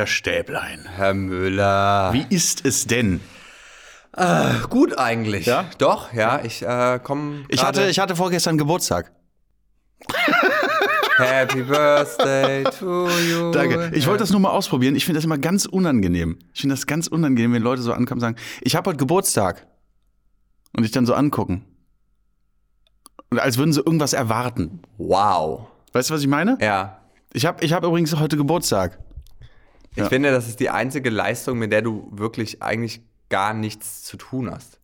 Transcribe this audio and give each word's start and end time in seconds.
Herr 0.00 0.06
Stäblein. 0.06 0.88
Herr 0.96 1.12
Müller. 1.12 2.14
Wie 2.14 2.24
ist 2.30 2.64
es 2.64 2.86
denn? 2.86 3.20
Gut 4.70 4.96
eigentlich. 4.96 5.44
Ja? 5.44 5.66
Doch, 5.76 6.14
ja. 6.14 6.40
Ich 6.42 6.62
äh, 6.62 6.98
komme. 7.02 7.44
Ich 7.50 7.62
hatte, 7.62 7.86
ich 7.90 7.98
hatte 7.98 8.16
vorgestern 8.16 8.56
Geburtstag. 8.56 9.12
Happy 11.18 11.64
Birthday 11.64 12.64
to 12.64 13.10
you. 13.10 13.50
Danke. 13.50 13.90
Ich 13.92 14.06
wollte 14.06 14.20
das 14.20 14.30
nur 14.30 14.40
mal 14.40 14.48
ausprobieren. 14.48 14.96
Ich 14.96 15.04
finde 15.04 15.18
das 15.18 15.26
immer 15.26 15.36
ganz 15.36 15.66
unangenehm. 15.66 16.38
Ich 16.54 16.62
finde 16.62 16.76
das 16.76 16.86
ganz 16.86 17.06
unangenehm, 17.06 17.52
wenn 17.52 17.62
Leute 17.62 17.82
so 17.82 17.92
ankommen 17.92 18.20
und 18.20 18.20
sagen, 18.20 18.36
ich 18.62 18.76
habe 18.76 18.88
heute 18.88 18.96
Geburtstag. 18.96 19.66
Und 20.74 20.82
dich 20.84 20.92
dann 20.92 21.04
so 21.04 21.12
angucken. 21.12 21.66
Und 23.28 23.38
als 23.38 23.58
würden 23.58 23.74
sie 23.74 23.80
irgendwas 23.80 24.14
erwarten. 24.14 24.80
Wow. 24.96 25.66
Weißt 25.92 26.08
du, 26.08 26.14
was 26.14 26.22
ich 26.22 26.26
meine? 26.26 26.56
Ja. 26.58 27.02
Ich 27.34 27.44
habe 27.44 27.62
ich 27.62 27.74
hab 27.74 27.84
übrigens 27.84 28.16
heute 28.16 28.38
Geburtstag. 28.38 28.98
Ich 29.92 29.98
Ja. 29.98 30.08
finde, 30.08 30.30
das 30.30 30.48
ist 30.48 30.60
die 30.60 30.70
einzige 30.70 31.10
Leistung, 31.10 31.58
mit 31.58 31.72
der 31.72 31.82
du 31.82 32.08
wirklich 32.12 32.62
eigentlich 32.62 33.00
gar 33.28 33.54
nichts 33.54 34.04
zu 34.04 34.16
tun 34.16 34.50
hast. 34.50 34.78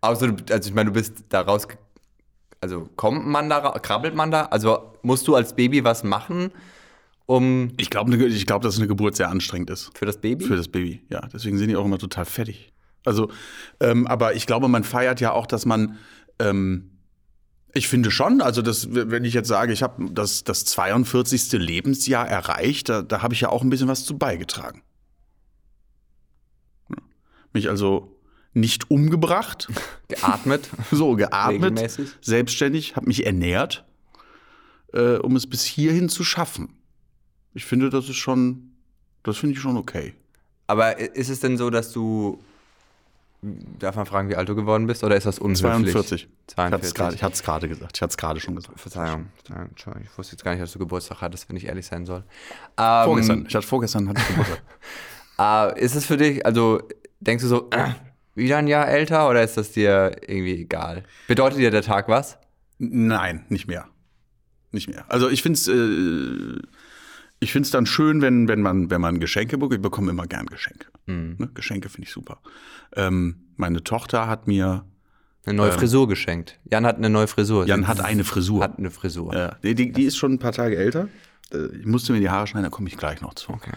Außer, 0.00 0.32
du, 0.32 0.52
also 0.54 0.68
ich 0.68 0.74
meine, 0.74 0.90
du 0.90 0.94
bist 0.94 1.24
da 1.28 1.40
raus. 1.42 1.66
Also 2.60 2.88
kommt 2.96 3.26
man 3.26 3.48
da, 3.50 3.58
ra- 3.58 3.78
krabbelt 3.78 4.14
man 4.14 4.30
da? 4.30 4.46
Also 4.46 4.92
musst 5.02 5.28
du 5.28 5.34
als 5.34 5.54
Baby 5.54 5.84
was 5.84 6.02
machen, 6.04 6.50
um 7.26 7.72
Ich 7.76 7.90
glaube, 7.90 8.14
ich 8.16 8.46
glaub, 8.46 8.62
dass 8.62 8.78
eine 8.78 8.86
Geburt 8.86 9.16
sehr 9.16 9.28
anstrengend 9.30 9.70
ist. 9.70 9.90
für 9.96 10.06
das 10.06 10.18
Baby? 10.20 10.44
Für 10.44 10.56
das 10.56 10.68
Baby, 10.68 11.02
ja. 11.10 11.20
Deswegen 11.32 11.58
sind 11.58 11.68
die 11.68 11.76
auch 11.76 11.84
immer 11.84 11.98
total 11.98 12.24
fertig. 12.24 12.72
Also, 13.04 13.30
ähm, 13.80 14.06
aber 14.06 14.34
ich 14.34 14.46
glaube, 14.46 14.68
man 14.68 14.84
feiert 14.84 15.20
ja 15.20 15.32
auch, 15.32 15.46
dass 15.46 15.66
man, 15.66 15.98
ähm, 16.38 16.90
ich 17.76 17.88
finde 17.88 18.10
schon, 18.10 18.40
also 18.40 18.62
das, 18.62 18.88
wenn 18.90 19.24
ich 19.24 19.34
jetzt 19.34 19.48
sage, 19.48 19.72
ich 19.72 19.82
habe 19.82 20.10
das, 20.10 20.44
das 20.44 20.64
42. 20.64 21.52
Lebensjahr 21.52 22.26
erreicht, 22.26 22.88
da, 22.88 23.02
da 23.02 23.22
habe 23.22 23.34
ich 23.34 23.42
ja 23.42 23.50
auch 23.50 23.62
ein 23.62 23.70
bisschen 23.70 23.88
was 23.88 24.04
zu 24.04 24.16
beigetragen. 24.16 24.82
Mich 27.52 27.68
also 27.68 28.16
nicht 28.52 28.90
umgebracht, 28.90 29.68
Geatmet? 30.08 30.68
so 30.90 31.14
geatmet, 31.14 31.72
Regelmäßig? 31.72 32.08
selbstständig, 32.20 32.96
habe 32.96 33.06
mich 33.06 33.26
ernährt, 33.26 33.84
äh, 34.92 35.16
um 35.16 35.36
es 35.36 35.46
bis 35.46 35.64
hierhin 35.64 36.08
zu 36.08 36.24
schaffen. 36.24 36.70
Ich 37.52 37.64
finde, 37.64 37.90
das 37.90 38.08
ist 38.08 38.16
schon, 38.16 38.72
das 39.22 39.36
finde 39.36 39.54
ich 39.54 39.60
schon 39.60 39.76
okay. 39.76 40.14
Aber 40.66 40.98
ist 40.98 41.28
es 41.28 41.40
denn 41.40 41.56
so, 41.56 41.70
dass 41.70 41.92
du. 41.92 42.42
Darf 43.42 43.96
man 43.96 44.06
fragen, 44.06 44.28
wie 44.28 44.36
alt 44.36 44.48
du 44.48 44.56
geworden 44.56 44.86
bist? 44.86 45.04
Oder 45.04 45.16
ist 45.16 45.26
das 45.26 45.38
unhöflich? 45.38 45.92
42. 45.92 46.28
42. 46.46 47.14
Ich 47.14 47.22
hatte 47.22 47.34
es 47.34 47.42
gerade 47.42 47.68
gesagt. 47.68 47.96
Ich 47.96 48.02
hatte 48.02 48.10
es 48.10 48.16
gerade 48.16 48.40
schon 48.40 48.56
gesagt. 48.56 48.80
Verzeihung. 48.80 49.26
Ich 50.02 50.18
wusste 50.18 50.32
jetzt 50.32 50.44
gar 50.44 50.52
nicht, 50.52 50.62
dass 50.62 50.72
du 50.72 50.78
Geburtstag 50.78 51.20
hattest, 51.20 51.48
wenn 51.48 51.56
ich 51.56 51.66
ehrlich 51.66 51.86
sein 51.86 52.06
soll. 52.06 52.24
Ähm, 52.78 53.04
Vorgestern. 53.04 53.46
Ich 53.46 53.54
hatte 53.54 53.66
vorgestern 53.66 54.08
hatte 54.08 54.20
ich 54.20 54.28
Geburtstag. 54.28 54.62
Äh, 55.38 55.78
ist 55.78 55.94
es 55.94 56.06
für 56.06 56.16
dich, 56.16 56.46
also 56.46 56.80
denkst 57.20 57.42
du 57.42 57.48
so, 57.48 57.68
äh, 57.70 57.90
wieder 58.34 58.56
ein 58.56 58.68
Jahr 58.68 58.88
älter 58.88 59.28
oder 59.28 59.42
ist 59.42 59.58
das 59.58 59.70
dir 59.70 60.16
irgendwie 60.26 60.62
egal? 60.62 61.04
Bedeutet 61.28 61.58
dir 61.58 61.70
der 61.70 61.82
Tag 61.82 62.08
was? 62.08 62.38
Nein, 62.78 63.44
nicht 63.50 63.68
mehr. 63.68 63.86
Nicht 64.72 64.88
mehr. 64.88 65.04
Also 65.08 65.28
ich 65.28 65.42
finde 65.42 65.58
es 65.58 65.68
äh, 65.68 66.58
ich 67.40 67.52
find's 67.52 67.70
dann 67.70 67.86
schön, 67.86 68.22
wenn, 68.22 68.48
wenn, 68.48 68.62
man, 68.62 68.90
wenn 68.90 69.00
man 69.00 69.20
Geschenke 69.20 69.58
bekommt. 69.58 69.74
Ich 69.74 69.82
bekomme 69.82 70.10
immer 70.10 70.26
gern 70.26 70.46
Geschenke. 70.46 70.86
Mhm. 71.06 71.36
Ne? 71.38 71.50
Geschenke 71.54 71.88
finde 71.88 72.06
ich 72.06 72.12
super. 72.12 72.38
Ähm, 72.94 73.36
meine 73.56 73.84
Tochter 73.84 74.26
hat 74.26 74.46
mir, 74.46 74.84
Eine 75.44 75.56
neue 75.56 75.72
Frisur 75.72 76.08
geschenkt. 76.08 76.58
Jan 76.70 76.86
hat 76.86 76.96
eine 76.96 77.10
neue 77.10 77.26
Frisur. 77.26 77.62
Ähm. 77.62 77.68
Jan 77.68 77.88
hat 77.88 78.00
eine 78.00 78.24
Frisur. 78.24 78.62
Hat 78.64 78.78
eine 78.78 78.90
Frisur. 78.90 79.34
Ja, 79.34 79.56
die, 79.62 79.74
die, 79.74 79.92
die 79.92 80.04
ist 80.04 80.16
schon 80.16 80.32
ein 80.32 80.38
paar 80.38 80.52
Tage 80.52 80.76
älter. 80.76 81.08
Äh, 81.52 81.66
Ich 81.80 81.86
musste 81.86 82.12
mir 82.12 82.20
die 82.20 82.30
Haare 82.30 82.46
schneiden, 82.46 82.64
da 82.64 82.70
komme 82.70 82.88
ich 82.88 82.96
gleich 82.96 83.20
noch 83.20 83.34
zu. 83.34 83.52
Okay. 83.52 83.72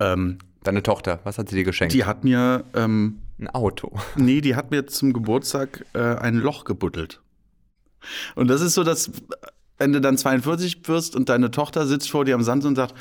Ähm, 0.00 0.38
Deine 0.62 0.82
Tochter, 0.82 1.20
was 1.24 1.36
hat 1.38 1.48
sie 1.50 1.56
dir 1.56 1.64
geschenkt? 1.64 1.92
die 1.94 2.04
hat 2.04 2.24
mir, 2.24 2.64
ähm, 2.74 3.18
Ein 3.38 3.48
Auto. 3.48 3.98
Nee, 4.16 4.40
die 4.40 4.56
hat 4.56 4.70
mir 4.70 4.86
zum 4.86 5.12
Geburtstag 5.12 5.84
äh, 5.94 5.98
ein 5.98 6.36
Loch 6.36 6.64
gebuddelt. 6.64 7.20
Und 8.34 8.48
das 8.48 8.60
ist 8.60 8.74
so, 8.74 8.84
dass 8.84 9.10
wenn 9.78 9.92
du 9.92 10.00
dann 10.00 10.16
42 10.16 10.86
wirst 10.88 11.16
und 11.16 11.28
deine 11.28 11.50
Tochter 11.50 11.86
sitzt 11.86 12.10
vor 12.10 12.24
dir 12.24 12.34
am 12.34 12.42
Sand 12.42 12.64
und 12.64 12.76
sagt, 12.76 12.94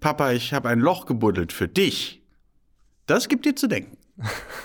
Papa, 0.00 0.32
ich 0.32 0.52
habe 0.52 0.68
ein 0.68 0.80
Loch 0.80 1.06
gebuddelt 1.06 1.52
für 1.52 1.68
dich. 1.68 2.22
Das 3.06 3.28
gibt 3.28 3.46
dir 3.46 3.56
zu 3.56 3.66
denken. 3.66 3.96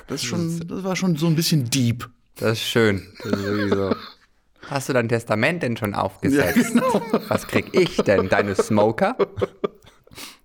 Das, 0.08 0.24
schon, 0.24 0.59
das 0.68 0.84
war 0.84 0.96
schon 0.96 1.16
so 1.16 1.28
ein 1.28 1.36
bisschen 1.36 1.70
deep. 1.70 2.09
Das 2.36 2.53
ist 2.53 2.64
schön. 2.64 3.08
Das 3.24 3.40
ist 3.40 3.70
so. 3.70 3.96
Hast 4.68 4.90
du 4.90 4.94
dein 4.94 5.09
Testament 5.09 5.64
denn 5.64 5.78
schon 5.78 5.94
aufgesetzt? 5.94 6.74
genau. 6.74 7.02
Was 7.28 7.47
krieg 7.47 7.70
ich 7.74 7.97
denn? 7.97 8.30
Deine 8.30 8.56
Smoker? 8.56 9.18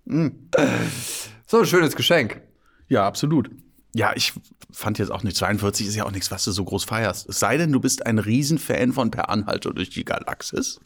so 0.07 1.59
ein 1.59 1.67
schönes 1.67 1.95
Geschenk. 1.95 2.41
Ja, 2.89 3.07
absolut. 3.07 3.51
Ja, 3.95 4.13
ich 4.17 4.33
fand 4.73 4.99
jetzt 4.99 5.11
auch 5.11 5.23
nicht, 5.23 5.37
42 5.37 5.87
ist 5.87 5.95
ja 5.95 6.05
auch 6.05 6.11
nichts, 6.11 6.31
was 6.31 6.45
du 6.45 6.51
so 6.51 6.65
groß 6.65 6.85
feierst. 6.85 7.29
Es 7.29 7.39
sei 7.39 7.57
denn, 7.57 7.71
du 7.71 7.81
bist 7.81 8.07
ein 8.07 8.19
Riesenfan 8.19 8.93
von 8.93 9.11
Per 9.11 9.29
Anhalter 9.29 9.73
durch 9.73 9.91
die 9.91 10.05
Galaxis. 10.05 10.81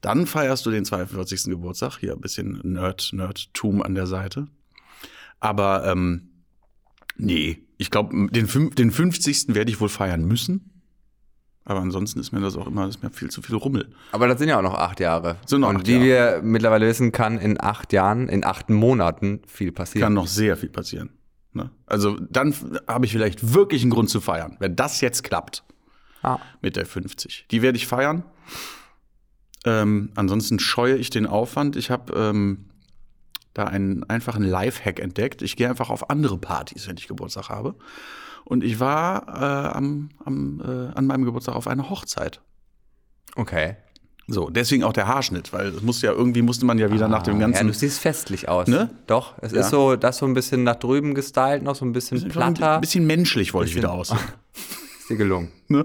Dann 0.00 0.26
feierst 0.26 0.64
du 0.66 0.70
den 0.70 0.84
42. 0.84 1.44
Geburtstag. 1.44 1.98
Hier 1.98 2.12
ein 2.12 2.20
bisschen 2.20 2.60
Nerd, 2.64 3.10
Nerdtum 3.12 3.82
an 3.82 3.94
der 3.94 4.06
Seite. 4.06 4.46
Aber 5.40 5.86
ähm, 5.86 6.30
nee, 7.16 7.58
ich 7.78 7.90
glaube, 7.90 8.28
den, 8.30 8.46
den 8.74 8.90
50. 8.90 9.54
werde 9.54 9.70
ich 9.70 9.80
wohl 9.80 9.88
feiern 9.88 10.24
müssen. 10.24 10.66
Aber 11.64 11.80
ansonsten 11.80 12.18
ist 12.18 12.32
mir 12.32 12.40
das 12.40 12.56
auch 12.56 12.66
immer 12.66 12.88
ist 12.88 13.02
mir 13.02 13.10
viel 13.10 13.30
zu 13.30 13.42
viel 13.42 13.54
Rummel. 13.54 13.90
Aber 14.12 14.26
das 14.26 14.38
sind 14.38 14.48
ja 14.48 14.58
auch 14.58 14.62
noch 14.62 14.74
acht 14.74 14.98
Jahre. 14.98 15.36
Sind 15.46 15.60
noch 15.60 15.68
Und 15.68 15.76
acht 15.76 15.86
wie 15.86 15.92
Jahre. 15.92 16.42
wir 16.42 16.42
mittlerweile 16.42 16.86
wissen, 16.86 17.12
kann 17.12 17.38
in 17.38 17.60
acht 17.60 17.92
Jahren, 17.92 18.28
in 18.28 18.44
acht 18.44 18.70
Monaten 18.70 19.42
viel 19.46 19.70
passieren. 19.70 20.02
Kann 20.06 20.14
noch 20.14 20.26
sehr 20.26 20.56
viel 20.56 20.70
passieren. 20.70 21.10
Ne? 21.52 21.70
Also 21.86 22.18
dann 22.18 22.54
habe 22.88 23.06
ich 23.06 23.12
vielleicht 23.12 23.54
wirklich 23.54 23.82
einen 23.82 23.90
Grund 23.90 24.08
zu 24.08 24.20
feiern, 24.20 24.56
wenn 24.58 24.74
das 24.74 25.00
jetzt 25.00 25.22
klappt. 25.22 25.64
Ah. 26.22 26.38
mit 26.60 26.76
der 26.76 26.84
50. 26.84 27.46
Die 27.50 27.62
werde 27.62 27.78
ich 27.78 27.86
feiern. 27.86 28.24
Ähm, 29.66 30.10
ansonsten 30.14 30.58
scheue 30.58 30.96
ich 30.96 31.10
den 31.10 31.26
Aufwand. 31.26 31.76
Ich 31.76 31.90
habe 31.90 32.12
ähm, 32.14 32.66
da 33.54 33.64
einen 33.64 34.04
einfachen 34.08 34.42
Lifehack 34.42 35.00
entdeckt. 35.00 35.42
Ich 35.42 35.56
gehe 35.56 35.68
einfach 35.68 35.90
auf 35.90 36.08
andere 36.10 36.38
Partys, 36.38 36.88
wenn 36.88 36.96
ich 36.96 37.08
Geburtstag 37.08 37.48
habe. 37.48 37.74
Und 38.44 38.64
ich 38.64 38.80
war 38.80 39.28
äh, 39.28 39.76
am, 39.76 40.10
am, 40.24 40.60
äh, 40.60 40.96
an 40.96 41.06
meinem 41.06 41.24
Geburtstag 41.24 41.54
auf 41.56 41.66
einer 41.66 41.90
Hochzeit. 41.90 42.40
Okay. 43.36 43.76
So, 44.26 44.48
deswegen 44.48 44.84
auch 44.84 44.92
der 44.92 45.08
Haarschnitt, 45.08 45.52
weil 45.52 45.68
es 45.68 45.82
musste 45.82 46.06
ja 46.06 46.12
irgendwie 46.12 46.42
musste 46.42 46.64
man 46.64 46.78
ja 46.78 46.92
wieder 46.92 47.08
nach 47.08 47.24
dem 47.24 47.34
Ah, 47.36 47.40
Ja, 47.40 47.46
ganzen 47.46 47.66
du 47.66 47.72
siehst 47.74 47.98
festlich 47.98 48.48
aus. 48.48 48.68
Ne? 48.68 48.88
Doch, 49.08 49.34
es 49.40 49.50
Ja. 49.52 49.60
ist 49.60 49.70
so, 49.70 49.96
das 49.96 50.18
so 50.18 50.26
ein 50.26 50.34
bisschen 50.34 50.62
nach 50.62 50.76
drüben 50.76 51.14
gestylt, 51.14 51.64
noch 51.64 51.74
so 51.74 51.84
ein 51.84 51.92
bisschen 51.92 52.28
platter. 52.28 52.76
ein 52.76 52.80
bisschen 52.80 53.06
menschlich 53.06 53.52
wollte 53.54 53.68
ich 53.70 53.74
Bisschen- 53.74 53.88
wieder 53.90 53.92
aussehen. 53.92 54.18
Ist 55.00 55.10
dir 55.10 55.16
gelungen. 55.16 55.50
Ne? 55.66 55.84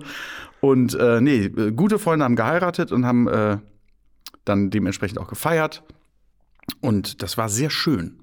Und 0.65 0.95
äh, 0.95 1.21
nee, 1.21 1.49
gute 1.75 1.99
Freunde 1.99 2.25
haben 2.25 2.35
geheiratet 2.35 2.91
und 2.91 3.05
haben 3.05 3.27
äh, 3.27 3.59
dann 4.45 4.71
dementsprechend 4.71 5.19
auch 5.19 5.27
gefeiert. 5.27 5.83
Und 6.81 7.21
das 7.21 7.37
war 7.37 7.49
sehr 7.49 7.69
schön. 7.69 8.19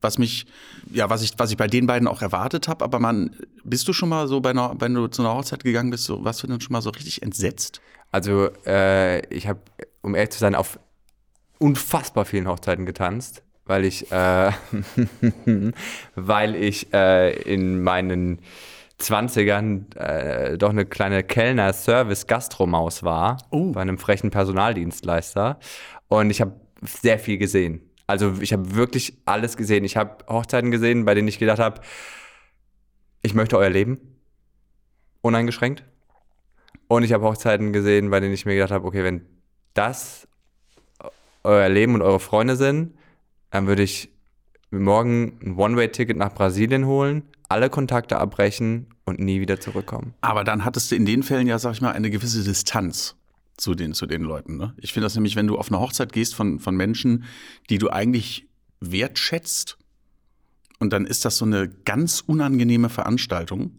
Was 0.00 0.16
mich, 0.16 0.46
ja, 0.90 1.10
was 1.10 1.20
ich, 1.22 1.34
was 1.36 1.50
ich 1.50 1.58
bei 1.58 1.66
den 1.66 1.86
beiden 1.86 2.08
auch 2.08 2.22
erwartet 2.22 2.68
habe, 2.68 2.82
aber 2.82 3.00
man, 3.00 3.36
bist 3.64 3.86
du 3.86 3.92
schon 3.92 4.08
mal 4.08 4.28
so 4.28 4.40
bei 4.40 4.50
einer, 4.50 4.74
wenn 4.78 4.94
du 4.94 5.08
zu 5.08 5.20
einer 5.20 5.34
Hochzeit 5.34 5.62
gegangen 5.62 5.90
bist, 5.90 6.04
so, 6.04 6.24
warst 6.24 6.42
du 6.42 6.46
dann 6.46 6.62
schon 6.62 6.72
mal 6.72 6.80
so 6.80 6.88
richtig 6.88 7.20
entsetzt? 7.20 7.82
Also, 8.10 8.48
äh, 8.64 9.26
ich 9.26 9.46
habe, 9.46 9.60
um 10.00 10.14
ehrlich 10.14 10.30
zu 10.30 10.38
sein, 10.38 10.54
auf 10.54 10.78
unfassbar 11.58 12.24
vielen 12.24 12.48
Hochzeiten 12.48 12.86
getanzt, 12.86 13.42
weil 13.66 13.84
ich, 13.84 14.10
äh, 14.10 14.52
weil 16.14 16.54
ich 16.54 16.94
äh, 16.94 17.34
in 17.42 17.82
meinen 17.82 18.38
20ern 19.00 19.94
äh, 19.96 20.56
doch 20.58 20.70
eine 20.70 20.86
kleine 20.86 21.22
Kellner-Service-Gastromaus 21.24 23.02
war, 23.02 23.38
Oh. 23.50 23.72
bei 23.72 23.80
einem 23.82 23.98
frechen 23.98 24.30
Personaldienstleister. 24.30 25.58
Und 26.08 26.30
ich 26.30 26.40
habe 26.40 26.52
sehr 26.82 27.18
viel 27.18 27.38
gesehen. 27.38 27.80
Also 28.06 28.34
ich 28.40 28.52
habe 28.52 28.74
wirklich 28.74 29.16
alles 29.24 29.56
gesehen. 29.56 29.84
Ich 29.84 29.96
habe 29.96 30.24
Hochzeiten 30.28 30.70
gesehen, 30.70 31.04
bei 31.04 31.14
denen 31.14 31.28
ich 31.28 31.38
gedacht 31.38 31.58
habe, 31.58 31.80
ich 33.22 33.34
möchte 33.34 33.56
euer 33.58 33.70
Leben. 33.70 33.98
Uneingeschränkt. 35.22 35.84
Und 36.86 37.02
ich 37.02 37.12
habe 37.12 37.24
Hochzeiten 37.24 37.72
gesehen, 37.72 38.10
bei 38.10 38.20
denen 38.20 38.34
ich 38.34 38.44
mir 38.44 38.54
gedacht 38.54 38.70
habe, 38.72 38.86
okay, 38.86 39.02
wenn 39.02 39.24
das 39.72 40.28
euer 41.42 41.68
Leben 41.68 41.94
und 41.94 42.02
eure 42.02 42.20
Freunde 42.20 42.56
sind, 42.56 42.94
dann 43.50 43.66
würde 43.66 43.82
ich 43.82 44.10
morgen 44.70 45.38
ein 45.42 45.56
One-Way-Ticket 45.56 46.16
nach 46.16 46.34
Brasilien 46.34 46.86
holen, 46.86 47.22
alle 47.48 47.70
Kontakte 47.70 48.18
abbrechen 48.18 48.86
und 49.04 49.20
nie 49.20 49.40
wieder 49.40 49.60
zurückkommen. 49.60 50.14
Aber 50.20 50.44
dann 50.44 50.64
hattest 50.64 50.90
du 50.90 50.96
in 50.96 51.06
den 51.06 51.22
Fällen 51.22 51.46
ja, 51.46 51.58
sag 51.58 51.72
ich 51.72 51.80
mal, 51.80 51.92
eine 51.92 52.10
gewisse 52.10 52.42
Distanz 52.42 53.16
zu 53.56 53.74
den, 53.74 53.94
zu 53.94 54.06
den 54.06 54.22
Leuten. 54.22 54.56
Ne? 54.56 54.74
Ich 54.78 54.92
finde 54.92 55.06
das 55.06 55.14
nämlich, 55.14 55.36
wenn 55.36 55.46
du 55.46 55.58
auf 55.58 55.68
eine 55.68 55.80
Hochzeit 55.80 56.12
gehst 56.12 56.34
von, 56.34 56.58
von 56.58 56.76
Menschen, 56.76 57.24
die 57.70 57.78
du 57.78 57.90
eigentlich 57.90 58.48
wertschätzt, 58.80 59.78
und 60.80 60.92
dann 60.92 61.06
ist 61.06 61.24
das 61.24 61.38
so 61.38 61.44
eine 61.44 61.68
ganz 61.68 62.20
unangenehme 62.20 62.88
Veranstaltung. 62.88 63.78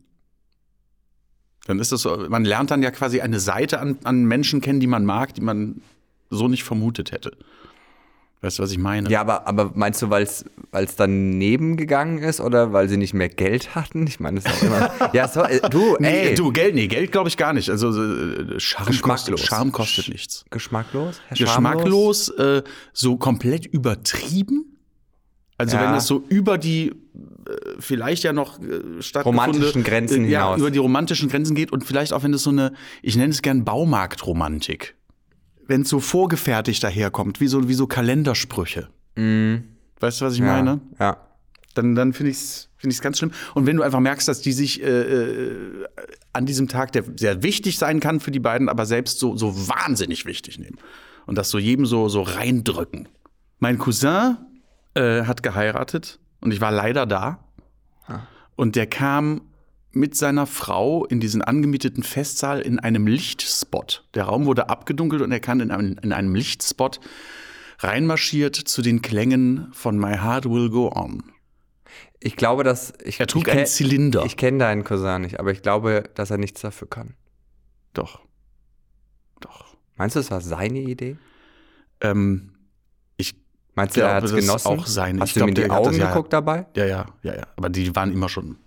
Dann 1.66 1.80
ist 1.80 1.92
das 1.92 2.02
so, 2.02 2.30
man 2.30 2.46
lernt 2.46 2.72
dann 2.72 2.82
ja 2.82 2.92
quasi 2.92 3.22
eine 3.22 3.40
Seite 3.40 3.80
an, 3.80 3.98
an 4.04 4.26
Menschen 4.26 4.62
kennen, 4.62 4.80
die 4.80 4.88
man 4.88 5.06
mag, 5.06 5.34
die 5.34 5.42
man 5.42 5.82
so 6.30 6.48
nicht 6.48 6.64
vermutet 6.64 7.12
hätte. 7.12 7.38
Weißt 8.42 8.60
du, 8.60 8.64
was 8.64 8.72
ich 8.72 8.78
meine? 8.78 9.10
Ja, 9.10 9.22
aber, 9.22 9.48
aber 9.48 9.72
meinst 9.74 10.02
du, 10.02 10.10
weil 10.12 10.22
es 10.24 10.46
daneben 10.98 11.78
gegangen 11.78 12.20
ist 12.20 12.40
oder 12.42 12.74
weil 12.74 12.88
sie 12.90 12.98
nicht 12.98 13.14
mehr 13.14 13.30
Geld 13.30 13.74
hatten? 13.74 14.06
Ich 14.06 14.20
meine, 14.20 14.40
das 14.40 14.54
ist 14.54 14.62
auch 14.62 14.68
immer. 14.68 14.92
ja, 15.14 15.28
so, 15.28 15.42
äh, 15.42 15.68
du, 15.70 15.96
Nee, 16.00 16.28
ey. 16.30 16.36
du, 16.36 16.52
Geld, 16.52 16.76
nee, 16.76 16.88
Geld 16.88 17.12
glaube 17.12 17.30
ich 17.30 17.38
gar 17.38 17.54
nicht. 17.54 17.70
Also 17.70 17.90
äh, 17.90 18.60
Charme 18.60 18.86
kostet, 18.86 19.32
Geschmacklos. 19.34 19.42
Charme 19.42 19.72
kostet 19.72 20.10
nichts. 20.10 20.46
Geschmacklos? 20.52 21.22
Geschmacklos, 21.36 22.30
äh, 22.30 22.62
so 22.94 23.18
komplett 23.18 23.66
übertrieben. 23.66 24.78
Also 25.58 25.78
Ja. 25.78 25.88
wenn 25.88 25.96
es 25.96 26.06
so 26.06 26.24
über 26.30 26.58
die 26.58 26.90
äh, 26.90 26.94
vielleicht 27.80 28.24
ja 28.26 28.34
noch 28.34 28.60
stattgefundene- 29.00 29.24
Romantischen 29.24 29.84
Grenzen 29.86 30.26
ja, 30.30 30.44
hinaus. 30.48 30.60
über 30.60 30.70
die 30.72 30.80
romantischen 30.80 31.30
Grenzen 31.30 31.56
geht 31.56 31.72
und 31.72 31.84
vielleicht 31.86 32.12
auch 32.14 32.22
wenn 32.24 32.34
es 32.34 32.44
so 32.44 32.50
eine, 32.50 32.74
ich 33.02 33.16
nenne 33.16 33.32
es 33.32 33.42
gern 33.42 33.64
Baumarktromantik, 33.64 34.96
wenn 35.68 35.82
es 35.82 35.90
so 35.90 36.00
vorgefertigt 36.00 36.84
daherkommt, 36.84 37.40
wie 37.42 37.48
so 37.48 37.68
wie 37.68 37.74
so 37.74 37.88
Kalendersprüche. 37.88 38.90
Weißt 39.16 40.22
du, 40.22 40.26
was 40.26 40.34
ich 40.34 40.40
Ja, 40.40 40.46
meine? 40.46 40.82
ja. 41.00 41.18
dann, 41.74 41.96
dann 41.96 42.14
finde 42.14 42.32
ich 42.32 42.38
es 42.38 42.70
find 42.78 42.92
ich's 42.94 43.02
ganz 43.02 43.18
schlimm. 43.18 43.32
Und 43.54 43.66
wenn 43.66 43.78
du 43.78 43.84
einfach 43.84 44.00
merkst, 44.00 44.28
dass 44.28 44.42
die 44.42 44.52
sich 44.52 44.82
äh, 44.84 44.86
äh, 44.88 45.86
an 46.34 46.46
diesem 46.46 46.68
Tag, 46.68 46.92
der 46.92 47.04
sehr 47.16 47.42
wichtig 47.44 47.78
sein 47.78 48.00
kann 48.00 48.20
für 48.20 48.32
die 48.32 48.40
beiden, 48.40 48.70
aber 48.70 48.86
selbst 48.86 49.20
so, 49.20 49.36
so 49.38 49.68
wahnsinnig 49.70 50.26
wichtig 50.26 50.60
nehmen. 50.60 50.78
Und 51.26 51.38
das 51.38 51.50
so 51.50 51.58
jedem 51.58 51.86
so, 51.86 52.08
so 52.10 52.22
reindrücken. 52.22 53.08
Mein 53.60 53.78
Cousin 53.80 54.38
äh, 54.94 55.24
hat 55.24 55.42
geheiratet 55.44 56.20
und 56.42 56.52
ich 56.54 56.62
war 56.62 56.72
leider 56.72 57.06
da. 57.06 57.40
Und 58.58 58.76
der 58.76 58.86
kam 58.88 59.42
mit 59.96 60.16
seiner 60.16 60.46
Frau 60.46 61.06
in 61.06 61.20
diesen 61.20 61.42
angemieteten 61.42 62.04
Festsaal 62.04 62.62
in 62.62 62.80
einem 62.80 63.08
Lichtspot. 63.08 64.06
Der 64.14 64.26
Raum 64.26 64.46
wurde 64.46 64.70
abgedunkelt 64.70 65.22
und 65.22 65.32
er 65.32 65.40
kann 65.40 65.60
in 65.62 65.72
einem, 65.72 65.98
in 66.02 66.12
einem 66.14 66.36
Lichtspot 66.36 67.00
reinmarschiert 67.80 68.56
zu 68.56 68.82
den 68.82 69.02
Klängen 69.02 69.70
von 69.74 69.98
My 69.98 70.18
Heart 70.18 70.46
Will 70.50 70.70
Go 70.70 70.92
On. 70.94 71.24
Ich 72.20 72.36
glaube, 72.36 72.64
dass. 72.64 72.94
Ich, 73.04 73.20
Er 73.20 73.28
trug 73.28 73.48
ich 73.48 73.54
einen 73.54 73.66
Zylinder. 73.66 74.26
Ich 74.26 74.38
kenne 74.38 74.58
deinen 74.60 74.84
Cousin 74.84 75.22
nicht, 75.22 75.40
aber 75.40 75.52
ich 75.52 75.62
glaube, 75.62 76.04
dass 76.16 76.32
er 76.32 76.38
nichts 76.38 76.62
dafür 76.62 76.90
kann. 76.90 77.14
Doch. 77.94 78.22
Doch. 79.42 79.76
Meinst 79.96 80.16
du, 80.16 80.20
es 80.20 80.32
war 80.32 80.42
seine 80.42 80.80
Idee? 80.80 81.18
Ähm, 82.02 82.52
ich, 83.18 83.36
Meinst 83.76 83.96
du, 83.96 84.02
er 84.02 84.08
glaube, 84.20 84.34
hat 84.34 84.40
es 84.40 84.46
genossen? 84.46 84.68
auch 84.68 84.88
seine. 84.88 85.20
Hast 85.22 85.30
Ich 85.30 85.34
du 85.36 85.42
ihm 85.42 85.50
in 85.50 85.54
glaub, 85.56 85.66
die 85.68 85.72
Augen 85.72 85.86
das 85.92 85.98
ja- 85.98 86.08
geguckt 86.10 86.34
dabei? 86.34 86.66
ja, 86.76 86.86
ja, 86.86 87.06
ja, 87.24 87.36
ja. 87.36 87.44
Aber 87.58 87.70
die 87.70 87.96
waren 87.96 88.12
immer 88.12 88.28
schon, 88.30 88.58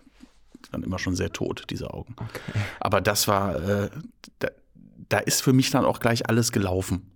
die 0.67 0.73
waren 0.73 0.83
immer 0.83 0.99
schon 0.99 1.17
sehr 1.17 1.33
tot, 1.33 1.65
diese 1.71 1.93
Augen. 1.93 2.15
Aber 2.81 3.01
das 3.01 3.29
war, 3.29 3.57
äh, 3.57 3.91
da, 4.39 4.49
da 5.09 5.19
ist 5.19 5.43
für 5.43 5.53
mich 5.53 5.71
dann 5.71 5.85
auch 5.85 6.01
gleich 6.01 6.29
alles 6.29 6.53
gelaufen. 6.53 7.11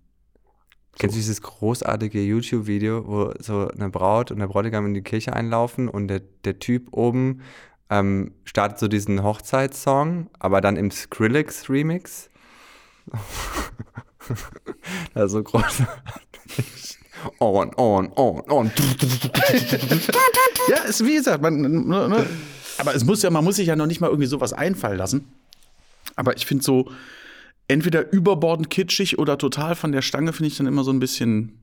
Kennst 0.99 1.17
du 1.17 1.21
dieses 1.21 1.41
großartige 1.41 2.23
YouTube-Video, 2.23 3.07
wo 3.07 3.33
so 3.39 3.69
eine 3.69 3.89
Braut 3.89 4.31
und 4.31 4.39
der 4.39 4.47
Bräutigam 4.47 4.87
in 4.87 4.95
die 4.95 5.03
Kirche 5.03 5.33
einlaufen 5.33 5.89
und 5.89 6.09
der, 6.09 6.21
der 6.45 6.59
Typ 6.59 6.89
oben 6.93 7.41
ähm, 7.89 8.33
startet 8.45 8.79
so 8.79 8.89
diesen 8.89 9.23
Hochzeitssong, 9.23 10.29
aber 10.39 10.61
dann 10.61 10.77
im 10.77 10.91
Skrillex-Remix? 10.91 12.31
das 15.15 15.25
ist 15.27 15.33
so 15.33 15.43
groß. 15.43 15.83
On, 17.39 17.71
on, 17.77 18.13
on, 18.17 18.43
on. 18.51 18.71
Ja, 20.69 20.79
ist 20.89 21.05
wie 21.05 21.15
gesagt, 21.15 21.43
man, 21.43 21.61
ne, 21.61 22.09
ne. 22.09 22.27
Aber 22.83 22.97
es 22.97 23.05
muss 23.05 23.23
ja, 23.23 23.31
man 23.31 23.45
muss 23.45 23.57
sich 23.57 23.69
ja 23.69 23.77
noch 23.77 23.87
nicht 23.87 24.01
mal 24.01 24.09
irgendwie 24.09 24.27
sowas 24.27 24.53
einfallen 24.53 24.99
lassen. 24.99 25.33
Aber 26.17 26.37
ich 26.37 26.47
finde 26.47 26.65
so, 26.65 26.91
entweder 27.69 28.13
überbordend 28.13 28.71
kitschig 28.71 29.21
oder 29.21 29.39
total 29.39 29.77
von 29.77 29.93
der 29.93 30.03
Stange 30.03 30.33
finde 30.33 30.49
ich 30.49 30.57
dann 30.57 30.67
immer 30.67 30.83
so 30.83 30.93
ein 30.93 30.99
bisschen, 30.99 31.63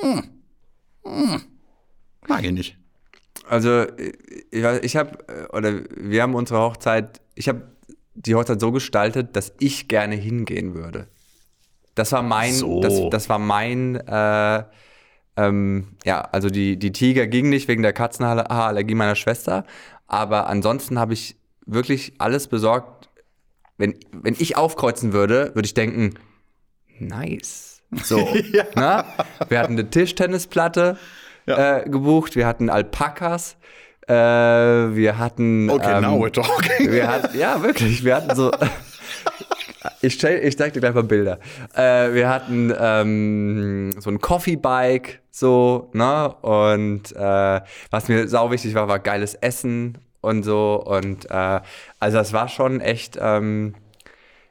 hm, 0.00 0.22
hm, 1.04 1.40
mag 2.28 2.44
ich 2.44 2.52
nicht. 2.52 2.78
Also, 3.48 3.84
ich, 4.50 4.64
ich 4.82 4.96
habe, 4.96 5.18
oder 5.52 5.80
wir 5.96 6.22
haben 6.22 6.36
unsere 6.36 6.60
Hochzeit, 6.60 7.20
ich 7.34 7.48
habe 7.48 7.62
die 8.14 8.36
Hochzeit 8.36 8.60
so 8.60 8.70
gestaltet, 8.70 9.34
dass 9.34 9.52
ich 9.58 9.88
gerne 9.88 10.14
hingehen 10.14 10.74
würde. 10.74 11.08
Das 11.96 12.12
war 12.12 12.22
mein, 12.22 12.54
So. 12.54 12.80
das, 12.80 12.94
das 13.10 13.28
war 13.28 13.40
mein, 13.40 13.96
äh, 13.96 14.64
ähm, 15.36 15.88
ja, 16.04 16.20
also 16.20 16.48
die, 16.48 16.78
die 16.78 16.92
Tiger 16.92 17.26
ging 17.26 17.48
nicht 17.48 17.66
wegen 17.66 17.82
der 17.82 17.92
Katzenhaarallergie 17.92 18.94
meiner 18.94 19.16
Schwester, 19.16 19.64
aber 20.14 20.46
ansonsten 20.48 20.98
habe 20.98 21.12
ich 21.12 21.36
wirklich 21.66 22.14
alles 22.18 22.48
besorgt. 22.48 23.08
Wenn, 23.76 23.94
wenn 24.12 24.36
ich 24.38 24.56
aufkreuzen 24.56 25.12
würde, 25.12 25.50
würde 25.54 25.66
ich 25.66 25.74
denken, 25.74 26.14
nice. 26.98 27.82
So, 28.02 28.18
ne? 28.76 29.04
Wir 29.48 29.58
hatten 29.58 29.72
eine 29.72 29.90
Tischtennisplatte 29.90 30.96
äh, 31.46 31.88
gebucht, 31.88 32.36
wir 32.36 32.46
hatten 32.46 32.70
Alpakas, 32.70 33.56
äh, 34.06 34.14
wir 34.14 35.18
hatten. 35.18 35.70
Okay, 35.70 35.96
ähm, 35.96 36.02
now 36.02 36.24
we're 36.24 36.32
talking. 36.32 36.90
wir 36.90 37.08
hatten, 37.08 37.38
ja, 37.38 37.62
wirklich. 37.62 38.04
Wir 38.04 38.16
hatten 38.16 38.34
so. 38.34 38.50
Ich, 40.00 40.22
ich 40.22 40.58
zeig 40.58 40.72
dir 40.72 40.80
gleich 40.80 40.94
mal 40.94 41.02
Bilder. 41.02 41.38
Äh, 41.74 42.14
wir 42.14 42.28
hatten 42.28 42.72
ähm, 42.78 43.90
so 43.98 44.10
ein 44.10 44.20
Coffee-Bike, 44.20 45.20
so, 45.30 45.90
ne? 45.92 46.34
Und 46.42 47.12
äh, 47.16 47.60
was 47.90 48.08
mir 48.08 48.28
sau 48.28 48.50
wichtig 48.50 48.74
war, 48.74 48.88
war 48.88 48.98
geiles 48.98 49.34
Essen 49.34 49.98
und 50.20 50.42
so. 50.42 50.82
Und 50.84 51.30
äh, 51.30 51.60
also 52.00 52.18
das 52.18 52.32
war 52.32 52.48
schon 52.48 52.80
echt. 52.80 53.18
Ähm, 53.20 53.74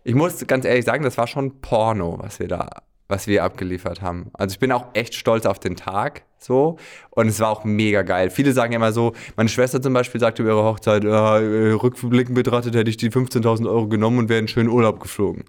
ich 0.04 0.16
muss 0.16 0.46
ganz 0.48 0.66
ehrlich 0.66 0.86
sagen, 0.86 1.04
das 1.04 1.18
war 1.18 1.28
schon 1.28 1.62
Porno, 1.62 2.18
was 2.22 2.40
wir 2.40 2.48
da, 2.48 2.70
was 3.14 3.28
wir 3.28 3.44
abgeliefert 3.44 4.02
haben. 4.02 4.32
Also 4.34 4.54
ich 4.54 4.60
bin 4.60 4.72
auch 4.72 4.88
echt 4.94 5.14
stolz 5.14 5.46
auf 5.46 5.60
den 5.60 5.76
Tag, 5.76 6.24
so. 6.40 6.78
Und 7.12 7.28
es 7.28 7.40
war 7.40 7.50
auch 7.50 7.64
mega 7.64 8.02
geil. 8.02 8.32
Viele 8.32 8.54
sagen 8.54 8.74
immer 8.74 8.92
so, 8.92 9.14
meine 9.36 9.50
Schwester 9.50 9.80
zum 9.82 9.94
Beispiel 9.94 10.20
sagte 10.20 10.42
über 10.42 10.54
ihre 10.54 10.64
Hochzeit, 10.64 11.04
ja, 11.04 11.38
äh, 11.38 11.74
rückblickend 11.74 12.34
betrachtet 12.34 12.76
hätte 12.76 12.90
ich 12.90 12.98
die 12.98 13.12
15.000 13.12 13.68
Euro 13.70 13.88
genommen 13.88 14.18
und 14.18 14.30
wäre 14.30 14.40
in 14.40 14.48
schönen 14.48 14.70
Urlaub 14.70 15.00
geflogen. 15.00 15.46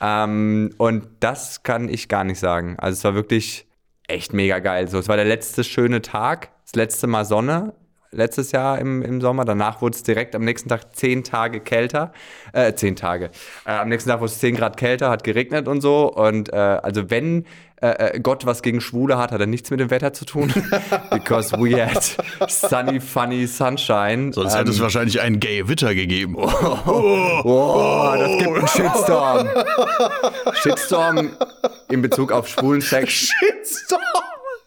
Ähm, 0.00 0.74
und 0.76 1.06
das 1.20 1.62
kann 1.62 1.88
ich 1.88 2.08
gar 2.08 2.24
nicht 2.24 2.40
sagen. 2.40 2.74
Also 2.78 2.98
es 2.98 3.04
war 3.04 3.14
wirklich 3.14 3.68
echt 4.08 4.32
mega 4.32 4.58
geil. 4.58 4.88
So, 4.88 4.98
es 4.98 5.08
war 5.08 5.16
der 5.16 5.24
letzte 5.24 5.62
schöne 5.62 6.02
Tag, 6.02 6.50
das 6.64 6.74
letzte 6.74 7.06
Mal 7.06 7.24
Sonne 7.24 7.74
letztes 8.14 8.52
Jahr 8.52 8.78
im, 8.78 9.02
im 9.02 9.20
Sommer. 9.20 9.44
Danach 9.44 9.82
wurde 9.82 9.96
es 9.96 10.02
direkt 10.02 10.34
am 10.34 10.44
nächsten 10.44 10.68
Tag 10.68 10.94
zehn 10.96 11.24
Tage 11.24 11.60
kälter. 11.60 12.12
Äh, 12.52 12.74
zehn 12.74 12.96
Tage. 12.96 13.30
Äh, 13.66 13.72
am 13.72 13.88
nächsten 13.88 14.10
Tag 14.10 14.20
wurde 14.20 14.32
es 14.32 14.38
zehn 14.38 14.54
Grad 14.56 14.76
kälter, 14.76 15.10
hat 15.10 15.24
geregnet 15.24 15.68
und 15.68 15.80
so. 15.80 16.12
Und 16.12 16.52
äh, 16.52 16.56
also 16.56 17.10
wenn 17.10 17.44
äh, 17.84 18.14
äh, 18.14 18.20
Gott 18.20 18.46
was 18.46 18.62
gegen 18.62 18.80
Schwule 18.80 19.18
hat, 19.18 19.32
hat 19.32 19.40
er 19.40 19.46
nichts 19.46 19.70
mit 19.70 19.80
dem 19.80 19.90
Wetter 19.90 20.12
zu 20.12 20.24
tun. 20.24 20.52
Because 21.10 21.54
we 21.58 21.76
had 21.76 22.16
sunny, 22.48 23.00
funny 23.00 23.46
sunshine. 23.46 24.32
Sonst 24.32 24.52
Ähm, 24.52 24.58
hätte 24.60 24.70
es 24.70 24.80
wahrscheinlich 24.80 25.20
einen 25.20 25.38
Gay 25.40 25.68
Witter 25.68 25.94
gegeben. 25.94 26.36
Oh, 26.36 28.14
das 28.16 28.38
gibt 28.38 28.56
einen 28.56 28.68
Shitstorm. 28.68 29.48
Shitstorm 30.54 31.30
in 31.90 32.00
Bezug 32.00 32.32
auf 32.32 32.48
schwulen 32.48 32.80
Sex 32.80 33.12
Shitstorm. 33.12 34.00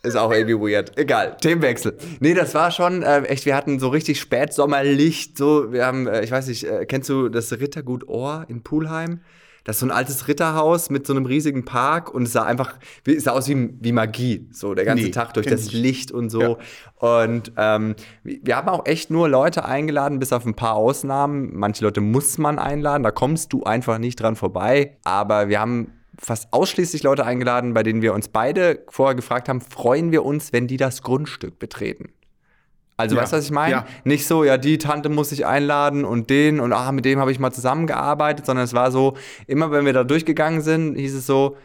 Ist 0.04 0.16
auch 0.16 0.32
irgendwie 0.32 0.56
weird. 0.56 0.98
Egal, 0.98 1.36
Themenwechsel. 1.42 1.98
Nee, 2.20 2.34
das 2.34 2.54
war 2.56 2.72
schon 2.72 3.04
äh, 3.04 3.22
echt, 3.24 3.46
wir 3.46 3.56
hatten 3.56 3.80
so 3.80 3.90
richtig 3.90 4.20
Spätsommerlicht. 4.20 5.38
So, 5.38 5.72
wir 5.72 5.86
haben, 5.86 6.08
äh, 6.08 6.24
ich 6.24 6.32
weiß 6.32 6.48
nicht, 6.48 6.64
äh, 6.66 6.86
kennst 6.86 7.10
du 7.10 7.30
das 7.30 7.52
Rittergut 7.52 8.08
Ohr 8.08 8.46
in 8.48 8.64
Pulheim? 8.64 9.22
Das 9.64 9.76
ist 9.76 9.80
so 9.82 9.86
ein 9.88 9.92
altes 9.92 10.30
Ritterhaus 10.30 10.90
mit 10.90 11.06
so 11.06 11.12
einem 11.14 11.26
riesigen 11.26 11.66
Park 11.66 12.14
und 12.14 12.24
es 12.24 12.32
sah 12.32 12.44
einfach, 12.44 12.76
wie- 13.04 13.16
es 13.18 13.26
sah 13.26 13.32
aus 13.32 13.50
wie, 13.50 13.70
wie 13.82 13.92
Magie, 13.92 14.48
so 14.54 14.74
der 14.74 14.86
ganze 14.86 15.04
Nee, 15.04 15.12
Tag 15.12 15.34
durch 15.34 15.46
kenn 15.46 15.58
das 15.58 15.66
ich. 15.68 15.74
Licht 15.74 16.10
und 16.10 16.30
so. 16.30 16.58
Und 17.00 17.52
ähm, 17.58 17.96
wir 18.24 18.56
haben 18.56 18.70
auch 18.70 18.86
echt 18.86 19.12
nur 19.12 19.28
Leute 19.28 19.66
eingeladen, 19.66 20.20
bis 20.20 20.32
auf 20.32 20.46
ein 20.46 20.54
paar 20.54 20.76
Ausnahmen. 20.76 21.50
Manche 21.54 21.84
Leute 21.84 22.00
muss 22.00 22.38
man 22.38 22.60
einladen, 22.60 23.04
da 23.04 23.12
kommst 23.12 23.52
du 23.52 23.64
einfach 23.64 23.98
nicht 23.98 24.22
dran 24.22 24.38
vorbei. 24.38 24.96
Aber 25.04 25.50
wir 25.50 25.60
haben 25.60 25.92
fast 26.20 26.52
ausschließlich 26.52 27.04
Leute 27.04 27.26
eingeladen, 27.26 27.74
bei 27.74 27.84
denen 27.84 28.02
wir 28.02 28.14
uns 28.14 28.28
beide 28.28 28.84
vorher 28.90 29.16
gefragt 29.16 29.50
haben, 29.50 29.62
freuen 29.62 30.12
wir 30.12 30.26
uns, 30.26 30.52
wenn 30.54 30.68
die 30.68 30.78
das 30.78 31.02
Grundstück 31.02 31.60
betreten? 31.60 32.10
Also 33.00 33.16
Ja, 33.16 33.22
weißt 33.22 33.34
du, 33.34 33.38
was 33.38 33.46
ich 33.46 33.52
meine? 33.52 33.72
ja. 33.72 33.86
Nicht 34.06 34.26
so, 34.26 34.44
ja, 34.44 34.58
die 34.58 34.80
Tante 34.80 35.10
muss 35.10 35.32
ich 35.32 35.46
einladen 35.46 36.04
und 36.06 36.30
den 36.32 36.60
und 36.60 36.74
ah, 36.74 36.92
mit 36.92 37.06
dem 37.06 37.20
habe 37.20 37.32
ich 37.32 37.38
mal 37.38 37.52
zusammengearbeitet, 37.52 38.46
sondern 38.48 38.66
es 38.66 38.74
war 38.74 38.92
so, 38.92 39.16
immer 39.46 39.70
wenn 39.72 39.86
wir 39.86 39.94
da 39.94 40.04
durchgegangen 40.04 40.62
sind, 40.62 40.96
hieß 40.96 41.14
es 41.14 41.28
so, 41.28 41.58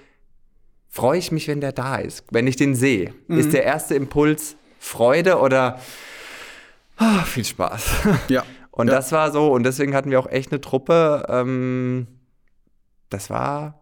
freue 0.91 1.19
ich 1.19 1.33
mich, 1.33 1.49
wenn 1.49 1.63
der 1.63 1.73
da 1.73 1.97
ist, 1.97 2.25
wenn 2.31 2.47
ich 2.47 2.57
den 2.57 2.75
sehe. 2.75 3.15
Mhm. 3.29 3.39
Ist 3.39 3.55
der 3.55 3.65
erste 3.65 3.95
Impuls 3.95 4.57
Freude 4.79 5.39
oder 5.39 5.79
ah, 6.99 7.23
viel 7.25 7.47
Spaß? 7.47 7.83
Ja. 8.29 8.45
Und 8.71 8.89
Ja. 8.89 8.95
das 8.95 9.13
war 9.13 9.33
so, 9.33 9.53
und 9.53 9.65
deswegen 9.65 9.95
hatten 9.95 10.11
wir 10.11 10.19
auch 10.21 10.27
echt 10.29 10.53
eine 10.53 10.61
Truppe. 10.61 11.25
Ähm, 11.31 12.07
das 13.09 13.31
war, 13.31 13.82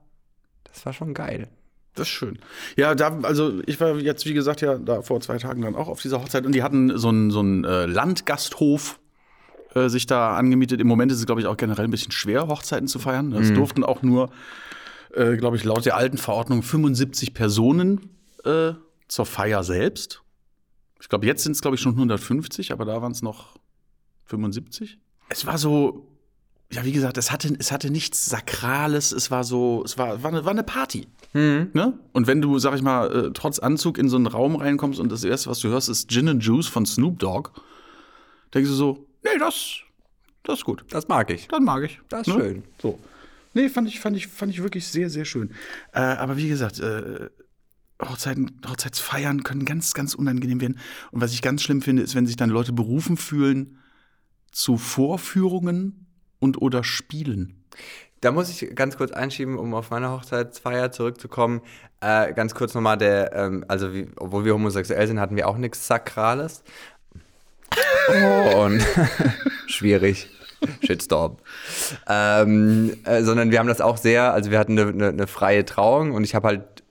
das 0.73 0.87
war 0.87 0.93
schon 0.93 1.15
geil. 1.15 1.49
Das 1.95 2.07
ist 2.07 2.13
schön. 2.13 2.39
Ja, 2.77 2.95
da, 2.95 3.19
also 3.23 3.61
ich 3.67 3.81
war 3.81 3.97
jetzt, 3.97 4.25
wie 4.25 4.35
gesagt, 4.35 4.61
ja 4.61 4.79
da 4.79 5.03
vor 5.03 5.21
zwei 5.21 5.39
Tagen 5.39 5.63
dann 5.63 5.75
auch 5.75 5.89
auf 5.89 6.01
dieser 6.01 6.21
Hochzeit 6.21 6.47
und 6.47 6.55
die 6.55 6.63
hatten 6.63 6.97
so 6.97 7.09
einen 7.09 7.31
so 7.31 7.41
einen, 7.41 7.65
äh, 7.65 7.87
Landgasthof 7.87 9.01
äh, 9.75 9.89
sich 9.89 10.07
da 10.07 10.37
angemietet. 10.37 10.81
Im 10.81 10.87
Moment 10.87 11.11
ist 11.13 11.19
es, 11.19 11.27
glaube 11.27 11.41
ich, 11.41 11.47
auch 11.47 11.57
generell 11.57 11.85
ein 11.85 11.91
bisschen 11.91 12.13
schwer, 12.13 12.47
Hochzeiten 12.49 12.89
zu 12.89 12.99
feiern. 12.99 13.33
Es 13.33 13.53
durften 13.53 13.85
auch 13.85 14.03
nur, 14.03 14.31
äh, 15.15 15.37
glaube 15.37 15.57
ich, 15.57 15.65
laut 15.65 15.85
der 15.85 15.97
alten 15.97 16.19
Verordnung 16.19 16.63
75 16.63 17.35
Personen 17.35 18.11
äh, 18.45 18.73
zur 19.09 19.27
Feier 19.27 19.65
selbst. 19.65 20.23
Ich 21.01 21.09
glaube, 21.09 21.27
jetzt 21.27 21.43
sind 21.43 21.53
es, 21.53 21.63
glaube 21.63 21.77
ich, 21.77 21.81
schon 21.81 21.93
150, 21.93 22.73
aber 22.73 22.85
da 22.85 23.03
waren 23.03 23.13
es 23.13 23.23
noch 23.23 23.57
75. 24.27 24.99
Es 25.29 25.47
war 25.47 25.59
so, 25.59 26.07
ja, 26.73 26.85
wie 26.85 26.93
gesagt, 26.93 27.19
es 27.19 27.33
hatte, 27.33 27.53
es 27.59 27.73
hatte 27.73 27.91
nichts 27.91 28.27
Sakrales, 28.27 29.11
es 29.13 29.31
war 29.31 29.43
so, 29.43 29.83
es 29.85 29.99
war, 29.99 30.23
war, 30.23 30.31
eine, 30.31 30.45
war 30.45 30.53
eine 30.53 30.63
Party. 30.63 31.09
Ne? 31.33 31.99
Und 32.13 32.27
wenn 32.27 32.41
du, 32.41 32.59
sag 32.59 32.75
ich 32.75 32.83
mal, 32.83 33.27
äh, 33.27 33.31
trotz 33.33 33.59
Anzug 33.59 33.99
in 33.99 34.09
so 34.09 34.17
einen 34.17 34.27
Raum 34.27 34.57
reinkommst 34.57 35.01
und 35.01 35.11
das 35.11 35.25
erste, 35.25 35.51
was 35.51 35.61
du 35.61 35.69
hörst, 35.69 35.89
ist 35.89 36.11
Gin 36.11 36.29
and 36.29 36.45
Juice 36.45 36.69
von 36.69 36.87
Snoop 36.87 37.19
Dogg, 37.19 37.51
denkst 38.55 38.71
du 38.71 38.75
so, 38.75 39.07
nee, 39.25 39.39
das, 39.39 39.81
das 40.45 40.61
ist 40.61 40.65
gut. 40.65 40.85
Das 40.91 41.09
mag 41.09 41.31
ich. 41.31 41.49
Das 41.49 41.61
mag 41.61 41.83
ich. 41.85 42.01
Das 42.09 42.27
ist 42.27 42.35
schön. 42.35 42.63
So. 42.81 42.99
Nee, 43.55 43.69
fand 43.69 43.89
ich, 43.89 43.99
fand 43.99 44.17
ich, 44.17 44.29
fand 44.29 44.53
ich 44.53 44.63
wirklich 44.63 44.87
sehr, 44.87 45.11
sehr 45.11 45.25
schön. 45.25 45.51
Äh, 45.93 46.01
aber 46.01 46.37
wie 46.37 46.49
gesagt, 46.49 46.79
äh, 46.79 47.31
Hochzeiten, 48.01 48.61
Hochzeitsfeiern 48.69 49.43
können 49.43 49.65
ganz, 49.65 49.93
ganz 49.93 50.15
unangenehm 50.15 50.61
werden. 50.61 50.79
Und 51.11 51.21
was 51.21 51.33
ich 51.33 51.43
ganz 51.43 51.63
schlimm 51.63 51.83
finde, 51.83 52.03
ist, 52.03 52.15
wenn 52.15 52.27
sich 52.27 52.37
dann 52.37 52.51
Leute 52.51 52.73
berufen 52.73 53.17
fühlen 53.17 53.79
zu 54.53 54.79
Vorführungen 54.79 56.07
und 56.41 56.61
oder 56.61 56.83
Spielen. 56.83 57.65
Da 58.21 58.33
muss 58.33 58.51
ich 58.51 58.75
ganz 58.75 58.97
kurz 58.99 59.13
einschieben, 59.13 59.57
um 59.59 59.73
auf 59.73 59.91
meine 59.91 60.11
Hochzeitsfeier 60.11 60.93
zurückzukommen. 60.93 61.63
Äh, 62.01 62.35
ganz 62.35 62.55
kurz 62.55 62.75
nochmal 62.75 62.99
der, 62.99 63.33
ähm, 63.35 63.65
also 63.69 63.95
wie, 63.95 64.09
obwohl 64.17 64.45
wir 64.45 64.53
homosexuell 64.55 65.07
sind, 65.07 65.21
hatten 65.21 65.37
wir 65.37 65.49
auch 65.49 65.57
nichts 65.57 65.87
Sakrales. 65.87 66.63
Und 68.57 68.85
schwierig. 69.67 70.29
Shitstorm. 70.85 71.39
Ähm, 72.07 72.95
äh, 73.05 73.23
sondern 73.23 73.51
wir 73.51 73.59
haben 73.59 73.69
das 73.69 73.81
auch 73.81 73.97
sehr, 73.97 74.35
also 74.35 74.51
wir 74.51 74.59
hatten 74.59 74.79
eine, 74.79 74.91
eine, 74.91 75.09
eine 75.09 75.27
freie 75.27 75.65
Trauung 75.65 76.13
und 76.13 76.23
ich 76.25 76.35
habe 76.35 76.49
halt, 76.49 76.83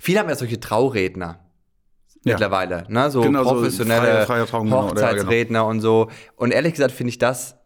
viele 0.00 0.20
haben 0.20 0.28
ja 0.30 0.36
solche 0.36 0.58
Trauredner. 0.60 1.40
Ja. 2.24 2.32
Mittlerweile, 2.32 2.86
ne? 2.88 3.10
So 3.10 3.20
Genau, 3.20 3.44
so 3.44 3.50
professionelle 3.50 4.06
freie- 4.06 4.26
freie 4.26 4.46
Trauung, 4.46 4.64
genau, 4.64 4.88
oder, 4.90 5.02
ja, 5.02 5.08
genau. 5.10 5.24
Hochzeitsredner 5.24 5.66
und 5.66 5.80
so. 5.82 6.08
Und 6.36 6.52
ehrlich 6.52 6.72
gesagt 6.72 6.92
finde 6.92 7.10
ich 7.10 7.18
das 7.18 7.56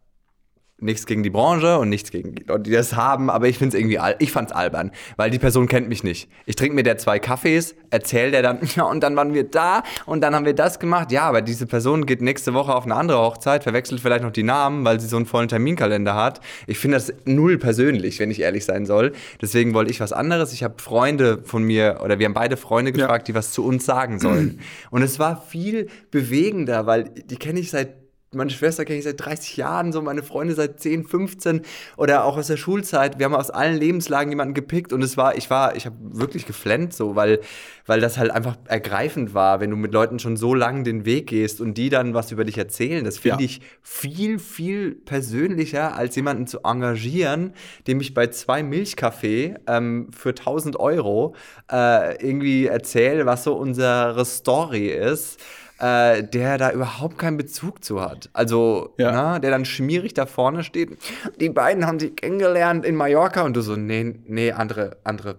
nichts 0.81 1.07
gegen 1.07 1.23
die 1.23 1.31
Branche 1.31 1.79
und 1.79 1.89
nichts 1.89 2.11
gegen 2.11 2.35
die 2.35 2.45
Leute, 2.45 2.63
die 2.63 2.71
das 2.71 2.95
haben, 2.95 3.31
aber 3.31 3.49
ich 3.49 3.59
finde 3.59 3.77
es 3.77 3.81
irgendwie, 3.81 3.99
ich 4.21 4.31
fand's 4.31 4.53
albern, 4.53 4.93
weil 5.17 5.31
die 5.31 5.39
Person 5.41 5.67
kennt 5.67 5.89
mich 5.89 6.05
nicht. 6.05 6.29
Ich 6.47 6.55
trinke 6.55 6.75
mir 6.77 6.85
der 6.85 6.99
zwei 6.99 7.19
Kaffees, 7.19 7.75
erzähl 7.91 8.31
der 8.31 8.43
dann, 8.43 8.61
ja, 8.77 8.85
und 8.85 9.03
dann 9.03 9.17
waren 9.17 9.35
wir 9.35 9.45
da 9.45 9.83
und 10.07 10.21
dann 10.21 10.35
haben 10.35 10.45
wir 10.45 10.55
das 10.55 10.79
gemacht. 10.79 11.11
Ja, 11.11 11.23
aber 11.23 11.43
diese 11.43 11.67
Person 11.67 12.07
geht 12.07 12.23
nächste 12.23 12.55
Woche 12.55 12.75
auf 12.75 12.85
eine 12.85 12.95
andere 12.95 13.19
Hochzeit, 13.19 13.65
verwechselt 13.65 14.01
vielleicht 14.01 14.23
noch 14.23 14.31
die 14.31 14.45
Namen, 14.45 14.85
weil 14.85 15.01
sie 15.01 15.09
so 15.09 15.17
einen 15.17 15.27
vollen 15.27 15.49
Terminkalender 15.49 16.15
hat. 16.15 16.41
Ich 16.69 16.79
finde 16.79 16.97
das 16.97 17.13
null 17.25 17.59
persönlich, 17.59 18.21
wenn 18.21 18.31
ich 18.31 18.41
ehrlich 18.41 18.65
sein 18.65 18.87
soll. 18.87 19.13
Deswegen 19.43 19.75
wollte 19.75 19.91
ich 19.91 20.01
was 20.01 20.13
anderes. 20.13 20.53
Ich 20.53 20.63
habe 20.63 20.81
Freunde 20.81 21.43
von 21.43 21.65
mir, 21.65 22.01
oder 22.05 22.21
wir 22.21 22.27
haben 22.27 22.35
beide 22.35 22.57
Freunde 22.57 22.93
gefragt, 22.93 23.27
die 23.27 23.35
was 23.35 23.51
zu 23.51 23.65
uns 23.65 23.85
sagen 23.85 24.21
sollen. 24.21 24.61
Und 24.91 25.03
es 25.03 25.19
war 25.19 25.43
viel 25.43 25.89
bewegender, 26.13 26.87
weil 26.87 27.05
die 27.05 27.37
kenne 27.37 27.59
ich 27.59 27.71
seit 27.71 28.08
meine 28.35 28.51
Schwester 28.51 28.85
kenne 28.85 28.99
ich 28.99 29.05
seit 29.05 29.19
30 29.21 29.57
Jahren, 29.57 29.93
so 29.93 30.03
meine 30.03 30.23
Freunde 30.23 30.55
seit 30.55 30.81
10, 30.81 31.05
15 31.05 31.63
oder 31.97 32.25
auch 32.25 32.37
aus 32.37 32.49
der 32.49 32.59
Schulzeit. 32.59 33.19
Wir 33.19 33.25
haben 33.25 33.35
aus 33.35 33.51
allen 33.51 33.77
Lebenslagen 33.79 34.31
jemanden 34.31 34.53
gepickt 34.55 34.93
und 34.93 35.03
es 35.03 35.17
war, 35.17 35.37
ich 35.37 35.49
war, 35.49 35.77
ich 35.77 35.87
habe 35.87 35.97
wirklich 36.01 36.47
geflennt 36.47 36.93
so, 36.93 37.17
weil, 37.17 37.41
weil 37.87 38.01
das 38.01 38.19
halt 38.19 38.31
einfach 38.31 38.57
ergreifend 38.67 39.33
war, 39.33 39.61
wenn 39.61 39.71
du 39.71 39.77
mit 39.77 39.93
Leuten 39.95 40.19
schon 40.19 40.37
so 40.37 40.55
lang 40.55 40.85
den 40.85 41.07
Weg 41.07 41.29
gehst 41.29 41.61
und 41.61 41.75
die 41.79 41.89
dann 41.89 42.13
was 42.13 42.31
über 42.31 42.45
dich 42.45 42.59
erzählen. 42.59 43.05
Das 43.05 43.19
finde 43.19 43.39
Ja. 43.43 43.45
ich 43.47 43.61
viel, 43.83 44.39
viel 44.39 44.95
persönlicher, 44.95 45.95
als 45.97 46.15
jemanden 46.17 46.47
zu 46.47 46.61
engagieren, 46.65 47.55
dem 47.87 48.01
ich 48.01 48.13
bei 48.13 48.27
zwei 48.27 48.63
Milchkaffee 48.63 49.55
ähm, 49.67 50.09
für 50.17 50.31
1000 50.31 50.79
Euro 50.79 51.35
äh, 51.73 52.23
irgendwie 52.23 52.67
erzähle, 52.67 53.25
was 53.27 53.45
so 53.45 53.55
unsere 53.55 54.25
Story 54.27 54.89
ist 54.89 55.39
äh, 55.81 56.23
der 56.25 56.59
da 56.59 56.71
überhaupt 56.73 57.19
keinen 57.19 57.37
Bezug 57.37 57.85
zu 57.85 58.01
hat. 58.01 58.31
Also, 58.33 58.95
Ja. 58.99 59.13
na, 59.13 59.39
der 59.39 59.51
dann 59.51 59.65
schmierig 59.65 60.15
da 60.15 60.27
vorne 60.27 60.65
steht. 60.65 60.99
Die 61.41 61.49
beiden 61.51 61.87
haben 61.87 61.99
sich 62.01 62.17
kennengelernt 62.17 62.85
in 62.85 62.97
Mallorca 62.97 63.43
und 63.43 63.55
du 63.55 63.61
so, 63.61 63.77
nee, 63.77 64.15
nee, 64.27 64.53
andere, 64.53 64.97
andere 65.05 65.37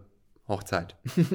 Hochzeit. 0.48 0.96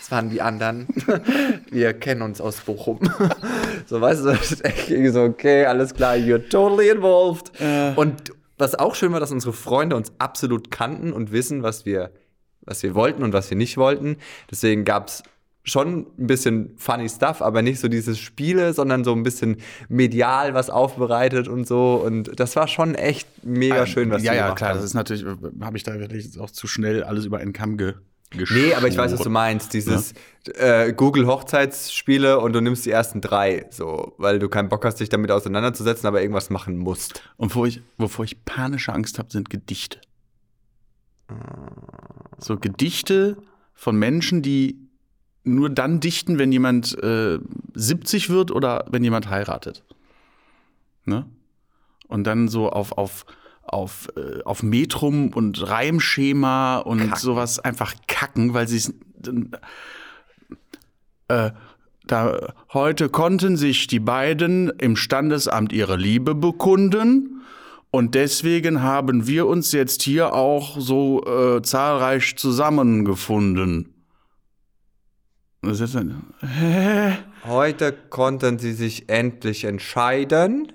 Das 0.00 0.12
waren 0.16 0.30
die 0.30 0.40
anderen. 0.40 0.88
Wir 1.70 1.92
kennen 1.92 2.22
uns 2.22 2.40
aus 2.40 2.60
Bochum. 2.62 2.98
So, 3.86 4.00
weißt 4.02 4.22
du, 4.22 4.28
das 4.30 4.52
ist 4.52 4.64
echt 4.64 4.88
so, 5.12 5.22
okay, 5.22 5.64
alles 5.64 5.94
klar, 5.94 6.14
you're 6.14 6.46
totally 6.48 6.88
involved. 6.90 7.52
Und 7.96 8.32
was 8.58 8.74
auch 8.74 8.94
schön 8.94 9.12
war, 9.12 9.20
dass 9.20 9.32
unsere 9.32 9.52
Freunde 9.54 9.96
uns 9.96 10.12
absolut 10.18 10.70
kannten 10.70 11.12
und 11.12 11.32
wissen, 11.32 11.62
was 11.62 11.86
wir, 11.86 12.10
was 12.62 12.82
wir 12.82 12.94
wollten 12.94 13.22
und 13.22 13.32
was 13.32 13.48
wir 13.48 13.56
nicht 13.56 13.76
wollten. 13.78 14.16
Deswegen 14.50 14.84
gab 14.84 15.08
es 15.08 15.22
schon 15.68 16.06
ein 16.18 16.26
bisschen 16.26 16.74
funny 16.76 17.08
stuff, 17.08 17.42
aber 17.42 17.62
nicht 17.62 17.80
so 17.80 17.88
dieses 17.88 18.18
Spiele, 18.18 18.72
sondern 18.72 19.04
so 19.04 19.12
ein 19.12 19.22
bisschen 19.22 19.58
medial 19.88 20.54
was 20.54 20.70
aufbereitet 20.70 21.48
und 21.48 21.66
so. 21.66 22.02
Und 22.04 22.38
das 22.38 22.56
war 22.56 22.68
schon 22.68 22.94
echt 22.94 23.28
mega 23.44 23.86
schön, 23.86 24.10
was 24.10 24.22
Ja, 24.22 24.32
die 24.32 24.38
ja, 24.38 24.44
gemacht 24.44 24.58
klar, 24.58 24.70
haben. 24.70 24.76
das 24.78 24.84
ist 24.84 24.94
natürlich, 24.94 25.24
habe 25.60 25.76
ich 25.76 25.82
da 25.82 25.98
wirklich 25.98 26.38
auch 26.40 26.50
zu 26.50 26.66
schnell 26.66 27.02
alles 27.04 27.24
über 27.24 27.38
einen 27.38 27.52
Kamm 27.52 27.76
ge 27.76 27.94
Nee, 28.34 28.74
aber 28.74 28.88
ich 28.88 28.96
weiß, 28.98 29.10
was 29.12 29.22
du 29.22 29.30
meinst. 29.30 29.72
Dieses 29.72 30.12
äh, 30.58 30.92
Google 30.92 31.26
Hochzeitsspiele 31.26 32.38
und 32.38 32.52
du 32.52 32.60
nimmst 32.60 32.84
die 32.84 32.90
ersten 32.90 33.22
drei, 33.22 33.64
so, 33.70 34.12
weil 34.18 34.38
du 34.38 34.50
keinen 34.50 34.68
Bock 34.68 34.84
hast, 34.84 34.96
dich 35.00 35.08
damit 35.08 35.30
auseinanderzusetzen, 35.30 36.06
aber 36.06 36.20
irgendwas 36.20 36.50
machen 36.50 36.76
musst. 36.76 37.22
Und 37.38 37.54
wo 37.54 37.64
ich, 37.64 37.80
wovor 37.96 38.26
ich 38.26 38.44
panische 38.44 38.92
Angst 38.92 39.18
habe, 39.18 39.30
sind 39.32 39.48
Gedichte. 39.48 40.00
So 42.38 42.58
Gedichte 42.58 43.38
von 43.74 43.96
Menschen, 43.98 44.42
die 44.42 44.87
nur 45.44 45.70
dann 45.70 46.00
dichten, 46.00 46.38
wenn 46.38 46.52
jemand 46.52 46.96
äh, 47.02 47.38
70 47.74 48.30
wird 48.30 48.50
oder 48.50 48.84
wenn 48.90 49.04
jemand 49.04 49.30
heiratet. 49.30 49.84
Ne? 51.04 51.26
Und 52.06 52.24
dann 52.24 52.48
so 52.48 52.70
auf, 52.70 52.92
auf, 52.92 53.26
auf, 53.62 54.08
äh, 54.16 54.42
auf 54.44 54.62
Metrum 54.62 55.28
und 55.28 55.68
Reimschema 55.68 56.78
und 56.78 56.98
Kacken. 56.98 57.16
sowas 57.16 57.58
einfach 57.58 57.94
kacken, 58.06 58.54
weil 58.54 58.68
sie 58.68 58.76
es. 58.76 58.94
Äh, 61.28 61.50
da, 62.06 62.54
heute 62.72 63.10
konnten 63.10 63.58
sich 63.58 63.86
die 63.86 64.00
beiden 64.00 64.70
im 64.78 64.96
Standesamt 64.96 65.74
ihre 65.74 65.96
Liebe 65.96 66.34
bekunden. 66.34 67.42
Und 67.90 68.14
deswegen 68.14 68.82
haben 68.82 69.26
wir 69.26 69.46
uns 69.46 69.72
jetzt 69.72 70.02
hier 70.02 70.34
auch 70.34 70.78
so 70.78 71.24
äh, 71.26 71.62
zahlreich 71.62 72.36
zusammengefunden. 72.36 73.97
Das 75.62 75.80
ist 75.80 75.94
dann, 75.96 76.34
hä? 76.40 77.16
Heute 77.44 77.92
konnten 77.92 78.58
sie 78.58 78.72
sich 78.72 79.08
endlich 79.08 79.64
entscheiden 79.64 80.72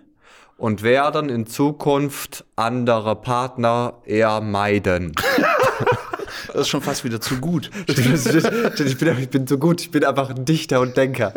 und 0.58 0.84
werden 0.84 1.30
in 1.30 1.48
Zukunft 1.48 2.44
andere 2.58 3.16
Partner 3.16 4.02
eher 4.06 4.42
meiden. 4.42 5.14
Das 6.48 6.62
ist 6.62 6.68
schon 6.70 6.82
fast 6.82 7.04
wieder 7.04 7.22
zu 7.22 7.38
gut. 7.38 7.70
ich, 7.88 8.98
bin, 8.98 9.18
ich 9.20 9.30
bin 9.30 9.48
so 9.48 9.58
gut, 9.58 9.82
ich 9.82 9.92
bin 9.92 10.04
einfach 10.04 10.30
ein 10.30 10.46
Dichter 10.46 10.82
und 10.82 10.96
Denker. 10.98 11.34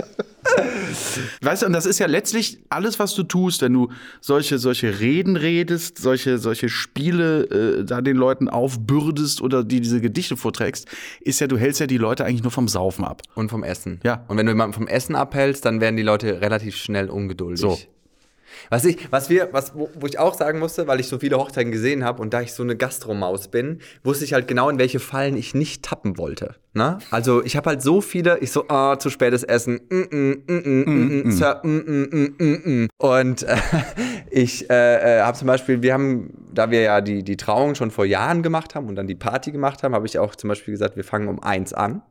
Weißt 1.41 1.63
du, 1.63 1.67
und 1.67 1.73
das 1.73 1.87
ist 1.87 1.99
ja 1.99 2.07
letztlich 2.07 2.59
alles, 2.69 2.99
was 2.99 3.15
du 3.15 3.23
tust, 3.23 3.63
wenn 3.63 3.73
du 3.73 3.91
solche, 4.21 4.59
solche 4.59 5.01
Reden 5.01 5.37
redest, 5.37 5.99
solche, 5.99 6.39
solche 6.39 6.69
Spiele 6.69 7.45
äh, 7.81 7.85
da 7.85 8.01
den 8.01 8.17
Leuten 8.17 8.49
aufbürdest 8.49 9.41
oder 9.41 9.65
die 9.65 9.81
diese 9.81 10.01
Gedichte 10.01 10.37
vorträgst, 10.37 10.87
ist 11.21 11.41
ja, 11.41 11.47
du 11.47 11.59
hältst 11.59 11.81
ja 11.81 11.87
die 11.87 11.99
Leute 11.99 12.25
eigentlich 12.25 12.43
nur 12.43 12.53
vom 12.53 12.69
Saufen 12.69 13.05
ab. 13.05 13.23
Und 13.35 13.51
vom 13.51 13.65
Essen. 13.65 14.01
Ja. 14.05 14.25
Und 14.29 14.37
wenn 14.37 14.47
du 14.47 14.53
jemanden 14.53 14.75
vom 14.75 14.89
Essen 14.89 15.15
abhältst, 15.15 15.65
dann 15.65 15.81
werden 15.81 15.97
die 15.97 16.03
Leute 16.03 16.41
relativ 16.41 16.77
schnell 16.77 17.11
ungeduldig. 17.11 17.61
So. 17.61 17.79
Was 18.71 18.85
ich, 18.85 19.11
was 19.11 19.31
wir, 19.31 19.49
was, 19.53 19.75
wo, 19.75 19.89
wo 19.99 20.07
ich 20.07 20.19
auch 20.19 20.35
sagen 20.35 20.59
musste, 20.59 20.87
weil 20.87 21.01
ich 21.01 21.09
so 21.09 21.19
viele 21.19 21.37
Hochzeiten 21.39 21.73
gesehen 21.73 22.05
habe 22.05 22.23
und 22.23 22.33
da 22.33 22.41
ich 22.41 22.53
so 22.53 22.63
eine 22.63 22.77
Gastromaus 22.77 23.49
bin, 23.49 23.81
wusste 24.03 24.25
ich 24.25 24.33
halt 24.33 24.49
genau, 24.49 24.69
in 24.69 24.79
welche 24.79 25.01
Fallen 25.01 25.37
ich 25.37 25.55
nicht 25.55 25.85
tappen 25.85 26.19
wollte. 26.19 26.57
Ne? 26.73 26.99
Also 27.11 27.43
ich 27.43 27.57
habe 27.57 27.71
halt 27.71 27.83
so 27.83 28.03
viele, 28.03 28.39
ich 28.41 28.53
so, 28.53 28.69
ah, 28.69 28.99
zu 28.99 29.09
spätes 29.09 29.45
Essen, 29.45 29.81
Sir. 31.31 31.63
Und 32.99 33.43
äh, 33.43 33.57
ich 34.31 34.69
äh, 34.69 35.19
äh, 35.19 35.23
habe 35.23 35.39
zum 35.39 35.47
Beispiel, 35.47 35.81
wir 35.81 35.95
haben, 35.95 36.35
da 36.53 36.71
wir 36.71 36.83
ja 36.83 37.01
die, 37.01 37.23
die 37.23 37.37
Trauung 37.39 37.75
schon 37.77 37.91
vor 37.91 38.05
Jahren 38.05 38.43
gemacht 38.43 38.75
haben 38.75 38.89
und 38.89 38.97
dann 38.97 39.07
die 39.07 39.15
Party 39.15 39.53
gemacht 39.53 39.83
haben, 39.83 39.95
habe 39.95 40.07
ich 40.07 40.19
auch 40.19 40.37
zum 40.37 40.49
Beispiel 40.49 40.73
gesagt, 40.73 40.97
wir 40.97 41.05
fangen 41.05 41.29
um 41.29 41.43
eins 41.43 41.73
an. 41.73 42.03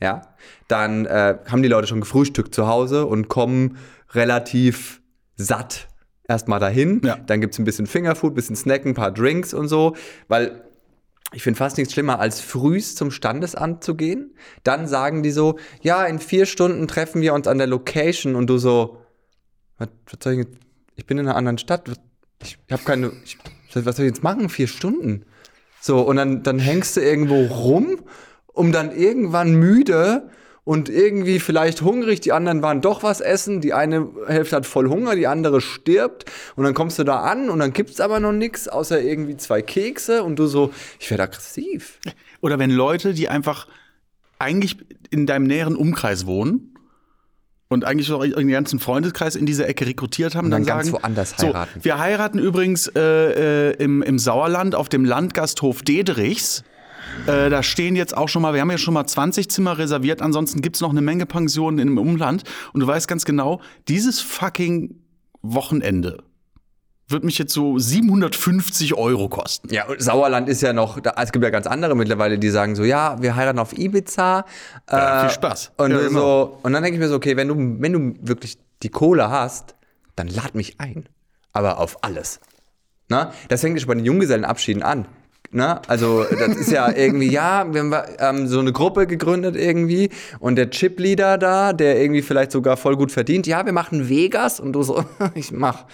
Ja, 0.00 0.22
dann 0.66 1.04
äh, 1.04 1.36
haben 1.46 1.62
die 1.62 1.68
Leute 1.68 1.86
schon 1.86 2.00
gefrühstückt 2.00 2.54
zu 2.54 2.66
Hause 2.66 3.04
und 3.04 3.28
kommen 3.28 3.76
relativ 4.12 4.99
satt 5.44 5.88
erstmal 6.28 6.60
dahin. 6.60 7.00
Ja. 7.04 7.16
Dann 7.16 7.40
gibt 7.40 7.54
es 7.54 7.58
ein 7.58 7.64
bisschen 7.64 7.86
Fingerfood, 7.86 8.34
bisschen 8.34 8.56
Snacken, 8.56 8.92
ein 8.92 8.94
paar 8.94 9.12
Drinks 9.12 9.52
und 9.52 9.68
so, 9.68 9.96
weil 10.28 10.62
ich 11.32 11.42
finde 11.42 11.58
fast 11.58 11.78
nichts 11.78 11.92
schlimmer, 11.92 12.18
als 12.18 12.40
frühst 12.40 12.96
zum 12.96 13.10
Standesamt 13.10 13.84
zu 13.84 13.94
gehen. 13.94 14.34
Dann 14.64 14.88
sagen 14.88 15.22
die 15.22 15.30
so, 15.30 15.58
ja, 15.80 16.04
in 16.04 16.18
vier 16.18 16.46
Stunden 16.46 16.88
treffen 16.88 17.22
wir 17.22 17.34
uns 17.34 17.46
an 17.46 17.58
der 17.58 17.66
Location 17.66 18.34
und 18.34 18.48
du 18.48 18.58
so, 18.58 18.98
was, 19.78 19.88
was 20.06 20.18
soll 20.22 20.32
ich 20.34 20.38
jetzt? 20.40 20.58
Ich 20.96 21.06
bin 21.06 21.18
in 21.18 21.26
einer 21.26 21.36
anderen 21.36 21.58
Stadt. 21.58 21.88
Ich 22.42 22.58
habe 22.70 22.82
keine, 22.82 23.12
ich, 23.24 23.38
was 23.74 23.96
soll 23.96 24.06
ich 24.06 24.10
jetzt 24.10 24.22
machen? 24.22 24.48
Vier 24.48 24.66
Stunden? 24.66 25.24
So, 25.80 26.00
und 26.02 26.16
dann, 26.16 26.42
dann 26.42 26.58
hängst 26.58 26.96
du 26.96 27.00
irgendwo 27.00 27.46
rum, 27.46 28.00
um 28.46 28.72
dann 28.72 28.92
irgendwann 28.94 29.54
müde 29.54 30.30
und 30.64 30.88
irgendwie 30.88 31.40
vielleicht 31.40 31.82
hungrig, 31.82 32.20
die 32.20 32.32
anderen 32.32 32.62
waren 32.62 32.80
doch 32.80 33.02
was 33.02 33.20
essen, 33.20 33.60
die 33.60 33.72
eine 33.72 34.08
Hälfte 34.26 34.56
hat 34.56 34.66
voll 34.66 34.88
Hunger, 34.88 35.16
die 35.16 35.26
andere 35.26 35.60
stirbt 35.60 36.26
und 36.56 36.64
dann 36.64 36.74
kommst 36.74 36.98
du 36.98 37.04
da 37.04 37.20
an 37.20 37.50
und 37.50 37.58
dann 37.58 37.72
gibt's 37.72 38.00
aber 38.00 38.20
noch 38.20 38.32
nichts, 38.32 38.68
außer 38.68 39.00
irgendwie 39.00 39.36
zwei 39.36 39.62
Kekse 39.62 40.22
und 40.22 40.38
du 40.38 40.46
so, 40.46 40.72
ich 40.98 41.10
werde 41.10 41.24
aggressiv. 41.24 41.98
Oder 42.40 42.58
wenn 42.58 42.70
Leute, 42.70 43.14
die 43.14 43.28
einfach 43.28 43.66
eigentlich 44.38 44.76
in 45.10 45.26
deinem 45.26 45.44
näheren 45.46 45.76
Umkreis 45.76 46.26
wohnen 46.26 46.74
und 47.68 47.84
eigentlich 47.84 48.10
auch 48.12 48.24
ihren 48.24 48.48
ganzen 48.48 48.80
Freundeskreis 48.80 49.36
in 49.36 49.46
diese 49.46 49.66
Ecke 49.66 49.86
rekrutiert 49.86 50.34
haben, 50.34 50.46
Und 50.46 50.50
dann 50.50 50.64
dann, 50.64 50.78
ganz 50.78 50.86
sagen, 50.88 51.02
woanders 51.02 51.34
so, 51.36 51.46
heiraten. 51.48 51.84
wir 51.84 51.98
heiraten 51.98 52.38
übrigens 52.38 52.88
äh, 52.88 53.70
äh, 53.70 53.74
im, 53.76 54.02
im 54.02 54.18
Sauerland 54.18 54.74
auf 54.74 54.88
dem 54.88 55.04
Landgasthof 55.04 55.82
Dederichs. 55.82 56.64
Äh, 57.26 57.50
da 57.50 57.62
stehen 57.62 57.96
jetzt 57.96 58.16
auch 58.16 58.28
schon 58.28 58.42
mal, 58.42 58.54
wir 58.54 58.60
haben 58.60 58.70
ja 58.70 58.78
schon 58.78 58.94
mal 58.94 59.06
20 59.06 59.50
Zimmer 59.50 59.78
reserviert, 59.78 60.22
ansonsten 60.22 60.60
gibt's 60.62 60.80
noch 60.80 60.90
eine 60.90 61.02
Menge 61.02 61.26
Pensionen 61.26 61.78
im 61.78 61.98
Umland. 61.98 62.44
Und 62.72 62.80
du 62.80 62.86
weißt 62.86 63.08
ganz 63.08 63.24
genau, 63.24 63.60
dieses 63.88 64.20
fucking 64.20 64.96
Wochenende 65.42 66.22
wird 67.10 67.24
mich 67.24 67.38
jetzt 67.38 67.52
so 67.52 67.78
750 67.78 68.94
Euro 68.94 69.28
kosten. 69.28 69.72
Ja, 69.72 69.86
und 69.86 70.00
Sauerland 70.00 70.48
ist 70.48 70.62
ja 70.62 70.72
noch, 70.72 71.00
da, 71.00 71.14
es 71.20 71.32
gibt 71.32 71.44
ja 71.44 71.50
ganz 71.50 71.66
andere 71.66 71.96
mittlerweile, 71.96 72.38
die 72.38 72.50
sagen 72.50 72.76
so, 72.76 72.84
ja, 72.84 73.20
wir 73.20 73.34
heiraten 73.36 73.58
auf 73.58 73.76
Ibiza. 73.76 74.44
Ja, 74.90 75.18
äh, 75.18 75.20
viel 75.22 75.30
Spaß. 75.30 75.72
Und, 75.76 75.90
Ja, 75.90 75.98
du 75.98 76.08
genau. 76.08 76.20
so, 76.20 76.58
und 76.62 76.72
dann 76.72 76.82
denke 76.82 76.96
ich 76.96 77.00
mir 77.00 77.08
so, 77.08 77.16
okay, 77.16 77.36
wenn 77.36 77.48
du, 77.48 77.56
wenn 77.56 77.92
du 77.92 78.14
wirklich 78.20 78.58
die 78.82 78.90
Kohle 78.90 79.28
hast, 79.28 79.74
dann 80.16 80.28
lad 80.28 80.54
mich 80.54 80.80
ein. 80.80 81.08
Aber 81.52 81.78
auf 81.78 82.04
alles. 82.04 82.40
Na? 83.08 83.32
Das 83.48 83.60
fängt 83.62 83.76
ja 83.76 83.80
schon 83.80 83.88
bei 83.88 83.94
den 83.94 84.04
Junggesellenabschieden 84.04 84.82
an. 84.82 85.06
Na? 85.52 85.82
Also, 85.88 86.24
das 86.24 86.56
ist 86.56 86.70
ja 86.70 86.92
irgendwie, 86.92 87.28
ja, 87.28 87.66
wir 87.72 87.80
haben 87.80 87.94
ähm, 88.18 88.46
so 88.46 88.60
eine 88.60 88.72
Gruppe 88.72 89.08
gegründet 89.08 89.56
irgendwie 89.56 90.10
und 90.38 90.54
der 90.54 90.70
Chipleader 90.70 91.38
da, 91.38 91.72
der 91.72 92.00
irgendwie 92.00 92.22
vielleicht 92.22 92.52
sogar 92.52 92.76
voll 92.76 92.96
gut 92.96 93.10
verdient, 93.10 93.48
ja, 93.48 93.66
wir 93.66 93.72
machen 93.72 94.08
Vegas 94.08 94.60
und 94.60 94.74
du 94.74 94.84
so, 94.84 95.04
ich 95.34 95.50
mach, 95.50 95.86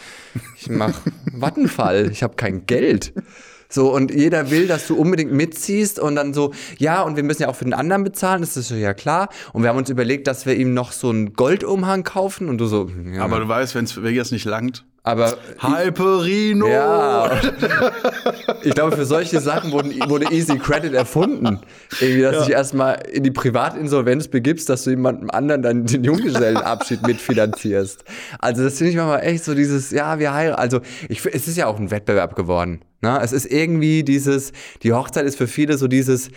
ich 0.58 0.68
mach 0.68 1.00
Vattenfall, 1.32 2.10
ich 2.12 2.22
habe 2.22 2.36
kein 2.36 2.66
Geld. 2.66 3.14
So, 3.68 3.92
und 3.92 4.12
jeder 4.14 4.50
will, 4.50 4.68
dass 4.68 4.86
du 4.86 4.94
unbedingt 4.94 5.32
mitziehst 5.32 5.98
und 5.98 6.16
dann 6.16 6.34
so, 6.34 6.52
ja, 6.78 7.02
und 7.02 7.16
wir 7.16 7.22
müssen 7.22 7.42
ja 7.42 7.48
auch 7.48 7.56
für 7.56 7.64
den 7.64 7.74
anderen 7.74 8.04
bezahlen, 8.04 8.42
das 8.42 8.56
ist 8.56 8.70
ja 8.70 8.94
klar. 8.94 9.28
Und 9.52 9.62
wir 9.62 9.70
haben 9.70 9.78
uns 9.78 9.90
überlegt, 9.90 10.26
dass 10.26 10.46
wir 10.46 10.54
ihm 10.54 10.74
noch 10.74 10.92
so 10.92 11.08
einen 11.08 11.32
Goldumhang 11.32 12.04
kaufen 12.04 12.48
und 12.48 12.58
du 12.58 12.66
so, 12.66 12.90
ja, 13.12 13.22
Aber 13.22 13.40
du 13.40 13.48
weißt, 13.48 13.74
wenn's 13.74 14.00
Vegas 14.00 14.30
nicht 14.30 14.44
langt. 14.44 14.84
Aber 15.06 15.36
Hyperino! 15.60 16.66
ja. 16.66 17.30
Ich 18.62 18.74
glaube, 18.74 18.96
für 18.96 19.06
solche 19.06 19.40
Sachen 19.40 19.70
wurden, 19.70 19.92
wurde 20.08 20.32
Easy 20.32 20.58
Credit 20.58 20.94
erfunden. 20.94 21.60
Irgendwie, 22.00 22.22
dass 22.22 22.38
du 22.38 22.44
dich 22.46 22.54
erstmal 22.54 23.06
in 23.12 23.22
die 23.22 23.30
Privatinsolvenz 23.30 24.26
begibst, 24.26 24.68
dass 24.68 24.82
du 24.82 24.90
jemandem 24.90 25.30
anderen 25.30 25.62
dann 25.62 25.86
den 25.86 26.02
Junggesellenabschied 26.02 27.06
mitfinanzierst. 27.06 28.04
Also, 28.40 28.64
das 28.64 28.78
finde 28.78 28.90
ich 28.90 28.96
manchmal 28.96 29.22
echt 29.22 29.44
so 29.44 29.54
dieses, 29.54 29.92
ja, 29.92 30.18
wir 30.18 30.34
heiraten. 30.34 30.60
Also, 30.60 30.80
ich, 31.08 31.24
es 31.24 31.46
ist 31.46 31.56
ja 31.56 31.68
auch 31.68 31.78
ein 31.78 31.92
Wettbewerb 31.92 32.34
geworden. 32.34 32.80
Ne? 33.00 33.20
Es 33.22 33.30
ist 33.30 33.46
irgendwie 33.46 34.02
dieses, 34.02 34.50
die 34.82 34.92
Hochzeit 34.92 35.24
ist 35.24 35.38
für 35.38 35.46
viele 35.46 35.78
so 35.78 35.86
dieses, 35.86 36.30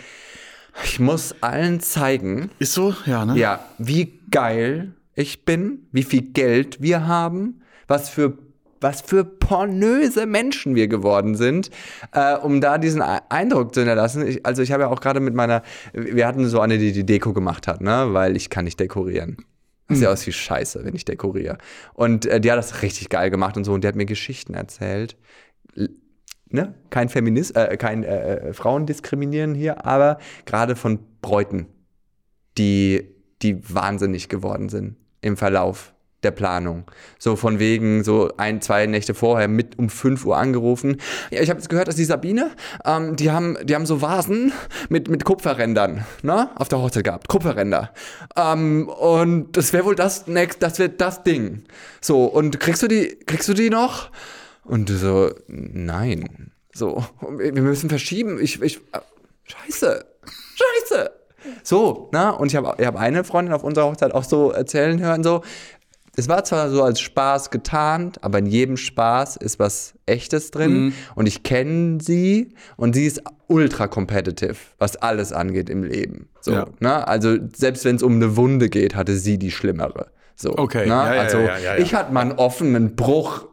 ich 0.84 1.00
muss 1.00 1.34
allen 1.40 1.80
zeigen, 1.80 2.50
Ist 2.60 2.74
so? 2.74 2.94
Ja, 3.04 3.24
ne? 3.24 3.36
ja, 3.36 3.64
wie 3.78 4.20
geil 4.30 4.92
ich 5.16 5.44
bin, 5.44 5.88
wie 5.90 6.04
viel 6.04 6.22
Geld 6.22 6.80
wir 6.80 7.08
haben, 7.08 7.62
was 7.88 8.08
für 8.08 8.38
was 8.80 9.00
für 9.02 9.24
pornöse 9.24 10.26
Menschen 10.26 10.74
wir 10.74 10.88
geworden 10.88 11.34
sind, 11.34 11.70
äh, 12.12 12.36
um 12.36 12.60
da 12.60 12.78
diesen 12.78 13.02
Eindruck 13.02 13.74
zu 13.74 13.80
hinterlassen. 13.80 14.26
Ich, 14.26 14.46
also 14.46 14.62
ich 14.62 14.72
habe 14.72 14.84
ja 14.84 14.88
auch 14.88 15.00
gerade 15.00 15.20
mit 15.20 15.34
meiner, 15.34 15.62
wir 15.92 16.26
hatten 16.26 16.46
so 16.46 16.60
eine, 16.60 16.78
die 16.78 16.92
die 16.92 17.04
Deko 17.04 17.32
gemacht 17.32 17.68
hat, 17.68 17.80
ne, 17.80 18.08
weil 18.12 18.36
ich 18.36 18.50
kann 18.50 18.64
nicht 18.64 18.80
dekorieren. 18.80 19.36
Das 19.90 19.98
sieht 19.98 20.06
aus 20.06 20.24
wie 20.26 20.32
Scheiße, 20.32 20.84
wenn 20.84 20.94
ich 20.94 21.04
dekoriere. 21.04 21.58
Und 21.94 22.24
äh, 22.24 22.40
die 22.40 22.50
hat 22.50 22.58
das 22.58 22.82
richtig 22.82 23.08
geil 23.08 23.28
gemacht 23.28 23.56
und 23.56 23.64
so. 23.64 23.72
Und 23.72 23.82
die 23.82 23.88
hat 23.88 23.96
mir 23.96 24.06
Geschichten 24.06 24.54
erzählt. 24.54 25.16
Ne? 26.48 26.74
Kein 26.90 27.08
Feminist, 27.08 27.56
äh, 27.56 27.76
kein 27.76 28.04
äh, 28.04 28.36
äh, 28.36 28.52
Frauendiskriminieren 28.52 29.54
hier, 29.54 29.84
aber 29.84 30.18
gerade 30.46 30.76
von 30.76 31.00
Bräuten, 31.20 31.66
die, 32.56 33.14
die 33.42 33.58
wahnsinnig 33.72 34.28
geworden 34.28 34.68
sind 34.68 34.96
im 35.20 35.36
Verlauf 35.36 35.92
der 36.22 36.30
Planung. 36.30 36.84
So 37.18 37.36
von 37.36 37.58
wegen, 37.58 38.04
so 38.04 38.30
ein, 38.36 38.60
zwei 38.60 38.86
Nächte 38.86 39.14
vorher 39.14 39.48
mit 39.48 39.78
um 39.78 39.88
5 39.88 40.24
Uhr 40.26 40.36
angerufen. 40.36 40.98
Ja, 41.30 41.40
ich 41.40 41.50
habe 41.50 41.58
jetzt 41.58 41.68
gehört, 41.68 41.88
dass 41.88 41.96
die 41.96 42.04
Sabine, 42.04 42.50
ähm, 42.84 43.16
die, 43.16 43.30
haben, 43.30 43.56
die 43.64 43.74
haben 43.74 43.86
so 43.86 44.02
Vasen 44.02 44.52
mit, 44.88 45.08
mit 45.08 45.24
Kupferrändern 45.24 46.04
ne? 46.22 46.50
auf 46.56 46.68
der 46.68 46.80
Hochzeit 46.80 47.04
gehabt. 47.04 47.28
Kupferränder. 47.28 47.92
Ähm, 48.36 48.88
und 48.88 49.56
das 49.56 49.72
wäre 49.72 49.84
wohl 49.84 49.94
das 49.94 50.26
next, 50.26 50.62
das 50.62 50.78
wird 50.78 51.00
das 51.00 51.22
Ding. 51.22 51.64
So, 52.00 52.24
und 52.24 52.60
kriegst 52.60 52.82
du 52.82 52.88
die, 52.88 53.18
kriegst 53.26 53.48
du 53.48 53.54
die 53.54 53.70
noch? 53.70 54.10
Und 54.64 54.88
so, 54.90 55.30
nein. 55.48 56.52
So, 56.72 57.04
wir 57.20 57.52
müssen 57.52 57.88
verschieben. 57.88 58.38
Ich, 58.40 58.62
ich, 58.62 58.76
äh, 58.92 59.00
scheiße, 59.44 60.04
scheiße. 60.54 61.10
So, 61.62 62.08
na, 62.12 62.30
und 62.30 62.48
ich 62.48 62.56
habe 62.56 62.74
ich 62.78 62.86
hab 62.86 62.96
eine 62.96 63.24
Freundin 63.24 63.54
auf 63.54 63.64
unserer 63.64 63.86
Hochzeit 63.86 64.14
auch 64.14 64.24
so 64.24 64.50
erzählen 64.50 65.00
hören, 65.00 65.24
so, 65.24 65.42
es 66.20 66.28
war 66.28 66.44
zwar 66.44 66.70
so 66.70 66.82
als 66.84 67.00
Spaß 67.00 67.50
getarnt, 67.50 68.22
aber 68.22 68.38
in 68.38 68.46
jedem 68.46 68.76
Spaß 68.76 69.36
ist 69.36 69.58
was 69.58 69.94
Echtes 70.06 70.50
drin. 70.50 70.92
Und 71.14 71.26
ich 71.26 71.42
kenne 71.42 71.98
sie 72.00 72.54
und 72.76 72.94
sie 72.94 73.06
ist 73.06 73.22
ultra 73.48 73.88
competitive, 73.88 74.56
was 74.78 74.96
alles 74.96 75.32
angeht 75.32 75.68
im 75.70 75.82
Leben. 75.82 76.28
So, 76.40 76.52
Ja. 76.52 76.66
ne? 76.80 77.06
Also 77.08 77.36
selbst 77.56 77.84
wenn 77.84 77.96
es 77.96 78.02
um 78.02 78.14
eine 78.14 78.36
Wunde 78.36 78.68
geht, 78.68 78.94
hatte 78.94 79.16
sie 79.16 79.38
die 79.38 79.50
schlimmere. 79.50 80.06
So, 80.36 80.56
Okay, 80.56 80.82
ne? 80.86 80.86
ja, 80.86 81.02
also 81.02 81.38
ja. 81.38 81.76
ich 81.76 81.94
hatte 81.94 82.12
mal 82.12 82.20
einen 82.22 82.32
offenen 82.32 82.96
Bruch 82.96 83.46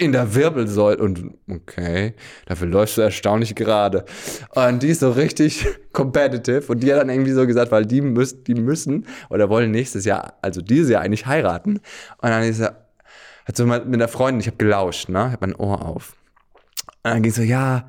in 0.00 0.12
der 0.12 0.34
Wirbelsäule 0.34 0.96
und 0.96 1.34
okay, 1.48 2.14
dafür 2.46 2.68
läufst 2.68 2.96
du 2.96 3.02
erstaunlich 3.02 3.54
gerade. 3.54 4.06
Und 4.54 4.82
die 4.82 4.88
ist 4.88 5.00
so 5.00 5.10
richtig 5.10 5.66
competitive 5.92 6.72
und 6.72 6.82
die 6.82 6.90
hat 6.90 7.00
dann 7.00 7.10
irgendwie 7.10 7.32
so 7.32 7.46
gesagt, 7.46 7.70
weil 7.70 7.84
die, 7.84 8.00
müssen, 8.00 8.42
die 8.44 8.54
müssen 8.54 9.06
oder 9.28 9.50
wollen 9.50 9.70
nächstes 9.70 10.06
Jahr, 10.06 10.38
also 10.40 10.62
dieses 10.62 10.88
Jahr 10.90 11.02
eigentlich 11.02 11.26
heiraten. 11.26 11.80
Und 12.18 12.30
dann 12.30 12.42
ist 12.42 12.60
er, 12.60 12.88
hat 13.44 13.56
so 13.56 13.66
mit 13.66 13.84
einer 13.84 14.08
Freundin, 14.08 14.40
ich 14.40 14.46
habe 14.46 14.56
gelauscht, 14.56 15.10
ne, 15.10 15.32
hab 15.32 15.42
mein 15.42 15.54
Ohr 15.54 15.84
auf. 15.84 16.16
Und 17.02 17.10
dann 17.10 17.22
ging 17.22 17.32
so, 17.32 17.42
ja, 17.42 17.86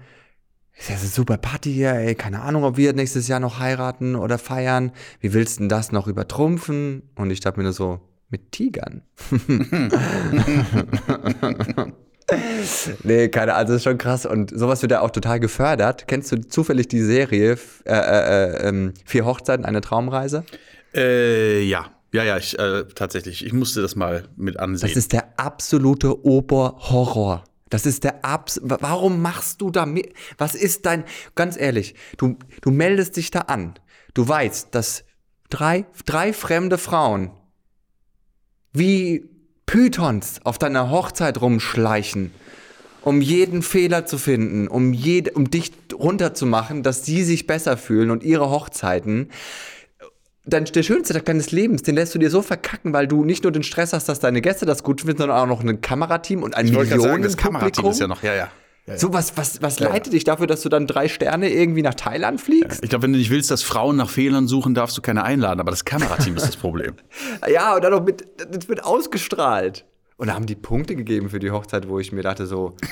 ist 0.78 0.90
ja 0.90 0.98
so 0.98 1.08
super 1.08 1.38
Party 1.38 1.72
hier, 1.72 1.94
ey, 1.94 2.16
keine 2.16 2.42
Ahnung, 2.42 2.66
ob 2.66 2.76
wir 2.76 2.92
nächstes 2.92 3.30
Jahr 3.30 3.40
noch 3.40 3.60
heiraten 3.60 4.16
oder 4.16 4.38
feiern. 4.38 4.92
Wie 5.22 5.32
willst 5.32 5.58
du 5.58 5.62
denn 5.62 5.70
das 5.70 5.94
noch 5.94 6.08
übertrumpfen? 6.08 7.04
Und 7.16 7.32
ich 7.32 7.40
dachte 7.40 7.60
mir 7.60 7.64
nur 7.64 7.74
so, 7.74 8.02
mit 8.32 8.52
Tigern. 8.52 9.04
nee, 13.04 13.30
keine 13.30 13.54
Ahnung, 13.54 13.68
das 13.68 13.78
ist 13.78 13.84
schon 13.84 13.98
krass. 13.98 14.26
Und 14.26 14.52
sowas 14.58 14.82
wird 14.82 14.92
ja 14.92 15.02
auch 15.02 15.12
total 15.12 15.40
gefördert. 15.40 16.08
Kennst 16.08 16.32
du 16.32 16.42
zufällig 16.42 16.88
die 16.88 17.02
Serie 17.02 17.58
äh, 17.86 17.94
äh, 17.94 17.94
äh, 17.94 18.70
ähm, 18.70 18.94
Vier 19.06 19.26
Hochzeiten, 19.26 19.66
eine 19.66 19.82
Traumreise? 19.82 20.44
Äh, 20.94 21.64
ja. 21.64 21.92
Ja, 22.14 22.26
ja, 22.26 22.38
ich, 22.38 22.60
äh, 22.60 22.84
tatsächlich. 22.94 23.46
Ich 23.46 23.54
musste 23.54 23.82
das 23.82 23.96
mal 23.96 24.26
mit 24.36 24.60
ansehen. 24.60 24.90
Das 24.90 24.98
ist 24.98 25.14
der 25.14 25.34
absolute 25.38 26.26
Oberhorror. 26.26 27.46
Das 27.70 27.86
ist 27.86 28.04
der 28.04 28.26
Abs. 28.26 28.60
Warum 28.64 29.22
machst 29.22 29.62
du 29.62 29.72
da 29.72 29.86
mit? 29.86 30.14
Was 30.38 30.56
ist 30.56 30.86
dein. 30.86 31.06
Ganz 31.36 31.58
ehrlich, 31.58 31.96
du, 32.18 32.38
du 32.62 32.70
meldest 32.70 33.16
dich 33.16 33.32
da 33.32 33.40
an. 33.42 33.76
Du 34.14 34.28
weißt, 34.28 34.76
dass 34.76 35.06
drei, 35.50 35.86
drei 36.06 36.34
fremde 36.34 36.78
Frauen 36.78 37.32
wie 38.74 39.26
Pythons 39.66 40.40
auf 40.44 40.58
deiner 40.58 40.90
Hochzeit 40.90 41.42
rumschleichen, 41.42 42.32
um 43.02 43.22
jeden 43.22 43.62
Fehler 43.62 44.06
zu 44.06 44.18
finden, 44.18 44.68
um, 44.68 44.94
jed, 44.94 45.36
um 45.36 45.50
dich 45.50 45.72
runterzumachen, 45.94 46.84
dass 46.84 47.06
sie 47.06 47.24
sich 47.24 47.48
besser 47.48 47.78
fühlen 47.78 48.12
und 48.12 48.24
ihre 48.24 48.50
Hochzeiten 48.50 49.30
dann 50.46 50.66
der 50.66 50.84
schönste 50.84 51.14
Tag 51.14 51.26
deines 51.26 51.52
Lebens, 51.52 51.84
den 51.84 51.96
lässt 51.96 52.16
du 52.16 52.20
dir 52.20 52.30
so 52.30 52.42
verkacken, 52.42 52.94
weil 52.94 53.08
du 53.08 53.24
nicht 53.24 53.44
nur 53.44 53.52
den 53.52 53.64
Stress 53.64 53.94
hast, 53.94 54.10
dass 54.10 54.20
deine 54.20 54.42
Gäste 54.42 54.66
das 54.66 54.84
gut 54.84 55.02
finden, 55.02 55.20
sondern 55.20 55.38
auch 55.38 55.46
noch 55.46 55.64
ein 55.64 55.82
Kamerateam 55.82 56.42
und 56.42 56.56
ein 56.56 56.68
ich 56.68 56.74
sagen, 56.74 57.22
das. 57.22 57.38
Kamerateam 57.38 57.86
ist 57.92 58.00
ja 58.00 58.08
noch, 58.08 58.24
ja, 58.24 58.34
ja. 58.34 58.52
Ja, 58.88 58.94
ja. 58.94 59.00
So, 59.00 59.14
was, 59.14 59.38
was, 59.38 59.62
was 59.62 59.80
leitet 59.80 60.14
dich 60.14 60.24
dafür, 60.24 60.48
dass 60.48 60.62
du 60.62 60.70
dann 60.70 60.88
drei 60.88 61.08
Sterne 61.08 61.50
irgendwie 61.50 61.82
nach 61.82 61.94
Thailand 61.96 62.42
fliegst? 62.42 62.84
Ich 62.84 62.90
glaube, 62.90 63.04
wenn 63.04 63.14
du 63.14 63.20
nicht 63.20 63.30
willst, 63.30 63.52
dass 63.52 63.64
Frauen 63.64 63.96
nach 63.96 64.10
Fehlern 64.10 64.48
suchen, 64.48 64.74
darfst 64.74 64.98
du 64.98 65.02
keine 65.02 65.24
einladen. 65.24 65.60
Aber 65.60 65.72
das 65.72 65.86
Kamerateam 65.86 66.36
ist 66.38 66.48
das 66.48 66.58
Problem. 66.58 66.94
Ja, 67.52 67.76
und 67.76 67.84
dann 67.84 67.92
noch 67.92 68.04
mit, 68.04 68.26
das 68.50 68.68
wird 68.70 68.84
ausgestrahlt. 68.84 69.86
Und 70.18 70.28
da 70.28 70.34
haben 70.36 70.46
die 70.46 70.56
Punkte 70.56 70.96
gegeben 70.96 71.30
für 71.30 71.40
die 71.40 71.52
Hochzeit, 71.52 71.88
wo 71.88 71.98
ich 72.00 72.12
mir 72.12 72.22
dachte 72.22 72.46
so, 72.48 72.76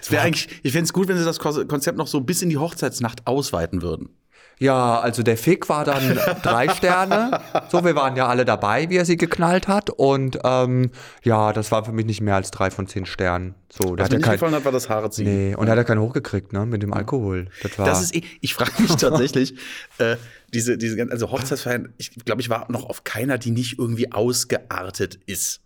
Es 0.00 0.10
wäre 0.10 0.22
eigentlich, 0.22 0.48
ich 0.62 0.72
fände 0.72 0.84
es 0.84 0.92
gut, 0.92 1.08
wenn 1.08 1.16
sie 1.18 1.24
das 1.24 1.38
Ko- 1.38 1.64
Konzept 1.66 1.96
noch 1.98 2.06
so 2.06 2.20
bis 2.20 2.42
in 2.42 2.50
die 2.50 2.58
Hochzeitsnacht 2.58 3.26
ausweiten 3.26 3.82
würden. 3.82 4.10
Ja, 4.58 5.00
also 5.00 5.22
der 5.22 5.36
Fick 5.36 5.68
war 5.68 5.84
dann 5.84 6.16
drei 6.42 6.68
Sterne. 6.68 7.40
So, 7.70 7.84
wir 7.84 7.94
waren 7.96 8.14
ja 8.16 8.28
alle 8.28 8.44
dabei, 8.44 8.88
wie 8.88 8.96
er 8.96 9.04
sie 9.04 9.16
geknallt 9.16 9.66
hat. 9.68 9.90
Und 9.90 10.38
ähm, 10.44 10.90
ja, 11.24 11.52
das 11.52 11.72
war 11.72 11.84
für 11.84 11.92
mich 11.92 12.06
nicht 12.06 12.20
mehr 12.20 12.36
als 12.36 12.50
drei 12.52 12.70
von 12.70 12.86
zehn 12.86 13.04
Sternen. 13.04 13.54
So, 13.68 13.78
Was 13.78 13.90
hat 13.90 13.96
mir 13.96 14.04
er 14.04 14.08
nicht 14.18 14.22
kein, 14.24 14.32
gefallen 14.34 14.54
hat, 14.54 14.64
war 14.64 14.72
das 14.72 14.88
Haare 14.88 15.10
ziehen. 15.10 15.24
nee, 15.50 15.54
und 15.56 15.66
da 15.66 15.72
hat 15.72 15.78
er 15.78 15.84
keinen 15.84 16.00
hochgekriegt, 16.00 16.52
ne, 16.52 16.66
mit 16.66 16.82
dem 16.82 16.92
Alkohol. 16.92 17.48
Das 17.62 17.78
war. 17.78 17.86
Das 17.86 18.02
ist, 18.02 18.14
eh- 18.14 18.22
ich 18.40 18.54
frage 18.54 18.80
mich 18.80 18.94
tatsächlich, 18.96 19.54
äh, 19.98 20.16
diese, 20.52 20.78
diese, 20.78 21.02
also 21.10 21.32
Hochzeitsfeiern, 21.32 21.92
ich 21.98 22.14
glaube, 22.24 22.40
ich 22.40 22.48
war 22.48 22.70
noch 22.70 22.84
auf 22.88 23.02
keiner, 23.02 23.38
die 23.38 23.50
nicht 23.50 23.78
irgendwie 23.78 24.12
ausgeartet 24.12 25.18
ist. 25.26 25.62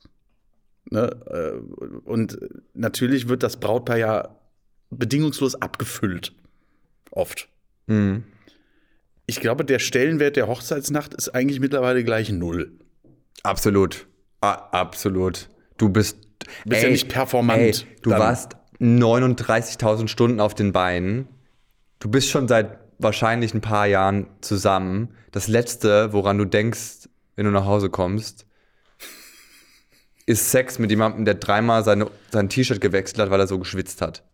Ne? 0.90 1.10
äh, 1.26 1.98
Und 2.08 2.38
natürlich 2.72 3.28
wird 3.28 3.42
das 3.42 3.58
Brautpaar 3.58 3.98
ja 3.98 4.28
bedingungslos 4.90 5.54
abgefüllt. 5.56 6.32
Oft. 7.10 7.48
Mhm. 7.86 8.24
Ich 9.30 9.40
glaube, 9.40 9.62
der 9.62 9.78
Stellenwert 9.78 10.36
der 10.36 10.48
Hochzeitsnacht 10.48 11.12
ist 11.12 11.28
eigentlich 11.34 11.60
mittlerweile 11.60 12.02
gleich 12.02 12.30
null. 12.30 12.72
Absolut. 13.42 14.06
Ah, 14.40 14.54
absolut. 14.72 15.50
Du 15.76 15.90
bist. 15.90 16.16
bist 16.64 16.82
ja 16.82 16.88
nicht 16.88 17.10
performant 17.10 17.60
Ey, 17.60 17.74
du 18.00 18.08
dann. 18.08 18.20
warst 18.20 18.56
39.000 18.80 20.08
Stunden 20.08 20.40
auf 20.40 20.54
den 20.54 20.72
Beinen. 20.72 21.28
Du 21.98 22.08
bist 22.08 22.30
schon 22.30 22.48
seit 22.48 22.78
wahrscheinlich 22.98 23.52
ein 23.52 23.60
paar 23.60 23.86
Jahren 23.86 24.28
zusammen. 24.40 25.14
Das 25.30 25.46
Letzte, 25.46 26.14
woran 26.14 26.38
du 26.38 26.46
denkst, 26.46 27.10
wenn 27.36 27.44
du 27.44 27.50
nach 27.50 27.66
Hause 27.66 27.90
kommst, 27.90 28.46
ist 30.24 30.50
Sex 30.50 30.78
mit 30.78 30.90
jemandem, 30.90 31.26
der 31.26 31.34
dreimal 31.34 31.84
seine, 31.84 32.10
sein 32.30 32.48
T-Shirt 32.48 32.80
gewechselt 32.80 33.18
hat, 33.18 33.30
weil 33.30 33.40
er 33.40 33.46
so 33.46 33.58
geschwitzt 33.58 34.00
hat. 34.00 34.24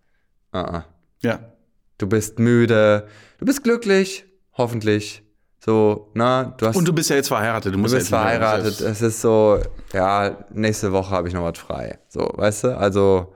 Ah, 0.52 0.60
ah. 0.60 0.84
Ja. 1.20 1.52
Du 1.98 2.06
bist 2.08 2.38
müde, 2.38 3.08
du 3.38 3.44
bist 3.44 3.64
glücklich, 3.64 4.24
hoffentlich. 4.54 5.22
So, 5.64 6.10
na, 6.14 6.44
du 6.44 6.66
hast. 6.66 6.76
Und 6.76 6.86
du 6.86 6.92
bist 6.92 7.08
ja 7.08 7.16
jetzt 7.16 7.28
verheiratet. 7.28 7.72
Du, 7.72 7.76
Du 7.76 7.78
musst 7.78 7.94
bist 7.94 8.10
ja 8.10 8.18
verheiratet. 8.18 8.80
Es 8.80 9.00
ist 9.00 9.20
so, 9.20 9.62
ja, 9.92 10.44
nächste 10.50 10.92
Woche 10.92 11.10
habe 11.10 11.28
ich 11.28 11.34
noch 11.34 11.44
was 11.44 11.58
frei. 11.58 11.98
So, 12.08 12.30
weißt 12.34 12.64
du? 12.64 12.76
Also, 12.76 13.34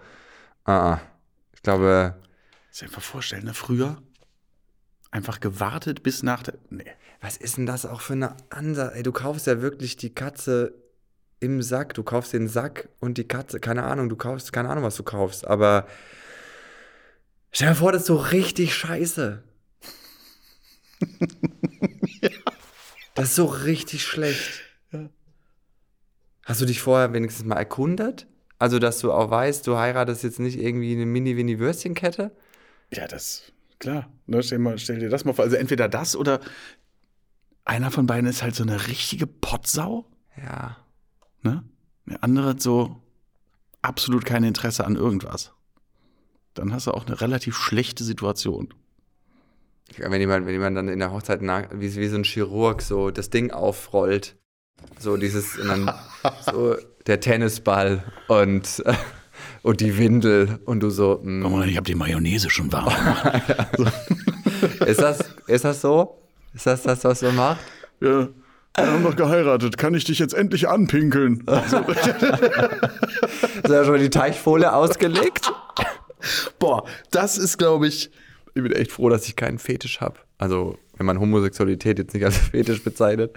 ah, 0.65 0.93
ah. 0.93 1.01
ich 1.55 1.63
glaube, 1.63 2.17
Sich 2.71 2.83
einfach 2.83 3.03
vorstellen, 3.03 3.45
ne? 3.45 3.55
früher 3.55 3.97
einfach 5.11 5.41
gewartet 5.41 6.03
bis 6.03 6.23
nach 6.23 6.43
der. 6.43 6.55
Nee. 6.69 6.85
was 7.23 7.39
ist 7.39 7.57
denn 7.57 7.65
das 7.65 7.87
auch 7.87 8.03
für 8.03 8.13
eine 8.13 8.37
Ansatz? 8.51 8.95
Ey, 8.95 9.03
du 9.03 9.13
kaufst 9.13 9.47
ja 9.47 9.63
wirklich 9.63 9.97
die 9.97 10.15
Katze 10.15 10.75
im 11.41 11.63
Sack. 11.63 11.95
Du 11.95 12.03
kaufst 12.03 12.33
den 12.33 12.49
Sack 12.49 12.89
und 13.01 13.17
die 13.17 13.27
Katze, 13.27 13.59
keine 13.61 13.85
Ahnung, 13.85 14.09
du 14.09 14.17
kaufst, 14.17 14.53
keine 14.53 14.69
Ahnung, 14.69 14.85
was 14.85 14.97
du 14.97 15.03
kaufst, 15.03 15.47
aber 15.47 15.87
stell 17.53 17.69
dir 17.71 17.75
vor, 17.75 17.93
das 17.93 18.03
ist 18.03 18.09
so 18.09 18.17
richtig 18.17 18.75
scheiße. 18.75 19.43
Das 23.15 23.31
ist 23.31 23.35
so 23.35 23.47
richtig 23.47 24.05
schlecht. 24.05 24.63
Hast 26.45 26.61
du 26.61 26.67
dich 26.67 26.81
vorher 26.81 27.13
wenigstens 27.13 27.45
mal 27.47 27.57
erkundet? 27.57 28.29
Also, 28.61 28.79
dass 28.79 29.01
du 29.01 29.13
auch 29.13 29.29
weißt, 29.29 29.67
du 29.67 29.77
heiratest 29.77 30.23
jetzt 30.23 30.39
nicht 30.39 30.57
irgendwie 30.57 30.93
eine 30.93 31.05
Mini-Winnie-Würstchenkette? 31.05 32.31
Ja, 32.93 33.09
das, 33.09 33.53
klar. 33.81 34.09
Ne, 34.27 34.41
stell, 34.45 34.61
mal, 34.61 34.79
stell 34.79 35.01
dir 35.01 35.11
das 35.11 35.25
mal 35.25 35.33
vor. 35.33 35.45
Also 35.45 35.57
entweder 35.57 35.89
das 35.89 36.15
oder 36.15 36.39
einer 37.65 37.91
von 37.91 38.07
beiden 38.07 38.31
ist 38.31 38.45
halt 38.45 38.55
so 38.55 38.63
eine 38.63 38.87
richtige 38.87 39.27
Pottsau. 39.27 40.07
Ja. 40.37 40.77
Ne? 41.43 41.65
Der 42.07 42.23
andere 42.23 42.51
hat 42.51 42.63
so 42.63 43.03
absolut 43.83 44.25
kein 44.25 44.45
Interesse 44.45 44.85
an 44.87 44.95
irgendwas. 44.95 45.53
Dann 46.55 46.73
hast 46.73 46.87
du 46.87 46.93
auch 46.93 47.07
eine 47.07 47.21
relativ 47.21 47.57
schlechte 47.57 48.05
Situation. 48.05 48.73
Wenn 49.97 50.21
jemand, 50.21 50.47
wenn 50.47 50.53
jemand 50.53 50.77
dann 50.77 50.89
in 50.89 50.99
der 50.99 51.13
Hochzeit 51.13 51.43
nach, 51.43 51.65
wie, 51.73 51.95
wie 51.97 52.09
so 52.09 52.17
ein 52.17 52.25
Chirurg 52.25 52.83
so 52.83 53.11
das 53.11 53.31
Ding 53.31 53.51
aufrollt. 53.51 54.37
So 54.99 55.17
dieses, 55.17 55.59
und 55.59 55.69
dann 55.69 55.93
so 56.47 56.77
der 57.07 57.21
Tennisball 57.21 58.05
und, 58.29 58.83
und 59.63 59.81
die 59.81 59.99
Windel 59.99 60.59
und 60.65 60.81
du 60.81 60.91
so, 60.91 61.21
mm, 61.23 61.43
Komm 61.43 61.53
mal, 61.53 61.69
ich 61.69 61.77
habe 61.77 61.87
die 61.87 61.95
Mayonnaise 61.95 62.51
schon 62.51 62.71
warm. 62.73 62.93
ist 64.87 65.01
das, 65.01 65.21
ist 65.47 65.65
das 65.65 65.81
so? 65.81 66.23
Ist 66.55 66.67
das 66.67 66.83
das, 66.83 67.05
was 67.05 67.21
du 67.21 67.33
machst? 67.33 67.65
ja, 68.01 68.29
wir 68.77 68.93
haben 68.93 69.03
doch 69.03 69.17
geheiratet. 69.17 69.77
Kann 69.77 69.95
ich 69.95 70.05
dich 70.05 70.19
jetzt 70.19 70.35
endlich 70.35 70.69
anpinkeln? 70.69 71.45
Ist 71.47 71.73
ja 73.69 73.85
schon 73.85 73.99
die 73.99 74.11
Teichfolie 74.11 74.73
ausgelegt? 74.73 75.53
Boah, 76.59 76.85
das 77.11 77.39
ist, 77.39 77.59
glaube 77.59 77.89
ich, 77.89 78.11
Ich 78.59 78.63
bin 78.65 78.73
echt 78.73 78.93
froh, 78.93 79.09
dass 79.09 79.27
ich 79.29 79.37
keinen 79.37 79.59
Fetisch 79.59 80.01
habe. 80.01 80.19
Also, 80.37 80.79
wenn 80.97 81.07
man 81.07 81.21
Homosexualität 81.21 81.99
jetzt 81.99 82.15
nicht 82.15 82.25
als 82.25 82.37
Fetisch 82.51 82.83
bezeichnet. 82.83 83.33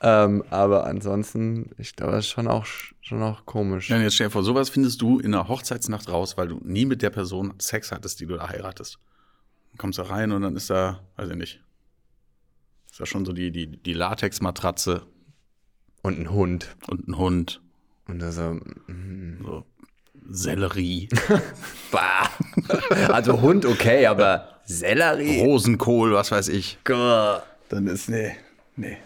Ähm, 0.00 0.42
aber 0.50 0.86
ansonsten, 0.86 1.70
ich 1.78 1.96
glaube, 1.96 2.12
das 2.12 2.26
ist 2.26 2.30
schon 2.30 2.48
auch, 2.48 2.66
schon 3.00 3.22
auch 3.22 3.46
komisch. 3.46 3.88
Ja, 3.90 3.96
und 3.96 4.02
jetzt 4.02 4.14
stell 4.14 4.26
dir 4.28 4.32
vor, 4.32 4.42
sowas 4.42 4.68
findest 4.68 5.00
du 5.02 5.18
in 5.18 5.34
einer 5.34 5.48
Hochzeitsnacht 5.48 6.08
raus, 6.08 6.36
weil 6.36 6.48
du 6.48 6.60
nie 6.62 6.84
mit 6.84 7.02
der 7.02 7.10
Person 7.10 7.54
Sex 7.58 7.92
hattest, 7.92 8.20
die 8.20 8.26
du 8.26 8.36
da 8.36 8.48
heiratest. 8.48 8.98
Dann 9.70 9.78
kommst 9.78 9.98
da 9.98 10.04
rein 10.04 10.32
und 10.32 10.42
dann 10.42 10.56
ist 10.56 10.70
da, 10.70 11.00
weiß 11.16 11.30
ich 11.30 11.36
nicht, 11.36 11.62
ist 12.90 13.00
da 13.00 13.06
schon 13.06 13.24
so 13.24 13.32
die, 13.32 13.50
die, 13.50 13.66
die 13.66 13.92
Latexmatratze 13.92 15.02
Und 16.02 16.18
ein 16.18 16.30
Hund. 16.30 16.76
und 16.88 17.08
ein 17.08 17.18
Hund, 17.18 17.60
Und 18.08 18.22
also, 18.22 18.54
mm, 18.86 19.44
so 19.44 19.64
Sellerie, 20.30 21.08
bah. 21.92 22.28
Also 23.12 23.40
Hund 23.42 23.64
okay, 23.66 24.06
aber 24.06 24.48
Sellerie. 24.64 25.40
Rosenkohl, 25.40 26.12
was 26.12 26.30
weiß 26.32 26.48
ich. 26.48 26.78
Gah. 26.84 27.42
Dann 27.68 27.86
ist, 27.86 28.08
nee, 28.08 28.32
nee. 28.76 28.96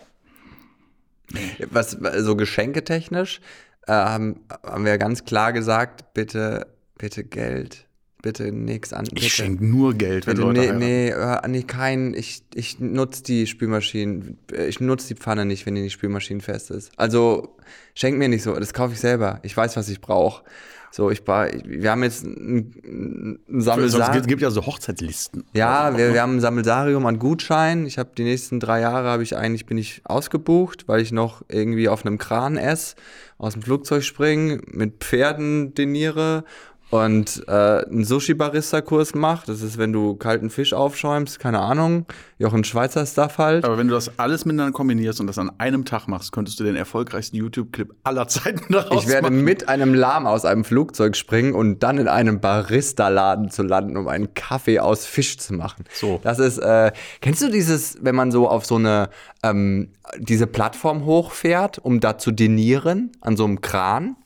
Was, 1.71 1.97
so 2.19 2.35
geschenketechnisch 2.37 3.41
äh, 3.87 3.93
haben, 3.93 4.41
haben 4.67 4.85
wir 4.85 4.99
ganz 4.99 5.25
klar 5.25 5.53
gesagt, 5.53 6.13
bitte, 6.13 6.67
bitte 6.99 7.25
Geld. 7.25 7.87
Bitte 8.23 8.53
nichts 8.53 8.93
an. 8.93 9.05
Bitte. 9.05 9.25
Ich 9.27 9.33
schenke 9.33 9.65
nur 9.65 9.95
Geld, 9.95 10.27
wenn 10.27 10.35
Bitte, 10.35 10.47
Leute 10.47 10.61
nee, 10.61 10.67
heiraten. 10.67 10.79
nee, 10.79 11.13
hör- 11.15 11.49
nee, 11.49 11.63
kein, 11.63 12.13
ich, 12.13 12.43
ich 12.55 12.79
nutze 12.79 13.23
die 13.23 13.47
Spülmaschinen, 13.47 14.37
ich 14.69 14.79
nutze 14.81 15.09
die 15.09 15.15
Pfanne 15.15 15.47
nicht, 15.47 15.65
wenn 15.65 15.75
die 15.75 15.81
nicht 15.81 15.95
spülmaschinenfest 15.95 16.71
ist. 16.71 16.93
Also, 16.99 17.57
schenk 17.95 18.19
mir 18.19 18.29
nicht 18.29 18.43
so, 18.43 18.55
das 18.55 18.75
kaufe 18.75 18.93
ich 18.93 19.01
selber. 19.01 19.39
Ich 19.43 19.57
weiß, 19.57 19.75
was 19.79 19.89
ich 19.89 20.03
brauche. 20.03 20.45
So, 20.93 21.09
ich, 21.11 21.25
bra- 21.25 21.49
wir 21.65 21.91
haben 21.91 22.03
jetzt 22.03 22.25
ein, 22.25 22.75
ein 22.85 23.39
Sonst 23.47 23.65
Sammelsar 23.65 24.13
gibt, 24.13 24.27
gibt 24.27 24.43
ja 24.43 24.51
so 24.51 24.67
Hochzeitslisten. 24.67 25.45
ja, 25.55 25.97
wir, 25.97 26.13
wir 26.13 26.21
haben 26.21 26.37
ein 26.37 26.41
Sammelsarium 26.41 27.07
an 27.07 27.19
Gutscheinen. 27.21 27.87
Ich 27.87 27.97
habe 27.97 28.11
die 28.17 28.25
nächsten 28.25 28.59
drei 28.59 28.81
Jahre 28.81 29.09
habe 29.09 29.23
ich 29.23 29.37
eigentlich 29.37 29.67
bin 29.67 29.79
ich 29.79 30.03
ausgebucht, 30.05 30.89
weil 30.89 31.01
ich 31.01 31.13
noch 31.13 31.43
irgendwie 31.49 31.89
auf 31.89 32.05
einem 32.05 32.19
Kran 32.19 32.57
esse, 32.57 32.97
aus 33.39 33.53
dem 33.53 33.63
Flugzeug 33.63 34.03
springe, 34.03 34.61
mit 34.67 35.05
Pferden 35.05 35.75
deniere 35.75 36.45
und 36.91 37.45
äh, 37.47 37.53
einen 37.53 38.05
Sushi-Barista-Kurs 38.05 39.15
mache. 39.15 39.47
Das 39.47 39.63
ist, 39.63 39.79
wenn 39.79 39.93
du 39.93 40.17
kalten 40.17 40.51
Fisch 40.51 40.73
aufschäumst, 40.73 41.39
keine 41.39 41.61
Ahnung, 41.61 42.07
Jochen 42.39 42.65
Schweizer 42.65 43.07
Stuff 43.07 43.39
halt. 43.39 43.65
Aber 43.65 43.79
wenn 43.79 43.87
du 43.89 43.95
das 43.95 44.19
alles 44.19 44.45
miteinander 44.45 44.73
kombinierst 44.73 45.21
und 45.21 45.27
das 45.27 45.39
an 45.39 45.53
einem 45.59 45.85
Tag 45.85 46.09
machst, 46.09 46.33
könntest 46.33 46.59
du 46.59 46.65
den 46.65 46.77
erfolgreichsten 46.77 47.37
YouTube-Clip 47.37 47.95
aller 48.03 48.27
Zeiten 48.29 48.73
daraus 48.73 48.91
Ich 49.05 49.09
werde 49.09 49.31
machen. 49.31 49.45
mit 49.45 49.69
einem 49.69 49.95
Lahm 49.95 50.27
aus 50.27 50.45
einem 50.45 50.65
Flugzeug 50.65 51.17
springen 51.17 51.55
und 51.55 51.83
dann 51.83 51.99
in 51.99 52.09
einem 52.09 52.41
Barista-Laden 52.41 53.51
zu 53.51 53.63
landen, 53.63 53.97
um 53.97 54.09
einen 54.09 54.35
Kaffee 54.35 54.81
aus 54.81 55.07
Fisch 55.07 55.39
zu 55.39 55.55
machen. 55.55 55.85
So. 55.93 56.21
Das 56.25 56.39
ist, 56.39 56.59
äh, 56.59 56.93
kennst 57.21 57.43
du 57.43 57.51
dieses, 57.51 57.99
wenn 58.03 58.15
man 58.17 58.33
so 58.33 58.49
auf 58.49 58.67
so 58.67 58.77
eine, 58.77 59.11
ähm, 59.43 59.91
diese 60.19 60.47
Plattform 60.49 61.05
hochfährt, 61.05 61.79
um 61.79 62.01
da 62.01 62.19
zu 62.19 62.33
dinieren, 62.33 63.13
an 63.21 63.37
so 63.37 63.45
einem 63.45 63.61
Kran? 63.61 64.17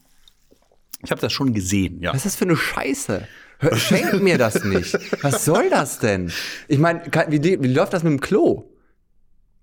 Ich 1.05 1.11
habe 1.11 1.21
das 1.21 1.33
schon 1.33 1.53
gesehen, 1.55 2.01
ja. 2.01 2.11
Was 2.11 2.19
ist 2.19 2.27
das 2.27 2.37
für 2.37 2.45
eine 2.45 2.57
Scheiße? 2.57 3.27
Hör, 3.59 3.77
schenk 3.77 4.23
mir 4.23 4.38
das 4.38 4.64
nicht. 4.64 4.99
Was 5.23 5.45
soll 5.45 5.71
das 5.71 5.99
denn? 5.99 6.33
Ich 6.69 6.79
meine, 6.79 7.03
wie, 7.29 7.62
wie 7.62 7.69
läuft 7.73 7.93
das 7.93 8.03
mit 8.03 8.12
dem 8.12 8.21
Klo? 8.21 8.64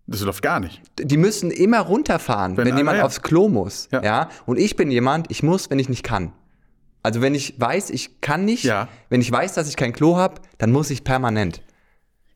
Das 0.08 0.22
läuft 0.22 0.42
gar 0.42 0.60
nicht. 0.60 0.82
Die 1.00 1.18
müssen 1.18 1.52
immer 1.52 1.80
runterfahren, 1.80 2.58
wenn, 2.58 2.68
Wenn 2.68 2.78
jemand 2.78 2.98
ja. 2.98 3.06
aufs 3.06 3.22
Klo 3.22 3.48
muss. 3.48 3.88
Ja. 3.92 4.04
Ja. 4.04 4.30
Und 4.46 4.58
ich 4.58 4.76
bin 4.76 4.92
jemand, 4.92 5.30
ich 5.32 5.44
muss, 5.44 5.70
wenn 5.70 5.80
ich 5.80 5.90
nicht 5.90 6.04
kann. 6.04 6.34
Also 7.04 7.22
wenn 7.22 7.34
ich 7.34 7.60
weiß, 7.60 7.90
ich 7.90 8.22
kann 8.22 8.46
nicht, 8.46 8.64
Ja. 8.64 8.88
wenn 9.10 9.22
ich 9.22 9.32
weiß, 9.32 9.54
dass 9.54 9.68
ich 9.70 9.76
kein 9.76 9.94
Klo 9.94 10.18
habe, 10.18 10.36
dann 10.58 10.72
muss 10.72 10.90
ich 10.90 11.04
permanent. 11.04 11.62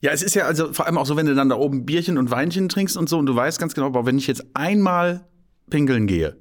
Ja, 0.01 0.11
es 0.11 0.21
ist 0.21 0.35
ja 0.35 0.45
also 0.45 0.73
vor 0.73 0.85
allem 0.85 0.97
auch 0.97 1.05
so, 1.05 1.15
wenn 1.17 1.25
du 1.25 1.35
dann 1.35 1.49
da 1.49 1.55
oben 1.55 1.85
Bierchen 1.85 2.17
und 2.17 2.31
Weinchen 2.31 2.69
trinkst 2.69 2.97
und 2.97 3.09
so 3.09 3.17
und 3.17 3.25
du 3.25 3.35
weißt 3.35 3.59
ganz 3.59 3.73
genau, 3.73 3.87
aber 3.87 4.05
wenn 4.05 4.17
ich 4.17 4.27
jetzt 4.27 4.45
einmal 4.53 5.25
pinkeln 5.69 6.07
gehe, 6.07 6.37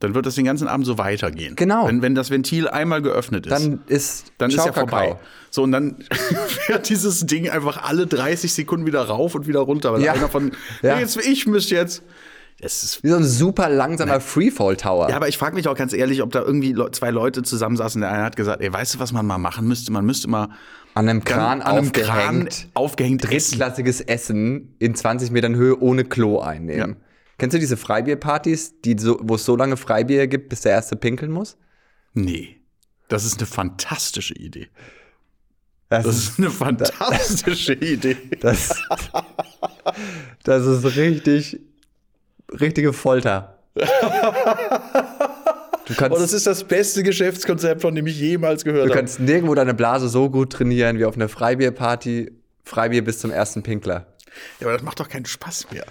dann 0.00 0.14
wird 0.14 0.26
das 0.26 0.34
den 0.36 0.44
ganzen 0.44 0.68
Abend 0.68 0.86
so 0.86 0.96
weitergehen. 0.98 1.56
Genau. 1.56 1.86
Wenn, 1.88 2.02
wenn 2.02 2.14
das 2.14 2.30
Ventil 2.30 2.68
einmal 2.68 3.02
geöffnet 3.02 3.46
ist, 3.46 3.52
Dann 3.52 3.80
ist 3.86 4.32
dann 4.38 4.50
ist 4.50 4.56
ja 4.56 4.72
vorbei. 4.72 5.06
Kakao. 5.08 5.20
So, 5.50 5.62
und 5.64 5.72
dann 5.72 5.96
fährt 6.46 6.88
dieses 6.88 7.26
Ding 7.26 7.48
einfach 7.50 7.82
alle 7.82 8.06
30 8.06 8.52
Sekunden 8.52 8.86
wieder 8.86 9.02
rauf 9.02 9.34
und 9.34 9.46
wieder 9.48 9.60
runter. 9.60 9.92
Weil 9.92 10.02
Ja. 10.02 10.12
einer 10.12 10.28
von, 10.28 10.52
Ja. 10.82 10.94
hey, 10.94 11.00
jetzt 11.02 11.16
ich 11.16 11.46
müsste 11.46 11.74
jetzt. 11.74 12.02
Das 12.60 12.82
ist 12.82 13.04
Wie 13.04 13.08
so 13.08 13.16
ein 13.16 13.24
super 13.24 13.68
langsamer 13.68 14.20
Freefall-Tower. 14.20 15.10
Ja, 15.10 15.16
aber 15.16 15.28
ich 15.28 15.38
frage 15.38 15.54
mich 15.54 15.68
auch 15.68 15.76
ganz 15.76 15.92
ehrlich, 15.92 16.22
ob 16.22 16.32
da 16.32 16.42
irgendwie 16.42 16.72
Le- 16.72 16.90
zwei 16.90 17.10
Leute 17.10 17.44
zusammensaßen. 17.44 18.00
Der 18.00 18.10
eine 18.10 18.24
hat 18.24 18.34
gesagt, 18.34 18.60
ey, 18.60 18.72
weißt 18.72 18.96
du, 18.96 18.98
was 18.98 19.12
man 19.12 19.24
mal 19.26 19.38
machen 19.38 19.68
müsste? 19.68 19.92
Man 19.92 20.04
müsste 20.04 20.28
mal 20.28 20.48
An 20.94 21.08
einem 21.08 21.22
Kran 21.22 21.62
an 21.62 21.76
einem 21.76 21.92
Kran 21.92 22.48
aufgehängt, 22.74 23.28
drittklassiges 23.30 24.00
Essen 24.00 24.74
in 24.80 24.96
20 24.96 25.30
Metern 25.30 25.54
Höhe 25.54 25.78
ohne 25.80 26.04
Klo 26.04 26.40
einnehmen. 26.40 26.96
Kennst 27.38 27.54
du 27.54 27.58
diese 27.60 27.76
Freibierpartys, 27.76 28.80
die 28.84 28.96
so, 28.98 29.18
wo 29.22 29.36
es 29.36 29.44
so 29.44 29.54
lange 29.56 29.76
Freibier 29.76 30.26
gibt, 30.26 30.48
bis 30.48 30.62
der 30.62 30.72
erste 30.72 30.96
pinkeln 30.96 31.30
muss? 31.30 31.56
Nee. 32.14 32.56
Das 33.08 33.24
ist 33.24 33.38
eine 33.38 33.46
fantastische 33.46 34.34
Idee. 34.34 34.68
Das, 35.88 36.04
Das 36.04 36.16
ist 36.16 36.38
eine 36.38 36.50
fantastische 36.64 37.72
Idee. 37.74 38.16
das, 38.40 38.74
das 40.44 40.66
ist 40.66 40.96
richtig, 40.96 41.60
richtige 42.60 42.92
Folter. 42.92 43.58
Du 43.74 43.84
kannst, 45.94 46.16
Oh, 46.16 46.20
das 46.20 46.32
ist 46.34 46.46
das 46.46 46.64
beste 46.64 47.02
Geschäftskonzept, 47.02 47.80
von 47.80 47.94
dem 47.94 48.06
ich 48.06 48.18
jemals 48.20 48.64
gehört 48.64 48.86
du 48.86 48.90
habe. 48.90 48.98
kannst 48.98 49.20
nirgendwo 49.20 49.54
deine 49.54 49.72
Blase 49.72 50.08
so 50.08 50.28
gut 50.28 50.52
trainieren 50.52 50.98
wie 50.98 51.04
auf 51.06 51.14
einer 51.14 51.28
Freibierparty. 51.28 52.32
Freibier 52.64 53.02
bis 53.02 53.20
zum 53.20 53.30
ersten 53.30 53.62
Pinkler. 53.62 54.06
Ja, 54.60 54.66
aber 54.66 54.74
das 54.76 54.82
macht 54.82 55.00
doch 55.00 55.08
keinen 55.08 55.24
Spaß 55.24 55.68
mehr. 55.72 55.86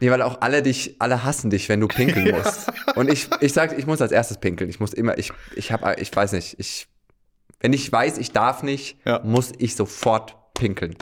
Nee, 0.00 0.10
weil 0.10 0.22
auch 0.22 0.40
alle 0.40 0.62
dich, 0.62 0.96
alle 0.98 1.24
hassen 1.24 1.50
dich, 1.50 1.68
wenn 1.68 1.80
du 1.80 1.88
pinkeln 1.88 2.30
musst. 2.36 2.70
Und 2.96 3.10
ich, 3.10 3.28
ich 3.40 3.52
sag, 3.52 3.78
ich 3.78 3.86
muss 3.86 4.00
als 4.00 4.12
erstes 4.12 4.38
pinkeln. 4.38 4.68
Ich 4.70 4.80
muss 4.80 4.92
immer, 4.92 5.18
ich, 5.18 5.32
ich 5.54 5.72
hab, 5.72 5.98
ich 6.00 6.14
weiß 6.14 6.32
nicht, 6.32 6.58
ich, 6.58 6.88
wenn 7.60 7.72
ich 7.72 7.90
weiß, 7.92 8.18
ich 8.18 8.32
darf 8.32 8.62
nicht, 8.62 8.96
Ja. 9.04 9.20
muss 9.22 9.52
ich 9.58 9.76
sofort 9.76 10.36
pinkeln. 10.54 10.96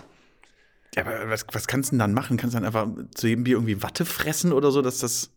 Ja, 0.96 1.04
aber 1.06 1.30
was, 1.30 1.46
was 1.52 1.66
kannst 1.66 1.90
du 1.90 1.92
denn 1.92 1.98
dann 2.00 2.14
machen? 2.14 2.36
Kannst 2.36 2.54
du 2.54 2.60
dann 2.60 2.66
einfach 2.66 2.88
zu 3.14 3.28
jedem 3.28 3.44
Bier 3.44 3.56
irgendwie 3.56 3.82
Watte 3.82 4.04
fressen 4.04 4.52
oder 4.52 4.70
so, 4.70 4.82
dass 4.82 4.98
das. 4.98 5.30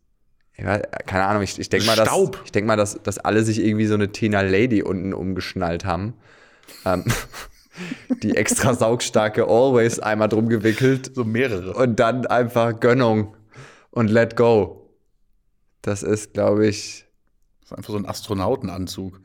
Ja, 0.57 0.77
keine 0.79 1.25
Ahnung, 1.25 1.43
ich, 1.43 1.57
ich 1.59 1.69
denke 1.69 1.85
mal, 1.87 1.95
dass, 1.95 2.07
Staub. 2.07 2.41
ich 2.45 2.51
denk 2.51 2.67
mal 2.67 2.75
dass, 2.77 3.01
dass 3.03 3.17
alle 3.19 3.43
sich 3.43 3.59
irgendwie 3.63 3.85
so 3.85 3.93
eine 3.93 4.11
Tina 4.11 4.41
Lady 4.41 4.81
unten 4.83 5.13
umgeschnallt 5.13 5.85
haben. 5.85 6.13
Ähm, 6.85 7.05
die 8.23 8.35
extra 8.35 8.73
saugstarke 8.73 9.45
Always 9.45 9.99
einmal 9.99 10.29
drum 10.29 10.49
gewickelt 10.49 11.11
So 11.15 11.23
mehrere. 11.23 11.73
und 11.73 11.99
dann 11.99 12.25
einfach 12.27 12.79
Gönnung 12.79 13.35
und 13.91 14.09
let 14.09 14.35
go. 14.35 14.89
Das 15.81 16.03
ist, 16.03 16.33
glaube 16.33 16.67
ich, 16.67 17.05
Das 17.61 17.71
ist 17.71 17.77
einfach 17.77 17.91
so 17.91 17.97
ein 17.97 18.05
Astronautenanzug. 18.05 19.19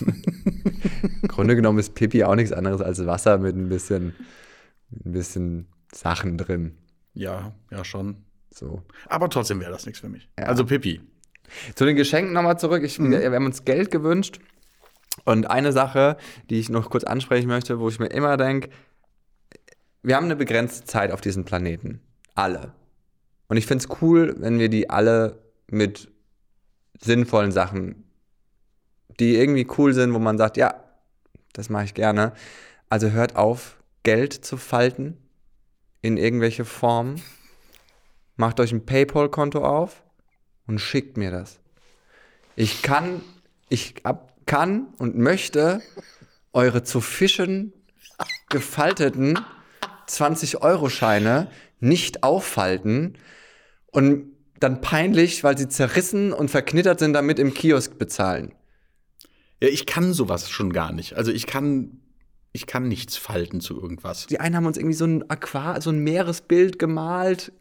Im 0.00 1.28
Grunde 1.28 1.56
genommen 1.56 1.78
ist 1.78 1.94
Pipi 1.94 2.24
auch 2.24 2.34
nichts 2.34 2.52
anderes 2.52 2.80
als 2.80 3.04
Wasser 3.06 3.38
mit 3.38 3.56
ein 3.56 3.68
bisschen, 3.68 4.14
ein 5.04 5.12
bisschen 5.12 5.68
Sachen 5.92 6.38
drin. 6.38 6.76
Ja, 7.14 7.54
ja, 7.70 7.84
schon. 7.84 8.24
So. 8.50 8.82
Aber 9.06 9.28
trotzdem 9.30 9.60
wäre 9.60 9.70
das 9.70 9.86
nichts 9.86 10.00
für 10.00 10.08
mich. 10.08 10.28
Ja. 10.38 10.46
Also 10.46 10.64
Pippi. 10.64 11.00
Zu 11.74 11.84
den 11.84 11.96
Geschenken 11.96 12.32
nochmal 12.32 12.58
zurück. 12.58 12.82
Ich, 12.82 12.98
wir, 12.98 13.10
wir 13.10 13.32
haben 13.32 13.46
uns 13.46 13.64
Geld 13.64 13.90
gewünscht. 13.90 14.40
Und 15.24 15.50
eine 15.50 15.72
Sache, 15.72 16.16
die 16.48 16.58
ich 16.58 16.70
noch 16.70 16.88
kurz 16.88 17.04
ansprechen 17.04 17.48
möchte, 17.48 17.78
wo 17.78 17.88
ich 17.88 17.98
mir 17.98 18.06
immer 18.06 18.36
denke, 18.38 18.70
wir 20.02 20.16
haben 20.16 20.24
eine 20.24 20.36
begrenzte 20.36 20.84
Zeit 20.84 21.12
auf 21.12 21.20
diesem 21.20 21.44
Planeten. 21.44 22.00
Alle. 22.34 22.72
Und 23.52 23.58
ich 23.58 23.66
finde 23.66 23.84
es 23.84 24.00
cool, 24.00 24.34
wenn 24.38 24.58
wir 24.58 24.70
die 24.70 24.88
alle 24.88 25.38
mit 25.66 26.10
sinnvollen 26.98 27.52
Sachen, 27.52 28.02
die 29.20 29.36
irgendwie 29.36 29.68
cool 29.76 29.92
sind, 29.92 30.14
wo 30.14 30.18
man 30.18 30.38
sagt, 30.38 30.56
ja, 30.56 30.82
das 31.52 31.68
mache 31.68 31.84
ich 31.84 31.92
gerne. 31.92 32.32
Also 32.88 33.10
hört 33.10 33.36
auf, 33.36 33.76
Geld 34.04 34.32
zu 34.32 34.56
falten 34.56 35.18
in 36.00 36.16
irgendwelche 36.16 36.64
Formen. 36.64 37.20
Macht 38.36 38.58
euch 38.58 38.72
ein 38.72 38.86
PayPal-Konto 38.86 39.62
auf 39.62 40.02
und 40.66 40.78
schickt 40.78 41.18
mir 41.18 41.30
das. 41.30 41.60
Ich 42.56 42.80
kann, 42.80 43.20
ich 43.68 44.06
ab, 44.06 44.32
kann 44.46 44.94
und 44.96 45.18
möchte 45.18 45.82
eure 46.54 46.84
zu 46.84 47.02
Fischen 47.02 47.74
gefalteten 48.48 49.38
20-Euro-Scheine 50.08 51.50
nicht 51.80 52.22
auffalten 52.22 53.18
und 53.92 54.32
dann 54.58 54.80
peinlich, 54.80 55.44
weil 55.44 55.56
sie 55.56 55.68
zerrissen 55.68 56.32
und 56.32 56.50
verknittert 56.50 56.98
sind, 56.98 57.12
damit 57.12 57.38
im 57.38 57.54
Kiosk 57.54 57.98
bezahlen. 57.98 58.52
Ja, 59.60 59.68
ich 59.68 59.86
kann 59.86 60.12
sowas 60.12 60.50
schon 60.50 60.72
gar 60.72 60.92
nicht. 60.92 61.14
Also 61.14 61.30
ich 61.30 61.46
kann, 61.46 62.00
ich 62.52 62.66
kann 62.66 62.88
nichts 62.88 63.16
falten 63.16 63.60
zu 63.60 63.80
irgendwas. 63.80 64.26
Die 64.26 64.40
einen 64.40 64.56
haben 64.56 64.66
uns 64.66 64.76
irgendwie 64.76 64.96
so 64.96 65.04
ein 65.04 65.30
Aquar, 65.30 65.80
so 65.80 65.90
ein 65.90 65.98
Meeresbild 65.98 66.78
gemalt 66.78 67.52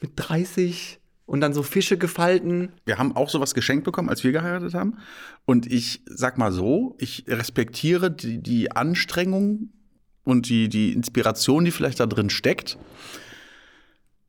mit 0.00 0.12
30 0.16 0.98
und 1.26 1.40
dann 1.40 1.52
so 1.52 1.62
Fische 1.62 1.98
gefalten. 1.98 2.72
Wir 2.86 2.98
haben 2.98 3.14
auch 3.14 3.28
sowas 3.28 3.54
geschenkt 3.54 3.84
bekommen, 3.84 4.08
als 4.08 4.24
wir 4.24 4.32
geheiratet 4.32 4.74
haben. 4.74 4.98
Und 5.44 5.70
ich 5.70 6.02
sag 6.06 6.38
mal 6.38 6.52
so, 6.52 6.96
ich 6.98 7.24
respektiere 7.28 8.10
die, 8.10 8.42
die 8.42 8.72
Anstrengung 8.72 9.70
und 10.24 10.48
die, 10.48 10.68
die 10.68 10.92
Inspiration, 10.92 11.64
die 11.64 11.70
vielleicht 11.70 12.00
da 12.00 12.06
drin 12.06 12.30
steckt. 12.30 12.78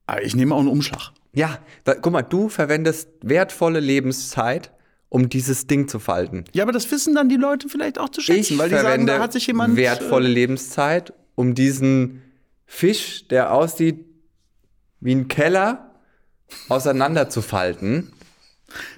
Aber 0.09 0.23
ich 0.23 0.35
nehme 0.35 0.55
auch 0.55 0.59
einen 0.59 0.67
Umschlag. 0.69 1.11
Ja, 1.33 1.59
da, 1.83 1.93
guck 1.93 2.11
mal, 2.11 2.21
du 2.23 2.49
verwendest 2.49 3.09
wertvolle 3.21 3.79
Lebenszeit, 3.79 4.71
um 5.09 5.29
dieses 5.29 5.67
Ding 5.67 5.87
zu 5.87 5.99
falten. 5.99 6.45
Ja, 6.53 6.63
aber 6.63 6.71
das 6.71 6.89
wissen 6.91 7.13
dann 7.15 7.29
die 7.29 7.35
Leute 7.35 7.69
vielleicht 7.69 7.99
auch 7.99 8.09
zu 8.09 8.21
schätzen, 8.21 8.53
Ich 8.53 8.57
weil 8.57 8.69
die 8.69 8.75
sagen, 8.75 8.87
verwende 8.87 9.13
da 9.13 9.19
hat 9.19 9.33
sich 9.33 9.45
jemand. 9.47 9.75
wertvolle 9.75 10.27
Lebenszeit, 10.27 11.13
um 11.35 11.53
diesen 11.53 12.21
Fisch, 12.65 13.27
der 13.27 13.53
aussieht 13.53 14.05
wie 14.99 15.13
ein 15.13 15.27
Keller, 15.27 15.91
auseinanderzufalten. 16.67 18.11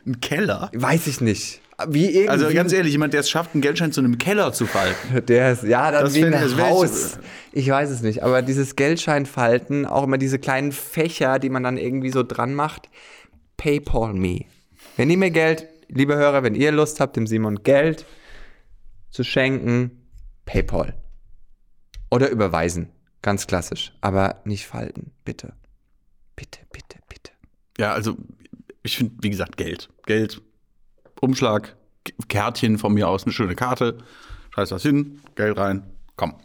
Äh, 0.06 0.10
ein 0.10 0.22
Keller. 0.22 0.72
Weiß 0.74 1.08
ich 1.08 1.22
nicht. 1.22 1.62
Wie 1.90 2.06
irgendwie. 2.08 2.30
Also 2.30 2.50
ganz 2.54 2.72
ehrlich, 2.74 2.92
jemand, 2.92 3.14
der 3.14 3.22
es 3.22 3.30
schafft, 3.30 3.54
einen 3.54 3.62
Geldschein 3.62 3.92
zu 3.92 4.02
einem 4.02 4.18
Keller 4.18 4.54
zu 4.54 4.66
falten. 4.66 5.26
Der 5.28 5.52
ist, 5.54 5.64
ja, 5.64 5.92
dann 5.92 6.04
Das 6.06 6.16
wär 6.16 6.46
ich- 6.46 6.58
Haus. 6.58 7.20
Ich 7.54 7.70
weiß 7.70 7.90
es 7.90 8.02
nicht, 8.02 8.24
aber 8.24 8.42
dieses 8.42 8.76
Geldscheinfalten, 8.76 9.86
auch 9.86 10.04
immer 10.04 10.18
diese 10.18 10.40
kleinen 10.40 10.72
Fächer, 10.72 11.38
die 11.40 11.50
man 11.50 11.64
dann 11.64 11.78
irgendwie 11.78 12.12
so 12.12 12.24
dran 12.24 12.54
macht. 12.54 12.90
Paypal 13.58 14.14
me. 14.14 14.46
Wenn 14.98 15.10
ihr 15.10 15.18
mir 15.18 15.32
Geld, 15.32 15.68
liebe 15.90 16.16
Hörer, 16.16 16.44
wenn 16.44 16.56
ihr 16.56 16.72
Lust 16.72 17.00
habt, 17.00 17.16
dem 17.18 17.28
Simon 17.28 17.64
Geld 17.64 18.06
zu 19.10 19.24
schenken, 19.24 19.92
Paypal. 20.46 20.94
Oder 22.10 22.30
überweisen. 22.30 22.90
Ganz 23.22 23.48
klassisch. 23.48 23.94
Aber 24.02 24.42
nicht 24.46 24.66
falten, 24.66 25.12
bitte. 25.26 25.54
Bitte, 26.36 26.60
bitte, 26.72 26.98
bitte. 27.08 27.32
Ja, 27.78 27.94
also 27.94 28.18
ich 28.84 28.98
finde, 28.98 29.14
wie 29.22 29.30
gesagt, 29.30 29.58
Geld. 29.58 29.90
Geld, 30.06 30.42
Umschlag, 31.22 31.78
Kärtchen 32.28 32.78
von 32.78 32.94
mir 32.94 33.08
aus, 33.08 33.24
eine 33.24 33.32
schöne 33.32 33.56
Karte. 33.56 34.00
Scheiß 34.54 34.72
was 34.72 34.82
hin, 34.82 35.22
Geld 35.36 35.58
rein, 35.58 35.84
komm. 36.18 36.36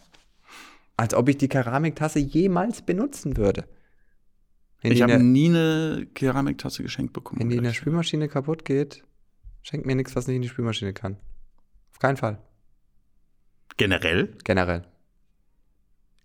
Als 0.95 1.13
ob 1.13 1.27
ich 1.27 1.37
die 1.37 1.49
Keramiktasse 1.49 2.19
jemals 2.19 2.81
benutzen 2.81 3.37
würde. 3.37 3.65
Wenn 4.81 4.91
Ich 4.91 5.01
habe 5.01 5.19
nie 5.19 5.49
eine 5.49 6.07
Keramiktasse 6.13 6.83
geschenkt 6.83 7.13
bekommen. 7.13 7.41
Wenn 7.41 7.49
die 7.49 7.57
in 7.57 7.63
der 7.63 7.73
Spülmaschine 7.73 8.29
kaputt 8.29 8.63
geht, 8.63 9.03
schenkt 9.61 9.85
mir 9.85 9.95
nichts, 9.95 10.15
was 10.15 10.27
nicht 10.27 10.37
in 10.37 10.41
die 10.43 10.47
Spülmaschine 10.47 10.93
kann. 10.93 11.17
Auf 11.91 11.99
keinen 11.99 12.17
Fall. 12.17 12.39
Generell? 13.75 14.35
Generell. 14.43 14.85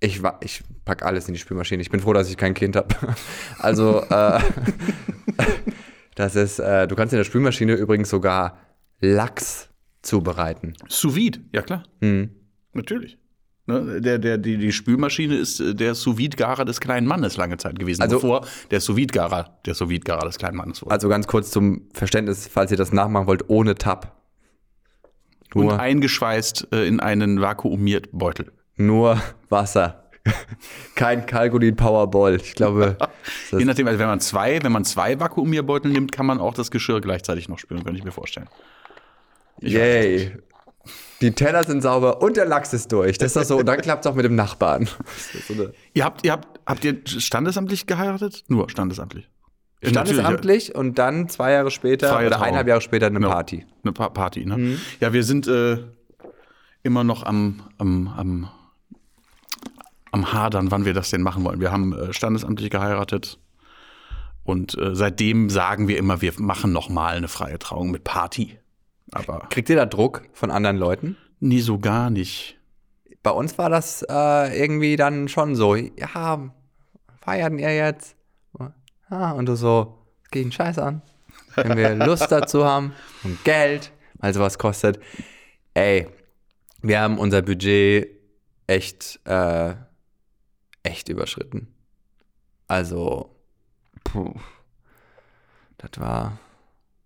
Ich, 0.01 0.21
ich 0.41 0.63
pack 0.85 1.03
alles 1.03 1.29
in 1.29 1.35
die 1.35 1.41
Spülmaschine. 1.41 1.81
Ich 1.81 1.91
bin 1.91 2.01
froh, 2.01 2.13
dass 2.13 2.29
ich 2.29 2.37
kein 2.37 2.55
Kind 2.55 2.77
habe. 2.77 2.95
Also, 3.59 4.03
äh, 4.03 4.41
das 6.15 6.37
ist, 6.37 6.59
äh, 6.59 6.87
du 6.87 6.95
kannst 6.97 7.13
in 7.13 7.19
der 7.19 7.25
Spülmaschine 7.25 7.75
übrigens 7.75 8.11
sogar 8.11 8.59
Lachs 9.01 9.69
zubereiten. 10.03 10.75
Sous 10.89 11.15
vide, 11.15 11.41
ja 11.53 11.63
klar. 11.63 11.85
Hm. 12.01 12.31
Natürlich. 12.73 13.19
Ne, 13.67 14.01
der, 14.01 14.19
der, 14.19 14.39
die, 14.39 14.59
die 14.59 14.73
Spülmaschine 14.73 15.37
ist 15.37 15.61
äh, 15.61 15.75
der 15.75 15.95
sous 15.95 16.17
garer 16.37 16.65
des 16.65 16.81
kleinen 16.81 17.07
Mannes 17.07 17.37
lange 17.37 17.57
Zeit 17.59 17.79
gewesen, 17.79 18.03
Also- 18.03 18.17
bevor 18.17 18.47
der 18.71 18.81
sous 18.81 19.07
garer 19.07 19.59
der 19.65 19.75
sous 19.75 19.89
garer 20.05 20.27
des 20.27 20.37
kleinen 20.39 20.57
Mannes 20.57 20.83
wurde. 20.83 20.91
Also 20.93 21.09
ganz 21.09 21.27
kurz 21.29 21.51
zum 21.53 21.89
Verständnis, 21.95 22.49
falls 22.49 22.73
ihr 22.73 22.77
das 22.77 22.93
nachmachen 22.93 23.27
wollt, 23.29 23.49
ohne 23.49 23.77
Tab. 23.77 24.21
Und 25.55 25.65
Nur, 25.65 25.79
eingeschweißt 25.79 26.69
äh, 26.73 26.87
in 26.89 26.99
einen 27.01 27.41
vakuumiert 27.41 28.09
Beutel. 28.13 28.53
nur 28.77 29.21
Wasser. 29.49 30.02
Kein 30.95 31.27
Kalkulin 31.27 31.77
Powerball. 31.77 32.37
Ich 32.37 32.55
glaube, 32.55 32.97
Je 33.51 33.65
nachdem, 33.65 33.87
also 33.89 33.99
wenn 33.99 34.07
man 34.07 34.21
zwei, 34.21 34.63
wenn 34.63 34.73
man 34.73 34.85
zwei 34.85 35.19
Vakuumierbeutel 35.19 35.91
nimmt, 35.91 36.13
kann 36.13 36.27
man 36.27 36.41
auch 36.41 36.55
das 36.55 36.71
Geschirr 36.71 37.01
gleichzeitig 37.01 37.49
noch 37.49 37.59
spülen, 37.59 37.83
könnte 37.85 37.99
ich 37.99 38.05
mir 38.05 38.13
vorstellen. 38.13 38.49
Ich 39.61 39.73
Yay. 39.73 40.37
Die 41.21 41.31
Teller 41.33 41.63
sind 41.63 41.83
sauber 41.83 42.21
und 42.21 42.37
der 42.37 42.47
Lachs 42.47 42.73
ist 42.73 42.91
durch. 42.91 43.17
Das 43.19 43.29
ist 43.29 43.37
doch 43.37 43.45
so. 43.45 43.59
Und 43.59 43.67
dann 43.67 43.81
klappt 43.83 44.05
es 44.05 44.11
auch 44.11 44.17
mit 44.17 44.25
dem 44.25 44.35
Nachbarn. 44.35 44.89
So 45.47 45.69
Ihr 45.95 46.05
habt, 46.05 46.25
ihr 46.25 46.33
habt, 46.33 46.61
habt 46.67 46.85
ihr 46.85 47.01
standesamtlich 47.07 47.87
geheiratet? 47.87 48.43
Nur 48.49 48.69
standesamtlich. 48.69 49.29
Ja, 49.83 49.91
Standesamtlich 49.91 50.75
und 50.75 50.99
dann 50.99 51.29
zwei 51.29 51.53
Jahre 51.53 51.71
später 51.73 52.09
Freie 52.09 52.27
oder 52.27 52.37
Trauung. 52.37 52.47
eineinhalb 52.47 52.69
Jahre 52.69 52.81
später 52.81 53.07
eine 53.07 53.19
Genau. 53.19 53.31
Party. 53.31 53.67
Eine 53.83 53.93
pa 53.93 54.09
Party, 54.11 54.45
ne? 54.47 54.57
Mhm. 54.57 54.81
Ja, 55.01 55.13
wir 55.13 55.25
sind 55.25 55.47
äh, 55.49 55.79
immer 56.85 57.03
noch 57.05 57.25
am, 57.25 57.63
am, 57.79 58.09
am, 58.17 58.49
am 60.13 60.33
Hadern, 60.33 60.71
wann 60.71 60.85
wir 60.85 60.95
das 60.95 61.11
denn 61.11 61.23
machen 61.23 61.45
wollen. 61.45 61.61
Wir 61.61 61.73
haben 61.73 61.93
äh, 61.93 62.13
standesamtlich 62.13 62.71
geheiratet. 62.71 63.39
Und 64.45 64.77
äh, 64.79 64.95
seitdem 64.95 65.51
sagen 65.51 65.89
wir 65.89 65.99
immer, 65.99 66.21
wir 66.21 66.33
machen 66.39 66.73
noch 66.73 66.89
mal 66.89 67.17
eine 67.17 67.29
freie 67.29 67.59
Trauung 67.59 67.91
mit 67.91 68.05
Party. 68.05 68.59
Aber 69.11 69.47
Kriegt 69.51 69.69
ihr 69.69 69.77
da 69.77 69.87
Druck 69.87 70.23
von 70.33 70.51
anderen 70.51 70.77
Leuten? 70.77 71.17
nie 71.43 71.61
so 71.61 71.79
gar 71.79 72.09
nicht. 72.09 72.57
Bei 73.23 73.31
uns 73.31 73.59
war 73.59 73.69
das 73.69 74.05
äh, 74.09 74.59
irgendwie 74.59 74.97
dann 74.97 75.29
schon 75.29 75.55
so, 75.55 75.75
ja, 75.75 76.51
feiern 77.21 77.59
ihr 77.59 77.75
jetzt? 77.75 78.17
Ja, 79.11 79.33
und 79.33 79.47
du 79.47 79.57
so, 79.57 79.99
geht 80.31 80.45
einen 80.45 80.53
Scheiß 80.53 80.79
an. 80.79 81.03
Wenn 81.55 81.77
wir 81.77 81.95
Lust 82.07 82.33
dazu 82.33 82.65
haben 82.65 82.95
und 83.25 83.45
Geld, 83.45 83.93
weil 84.15 84.33
sowas 84.33 84.59
kostet. 84.59 84.99
Ey, 85.75 86.09
wir 86.81 87.01
haben 87.01 87.19
unser 87.19 87.43
Budget 87.43 88.09
echt, 88.67 89.21
äh, 89.25 89.75
echt 90.83 91.09
überschritten. 91.09 91.69
Also, 92.69 93.35
puh, 94.05 94.35
das 95.79 95.91
war. 96.01 96.39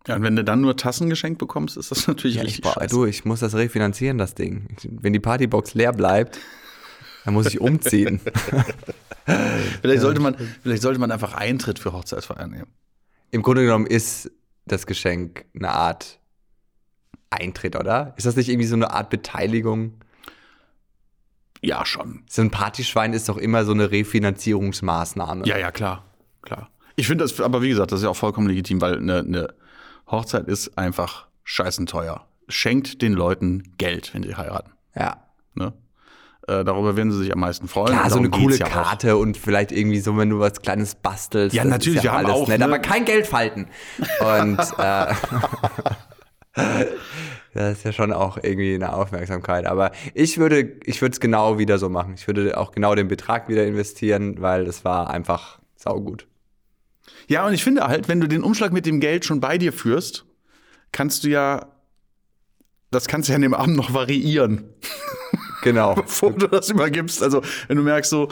Ja, 0.06 0.14
und 0.16 0.22
wenn 0.22 0.36
du 0.36 0.44
dann 0.44 0.60
nur 0.60 0.76
Tassen 0.76 1.10
geschenkt 1.10 1.38
bekommst, 1.38 1.76
ist 1.76 1.90
das 1.90 2.06
natürlich 2.08 2.36
Ja, 2.36 2.42
ich, 2.42 2.48
richtig 2.48 2.64
boah, 2.64 2.74
scheiße. 2.74 2.94
du, 2.94 3.04
ich 3.06 3.24
muss 3.24 3.40
das 3.40 3.54
refinanzieren, 3.54 4.18
das 4.18 4.34
Ding. 4.34 4.76
Wenn 4.84 5.12
die 5.12 5.20
Partybox 5.20 5.74
leer 5.74 5.92
bleibt, 5.92 6.38
dann 7.24 7.34
muss 7.34 7.46
ich 7.46 7.60
umziehen. 7.60 8.20
Vielleicht 9.82 10.02
sollte 10.02 10.20
man, 10.20 10.36
vielleicht 10.62 10.82
sollte 10.82 11.00
man 11.00 11.10
einfach 11.10 11.34
Eintritt 11.34 11.80
für 11.80 11.92
Hochzeitsfeiern 11.92 12.48
nehmen. 12.50 12.68
Im 13.32 13.42
Grunde 13.42 13.64
genommen 13.64 13.86
ist 13.86 14.30
das 14.66 14.86
Geschenk 14.86 15.44
eine 15.52 15.70
Art 15.70 16.20
Eintritt, 17.30 17.74
oder? 17.74 18.14
Ist 18.16 18.26
das 18.26 18.36
nicht 18.36 18.48
irgendwie 18.48 18.68
so 18.68 18.76
eine 18.76 18.92
Art 18.92 19.10
Beteiligung? 19.10 19.94
Ja, 21.66 21.84
schon. 21.84 22.22
So 22.28 22.42
ein 22.42 22.50
Partyschwein 22.50 23.12
ist 23.12 23.28
doch 23.28 23.36
immer 23.36 23.64
so 23.64 23.72
eine 23.72 23.90
Refinanzierungsmaßnahme. 23.90 25.46
Ja, 25.46 25.58
ja, 25.58 25.72
klar, 25.72 26.04
klar. 26.42 26.70
Ich 26.94 27.08
finde 27.08 27.24
das, 27.24 27.40
aber 27.40 27.60
wie 27.60 27.68
gesagt, 27.68 27.92
das 27.92 28.00
ist 28.00 28.04
ja 28.04 28.10
auch 28.10 28.16
vollkommen 28.16 28.46
legitim, 28.46 28.80
weil 28.80 28.96
eine, 28.96 29.18
eine 29.18 29.54
Hochzeit 30.08 30.46
ist 30.46 30.78
einfach 30.78 31.26
scheißen 31.44 31.86
teuer. 31.86 32.26
Schenkt 32.48 33.02
den 33.02 33.12
Leuten 33.12 33.74
Geld, 33.78 34.14
wenn 34.14 34.22
sie 34.22 34.36
heiraten. 34.36 34.72
ja. 34.94 35.22
Ne? 35.54 35.72
Äh, 36.46 36.64
darüber 36.64 36.94
werden 36.94 37.10
sie 37.10 37.18
sich 37.18 37.32
am 37.32 37.40
meisten 37.40 37.66
freuen. 37.66 37.94
Klar, 37.96 38.10
so 38.10 38.18
eine 38.18 38.30
coole 38.30 38.56
ja 38.56 38.66
auch. 38.66 38.70
Karte 38.70 39.16
und 39.16 39.36
vielleicht 39.36 39.72
irgendwie 39.72 39.98
so, 39.98 40.16
wenn 40.16 40.30
du 40.30 40.38
was 40.38 40.60
Kleines 40.62 40.94
bastelst. 40.94 41.56
Ja, 41.56 41.64
natürlich, 41.64 42.02
ja 42.02 42.02
wir 42.04 42.12
haben 42.12 42.26
alles 42.26 42.36
auch, 42.36 42.46
nett, 42.46 42.60
ne? 42.60 42.66
aber 42.66 42.78
kein 42.78 43.04
Geld 43.04 43.26
falten. 43.26 43.66
Und 44.20 44.58
äh, 44.78 45.14
das 47.56 47.78
ist 47.78 47.84
ja 47.84 47.92
schon 47.92 48.12
auch 48.12 48.36
irgendwie 48.42 48.74
eine 48.74 48.92
Aufmerksamkeit. 48.92 49.66
Aber 49.66 49.92
ich 50.14 50.38
würde, 50.38 50.76
ich 50.84 51.00
würde 51.00 51.12
es 51.14 51.20
genau 51.20 51.58
wieder 51.58 51.78
so 51.78 51.88
machen. 51.88 52.14
Ich 52.16 52.26
würde 52.26 52.58
auch 52.58 52.72
genau 52.72 52.94
den 52.94 53.08
Betrag 53.08 53.48
wieder 53.48 53.66
investieren, 53.66 54.40
weil 54.40 54.64
das 54.64 54.84
war 54.84 55.10
einfach 55.10 55.58
saugut. 55.76 56.26
Ja, 57.28 57.46
und 57.46 57.54
ich 57.54 57.64
finde 57.64 57.86
halt, 57.86 58.08
wenn 58.08 58.20
du 58.20 58.26
den 58.26 58.42
Umschlag 58.42 58.72
mit 58.72 58.86
dem 58.86 59.00
Geld 59.00 59.24
schon 59.24 59.40
bei 59.40 59.58
dir 59.58 59.72
führst, 59.72 60.26
kannst 60.92 61.24
du 61.24 61.28
ja, 61.28 61.66
das 62.90 63.08
kannst 63.08 63.28
du 63.28 63.32
ja 63.32 63.36
an 63.36 63.42
dem 63.42 63.54
Abend 63.54 63.76
noch 63.76 63.92
variieren, 63.92 64.64
Genau. 65.62 65.94
bevor 65.96 66.32
du 66.32 66.46
das 66.46 66.70
übergibst. 66.70 67.22
Also, 67.22 67.42
wenn 67.68 67.76
du 67.76 67.82
merkst 67.82 68.10
so, 68.10 68.28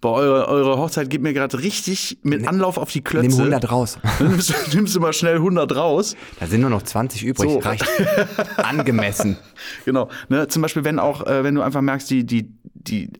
bei 0.00 0.10
eure, 0.10 0.46
eure 0.48 0.76
Hochzeit 0.78 1.08
geht 1.10 1.22
mir 1.22 1.32
gerade 1.32 1.58
richtig 1.60 2.18
mit 2.22 2.46
Anlauf 2.46 2.76
auf 2.76 2.92
die 2.92 3.02
Klötze. 3.02 3.28
Nimm 3.28 3.38
100 3.38 3.70
raus. 3.70 3.98
Nimmst, 4.20 4.50
du- 4.50 4.76
nimmst 4.76 4.94
du 4.94 5.00
mal 5.00 5.12
schnell 5.12 5.36
100 5.36 5.74
raus. 5.74 6.14
Da 6.38 6.46
sind 6.46 6.60
nur 6.60 6.70
noch 6.70 6.82
20 6.82 7.24
übrig. 7.24 7.50
So. 7.50 7.58
Reicht 7.58 7.86
angemessen. 8.58 9.36
Genau. 9.84 10.08
Ne, 10.28 10.48
zum 10.48 10.62
Beispiel, 10.62 10.84
wenn 10.84 10.98
auch, 10.98 11.26
äh, 11.26 11.42
wenn 11.44 11.54
du 11.54 11.62
einfach 11.62 11.80
merkst, 11.80 12.10
die, 12.10 12.24
die, 12.26 12.52
die, 12.74 13.10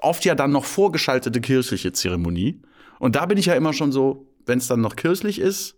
oft 0.00 0.24
ja 0.24 0.34
dann 0.34 0.52
noch 0.52 0.64
vorgeschaltete 0.64 1.40
kirchliche 1.40 1.92
Zeremonie. 1.92 2.62
Und 3.00 3.16
da 3.16 3.26
bin 3.26 3.36
ich 3.36 3.46
ja 3.46 3.54
immer 3.54 3.72
schon 3.72 3.90
so, 3.90 4.26
wenn 4.46 4.58
es 4.58 4.68
dann 4.68 4.80
noch 4.80 4.94
kirchlich 4.96 5.40
ist, 5.40 5.74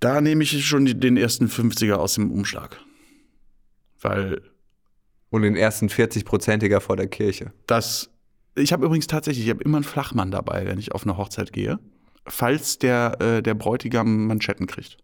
da 0.00 0.20
nehme 0.20 0.42
ich 0.44 0.66
schon 0.66 0.84
den 0.84 1.16
ersten 1.16 1.46
50er 1.46 1.94
aus 1.94 2.14
dem 2.14 2.30
Umschlag. 2.30 2.78
Weil 4.00 4.42
Und 5.30 5.42
den 5.42 5.56
ersten 5.56 5.88
40-Prozentiger 5.88 6.80
vor 6.80 6.96
der 6.96 7.08
Kirche. 7.08 7.52
das, 7.66 8.10
ich 8.58 8.72
habe 8.72 8.84
übrigens 8.86 9.06
tatsächlich, 9.06 9.44
ich 9.46 9.50
habe 9.50 9.62
immer 9.62 9.78
einen 9.78 9.84
Flachmann 9.84 10.30
dabei, 10.30 10.66
wenn 10.66 10.78
ich 10.78 10.92
auf 10.92 11.04
eine 11.04 11.16
Hochzeit 11.16 11.52
gehe, 11.52 11.78
falls 12.26 12.78
der, 12.78 13.20
äh, 13.20 13.42
der 13.42 13.54
Bräutigam 13.54 14.26
Manschetten 14.26 14.66
kriegt. 14.66 14.98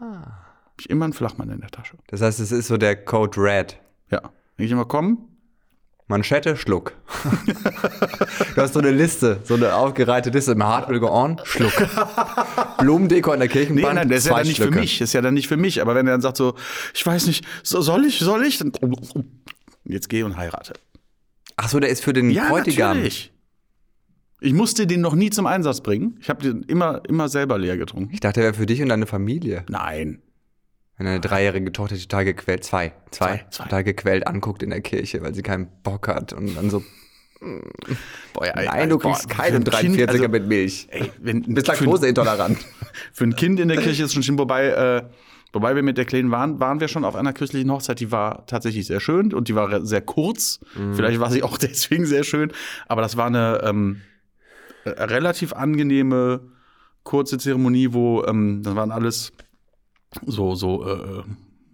Hab 0.00 0.80
ich 0.80 0.90
immer 0.90 1.04
einen 1.04 1.12
Flachmann 1.14 1.50
in 1.50 1.60
der 1.60 1.70
Tasche. 1.70 1.96
Das 2.08 2.20
heißt, 2.22 2.40
es 2.40 2.50
ist 2.52 2.68
so 2.68 2.76
der 2.76 2.96
Code 3.04 3.40
Red. 3.40 3.78
Ja. 4.10 4.20
Wenn 4.56 4.66
ich 4.66 4.72
immer 4.72 4.84
komme, 4.84 5.18
Manschette, 6.08 6.56
Schluck. 6.56 6.92
du 8.54 8.60
hast 8.60 8.74
so 8.74 8.80
eine 8.80 8.90
Liste, 8.90 9.40
so 9.44 9.54
eine 9.54 9.74
aufgereihte 9.74 10.30
Liste. 10.30 10.52
Im 10.52 10.62
Hartwell 10.62 10.98
go 11.00 11.08
on, 11.08 11.40
Schluck. 11.44 11.72
Blumendeko 12.78 13.30
an 13.30 13.38
der 13.38 13.48
Nee, 13.48 13.52
Kirchenbank, 13.52 13.94
nein, 13.94 14.08
das 14.08 14.18
ist 14.18 14.26
ja 14.26 14.36
dann 14.36 14.46
nicht 14.46 14.56
Schlücke. 14.56 14.72
für 14.74 14.80
mich. 14.80 14.98
Das 14.98 15.08
ist 15.10 15.12
ja 15.14 15.20
dann 15.22 15.34
nicht 15.34 15.48
für 15.48 15.56
mich. 15.56 15.80
Aber 15.80 15.94
wenn 15.94 16.06
er 16.06 16.12
dann 16.12 16.20
sagt 16.20 16.36
so, 16.36 16.54
ich 16.92 17.06
weiß 17.06 17.26
nicht, 17.28 17.46
so, 17.62 17.80
soll 17.80 18.04
ich, 18.04 18.18
soll 18.18 18.44
ich? 18.44 18.58
Dann 18.58 18.72
jetzt 19.84 20.08
geh 20.08 20.22
und 20.24 20.36
heirate. 20.36 20.74
Ach 21.56 21.68
so, 21.68 21.80
der 21.80 21.90
ist 21.90 22.02
für 22.02 22.12
den 22.12 22.30
Ja, 22.30 22.48
Bräutigam. 22.48 22.96
natürlich. 22.96 23.32
Ich 24.40 24.52
musste 24.52 24.86
den 24.86 25.00
noch 25.00 25.14
nie 25.14 25.30
zum 25.30 25.46
Einsatz 25.46 25.80
bringen. 25.82 26.18
Ich 26.20 26.28
habe 26.28 26.42
den 26.42 26.62
immer, 26.64 27.00
immer 27.08 27.28
selber 27.28 27.58
leer 27.58 27.76
getrunken. 27.76 28.12
Ich 28.12 28.20
dachte, 28.20 28.40
er 28.40 28.44
wäre 28.46 28.54
für 28.54 28.66
dich 28.66 28.82
und 28.82 28.88
deine 28.88 29.06
Familie. 29.06 29.64
Nein. 29.68 30.20
Wenn 30.96 31.06
deine 31.06 31.20
dreijährige 31.20 31.70
Tochter 31.72 31.96
total 31.96 32.24
gequält, 32.24 32.64
zwei, 32.64 32.92
zwei, 33.10 33.36
Zwei, 33.38 33.46
zwei. 33.50 33.64
total 33.64 33.84
gequält 33.84 34.26
anguckt 34.26 34.62
in 34.62 34.70
der 34.70 34.80
Kirche, 34.80 35.22
weil 35.22 35.34
sie 35.34 35.42
keinen 35.42 35.68
Bock 35.84 36.08
hat 36.08 36.32
und 36.32 36.54
dann 36.56 36.70
so, 36.70 36.82
Boah, 38.34 38.46
ja, 38.46 38.52
nein, 38.62 38.88
du 38.88 38.98
kriegst 38.98 39.28
boah, 39.28 39.34
keinen 39.34 39.64
für 39.64 39.76
ein 39.76 39.94
Kind, 39.94 39.96
43er 39.98 40.08
also, 40.10 40.28
mit 40.28 40.46
Milch. 40.46 40.86
ey, 40.90 41.10
wenn, 41.20 41.42
Du 41.42 41.54
bist 41.54 41.66
für, 41.70 41.84
laktoseintolerant. 41.84 42.58
für 43.12 43.24
ein 43.24 43.34
Kind 43.36 43.58
in 43.60 43.68
der 43.68 43.78
Kirche 43.78 44.04
ist 44.04 44.14
schon 44.14 44.22
schlimm. 44.22 44.38
Wobei, 44.38 44.66
äh, 44.68 45.02
wobei 45.52 45.74
wir 45.74 45.82
mit 45.82 45.98
der 45.98 46.04
Kleinen 46.04 46.30
waren, 46.30 46.60
waren 46.60 46.80
wir 46.80 46.88
schon 46.88 47.04
auf 47.04 47.14
einer 47.14 47.32
kirchlichen 47.32 47.70
Hochzeit. 47.70 48.00
Die 48.00 48.10
war 48.10 48.46
tatsächlich 48.46 48.86
sehr 48.86 49.00
schön 49.00 49.32
und 49.32 49.48
die 49.48 49.54
war 49.54 49.84
sehr 49.84 50.00
kurz. 50.00 50.60
Vielleicht 50.94 51.20
war 51.20 51.30
sie 51.30 51.42
auch 51.42 51.58
deswegen 51.68 52.06
sehr 52.06 52.24
schön. 52.24 52.52
Aber 52.86 53.02
das 53.02 53.16
war 53.16 53.26
eine 53.26 53.60
ähm, 53.64 54.00
äh, 54.84 54.90
relativ 54.90 55.52
angenehme, 55.52 56.40
kurze 57.02 57.38
Zeremonie, 57.38 57.92
wo 57.92 58.24
ähm, 58.24 58.62
das 58.62 58.74
waren 58.74 58.90
alles 58.90 59.32
so, 60.26 60.54
so 60.54 60.86
äh, 60.86 61.22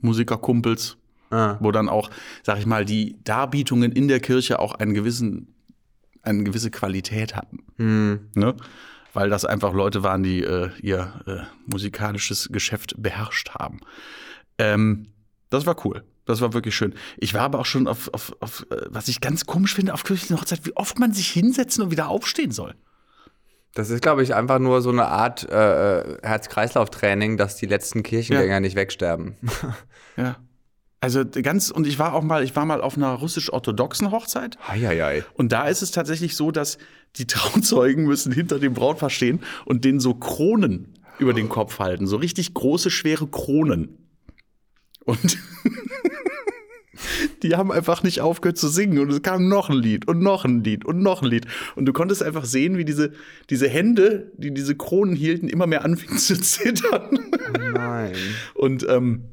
Musikerkumpels, 0.00 0.96
Ah. 1.30 1.58
wo 1.60 1.72
dann 1.72 1.90
auch, 1.90 2.10
sag 2.42 2.58
ich 2.58 2.64
mal, 2.64 2.86
die 2.86 3.16
Darbietungen 3.22 3.92
in 3.92 4.08
der 4.08 4.18
Kirche 4.20 4.60
auch 4.60 4.74
einen 4.74 4.94
gewissen, 4.94 5.54
eine 6.22 6.42
gewisse 6.42 6.70
Qualität 6.70 7.36
hatten. 7.36 7.58
Hm. 7.76 8.20
Ne? 8.34 8.54
Weil 9.14 9.30
das 9.30 9.44
einfach 9.44 9.72
Leute 9.72 10.02
waren, 10.02 10.22
die 10.22 10.42
äh, 10.42 10.70
ihr 10.80 11.20
äh, 11.26 11.38
musikalisches 11.66 12.48
Geschäft 12.52 12.94
beherrscht 12.98 13.50
haben. 13.50 13.80
Ähm, 14.58 15.08
das 15.50 15.66
war 15.66 15.84
cool. 15.84 16.04
Das 16.26 16.42
war 16.42 16.52
wirklich 16.52 16.76
schön. 16.76 16.94
Ich 17.16 17.32
war 17.32 17.40
aber 17.40 17.58
auch 17.58 17.66
schon 17.66 17.88
auf, 17.88 18.12
auf, 18.12 18.36
auf 18.40 18.66
äh, 18.70 18.82
was 18.90 19.08
ich 19.08 19.22
ganz 19.22 19.46
komisch 19.46 19.74
finde, 19.74 19.94
auf 19.94 20.04
kirchlichen 20.04 20.36
Hochzeit, 20.38 20.66
wie 20.66 20.76
oft 20.76 20.98
man 20.98 21.12
sich 21.12 21.28
hinsetzen 21.28 21.84
und 21.84 21.90
wieder 21.90 22.08
aufstehen 22.08 22.50
soll. 22.50 22.74
Das 23.74 23.90
ist, 23.90 24.02
glaube 24.02 24.22
ich, 24.22 24.34
einfach 24.34 24.58
nur 24.58 24.82
so 24.82 24.90
eine 24.90 25.06
Art 25.06 25.48
äh, 25.48 26.18
Herz-Kreislauf-Training, 26.22 27.36
dass 27.36 27.56
die 27.56 27.66
letzten 27.66 28.02
Kirchengänger 28.02 28.60
nicht 28.60 28.76
wegsterben. 28.76 29.36
Ja. 30.16 30.34
Also 31.00 31.24
ganz, 31.24 31.70
und 31.70 31.86
ich 31.86 32.00
war 32.00 32.12
auch 32.12 32.24
mal, 32.24 32.42
ich 32.42 32.56
war 32.56 32.64
mal 32.64 32.80
auf 32.80 32.96
einer 32.96 33.12
russisch-orthodoxen 33.12 34.10
Hochzeit. 34.10 34.58
Eieiei. 34.66 35.24
Und 35.34 35.52
da 35.52 35.68
ist 35.68 35.80
es 35.80 35.92
tatsächlich 35.92 36.34
so, 36.34 36.50
dass 36.50 36.76
die 37.16 37.26
Trauzeugen 37.26 38.04
müssen 38.04 38.32
hinter 38.32 38.58
dem 38.58 38.74
Brautpaar 38.74 39.10
stehen 39.10 39.40
und 39.64 39.84
denen 39.84 40.00
so 40.00 40.14
Kronen 40.14 40.94
über 41.18 41.32
den 41.32 41.48
Kopf 41.48 41.78
halten. 41.78 42.06
So 42.06 42.16
richtig 42.16 42.54
große, 42.54 42.90
schwere 42.90 43.26
Kronen. 43.26 43.98
Und 45.04 45.38
die 47.42 47.56
haben 47.56 47.72
einfach 47.72 48.02
nicht 48.02 48.20
aufgehört 48.20 48.58
zu 48.58 48.68
singen. 48.68 48.98
Und 48.98 49.10
es 49.10 49.22
kam 49.22 49.48
noch 49.48 49.70
ein 49.70 49.76
Lied 49.76 50.06
und 50.06 50.20
noch 50.20 50.44
ein 50.44 50.62
Lied 50.62 50.84
und 50.84 51.00
noch 51.00 51.22
ein 51.22 51.28
Lied. 51.28 51.46
Und 51.76 51.86
du 51.86 51.92
konntest 51.92 52.22
einfach 52.22 52.44
sehen, 52.44 52.76
wie 52.76 52.84
diese, 52.84 53.12
diese 53.50 53.68
Hände, 53.68 54.32
die 54.36 54.52
diese 54.52 54.76
Kronen 54.76 55.16
hielten, 55.16 55.48
immer 55.48 55.66
mehr 55.66 55.84
anfingen 55.84 56.18
zu 56.18 56.40
zittern. 56.40 57.18
Nein. 57.72 58.14
Und 58.54 58.86
ähm, 58.88 59.24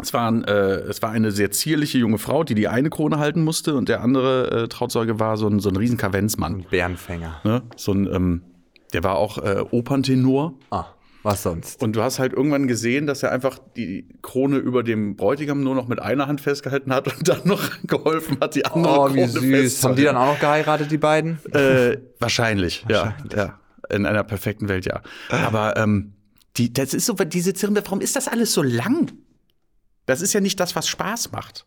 es, 0.00 0.12
waren, 0.12 0.44
äh, 0.44 0.76
es 0.80 1.02
war 1.02 1.10
eine 1.10 1.32
sehr 1.32 1.50
zierliche 1.50 1.98
junge 1.98 2.18
Frau, 2.18 2.44
die 2.44 2.54
die 2.54 2.68
eine 2.68 2.90
Krone 2.90 3.18
halten 3.18 3.42
musste 3.42 3.74
und 3.74 3.88
der 3.88 4.00
andere 4.02 4.64
äh, 4.64 4.68
Trauzeuge 4.68 5.18
war 5.18 5.36
so 5.36 5.48
ein, 5.48 5.60
so 5.60 5.68
ein 5.68 5.76
riesen 5.76 5.96
Kavenzmann. 5.96 6.64
Bärenfänger. 6.70 7.40
Ne? 7.44 7.62
So 7.76 7.92
ein, 7.92 8.06
ähm, 8.12 8.42
der 8.92 9.04
war 9.04 9.16
auch 9.16 9.38
äh, 9.38 9.64
Operntenor. 9.70 10.54
Ah, 10.70 10.86
was 11.22 11.42
sonst? 11.42 11.82
Und 11.82 11.96
du 11.96 12.02
hast 12.02 12.18
halt 12.18 12.32
irgendwann 12.32 12.68
gesehen, 12.68 13.06
dass 13.06 13.22
er 13.22 13.32
einfach 13.32 13.58
die 13.76 14.08
Krone 14.22 14.56
über 14.58 14.82
dem 14.82 15.16
Bräutigam 15.16 15.62
nur 15.62 15.74
noch 15.74 15.88
mit 15.88 16.00
einer 16.00 16.26
Hand 16.26 16.40
festgehalten 16.40 16.92
hat 16.92 17.08
und 17.08 17.28
dann 17.28 17.40
noch 17.44 17.62
geholfen 17.84 18.38
hat, 18.40 18.54
die 18.54 18.64
andere 18.64 18.98
Oh, 19.00 19.14
wie 19.14 19.26
Krone 19.26 19.28
süß. 19.28 19.84
Haben 19.84 19.96
die 19.96 20.04
dann 20.04 20.14
festzuhalten. 20.14 20.16
auch 20.16 20.32
noch 20.32 20.40
geheiratet, 20.40 20.90
die 20.90 20.98
beiden? 20.98 21.38
Äh, 21.52 21.98
wahrscheinlich, 22.20 22.84
ja, 22.88 23.16
ja. 23.34 23.58
In 23.90 24.06
einer 24.06 24.22
perfekten 24.22 24.68
Welt, 24.68 24.86
ja. 24.86 25.00
Aber 25.30 25.76
ähm, 25.76 26.12
die, 26.56 26.72
das 26.72 26.94
ist 26.94 27.06
so, 27.06 27.14
diese 27.14 27.54
Zeremonie, 27.54 27.84
warum 27.84 28.00
ist 28.00 28.16
das 28.16 28.28
alles 28.28 28.52
so 28.52 28.62
lang? 28.62 29.12
Das 30.08 30.22
ist 30.22 30.32
ja 30.32 30.40
nicht 30.40 30.58
das, 30.58 30.74
was 30.74 30.88
Spaß 30.88 31.32
macht. 31.32 31.66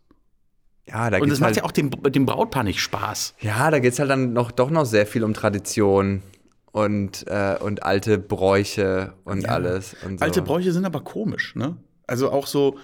Ja, 0.87 1.11
da 1.11 1.19
Und 1.19 1.29
das 1.29 1.39
macht 1.39 1.49
halt, 1.49 1.57
ja 1.57 1.63
auch 1.63 1.71
dem, 1.71 1.91
dem 1.91 2.25
Brautpaar 2.25 2.63
nicht 2.63 2.81
Spaß. 2.81 3.35
ja, 3.39 3.69
da 3.69 3.77
geht's 3.77 3.99
halt 3.99 4.09
dann 4.09 4.33
noch, 4.33 4.51
doch 4.51 4.71
noch 4.71 4.85
sehr 4.85 5.05
viel 5.05 5.23
um 5.23 5.35
Tradition 5.35 6.23
und, 6.71 7.27
äh, 7.27 7.57
und 7.59 7.83
alte 7.83 8.17
Bräuche 8.17 9.13
und 9.25 9.47
alles. 9.47 9.95
Und 10.03 10.19
so. 10.19 10.25
Alte 10.25 10.41
Bräuche 10.41 10.71
sind 10.71 10.85
aber 10.85 11.01
komisch, 11.01 11.55
ne? 11.55 11.77
Also 12.07 12.31
auch 12.31 12.47
so, 12.47 12.79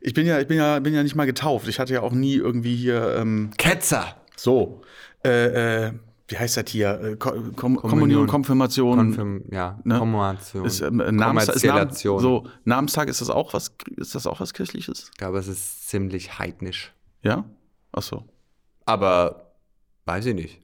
ich 0.00 0.14
bin 0.14 0.26
ja, 0.26 0.40
ich 0.40 0.46
bin 0.46 0.56
ja, 0.56 0.80
bin 0.80 0.94
ja 0.94 1.02
nicht 1.02 1.16
mal 1.16 1.26
getauft. 1.26 1.68
Ich 1.68 1.78
hatte 1.78 1.92
ja 1.92 2.00
auch 2.00 2.12
nie 2.12 2.36
irgendwie 2.36 2.74
hier 2.74 3.16
ähm, 3.18 3.50
Ketzer! 3.58 4.16
so. 4.36 4.80
Äh, 5.22 5.88
äh, 5.88 5.92
wie 6.28 6.38
heißt 6.38 6.56
das 6.56 6.64
hier? 6.70 7.00
Äh, 7.00 7.16
Ko 7.16 7.32
Kom 7.54 7.76
Kommunion, 7.76 8.26
Konfirmation. 8.26 8.96
Konfirm, 8.96 9.42
ja, 9.50 9.78
Ne? 9.84 9.98
Konfirmation. 9.98 10.64
ist, 10.64 10.80
ähm, 10.80 10.96
Namenstag, 10.96 11.56
ist 11.56 11.64
Nam 11.64 11.90
so, 11.92 12.46
Namenstag, 12.64 13.08
ist 13.08 13.20
das 13.20 13.30
auch 13.30 13.52
was, 13.54 13.74
ist 13.96 14.14
das 14.14 14.26
auch 14.26 14.40
was 14.40 14.54
Kirchliches? 14.54 15.10
Ich 15.12 15.18
glaube, 15.18 15.38
es 15.38 15.48
ist 15.48 15.88
ziemlich 15.88 16.38
heidnisch. 16.38 16.92
Ja? 17.22 17.44
Ach 17.92 18.02
so. 18.02 18.24
Aber 18.86 19.52
weiß 20.06 20.26
ich 20.26 20.34
nicht. 20.34 20.60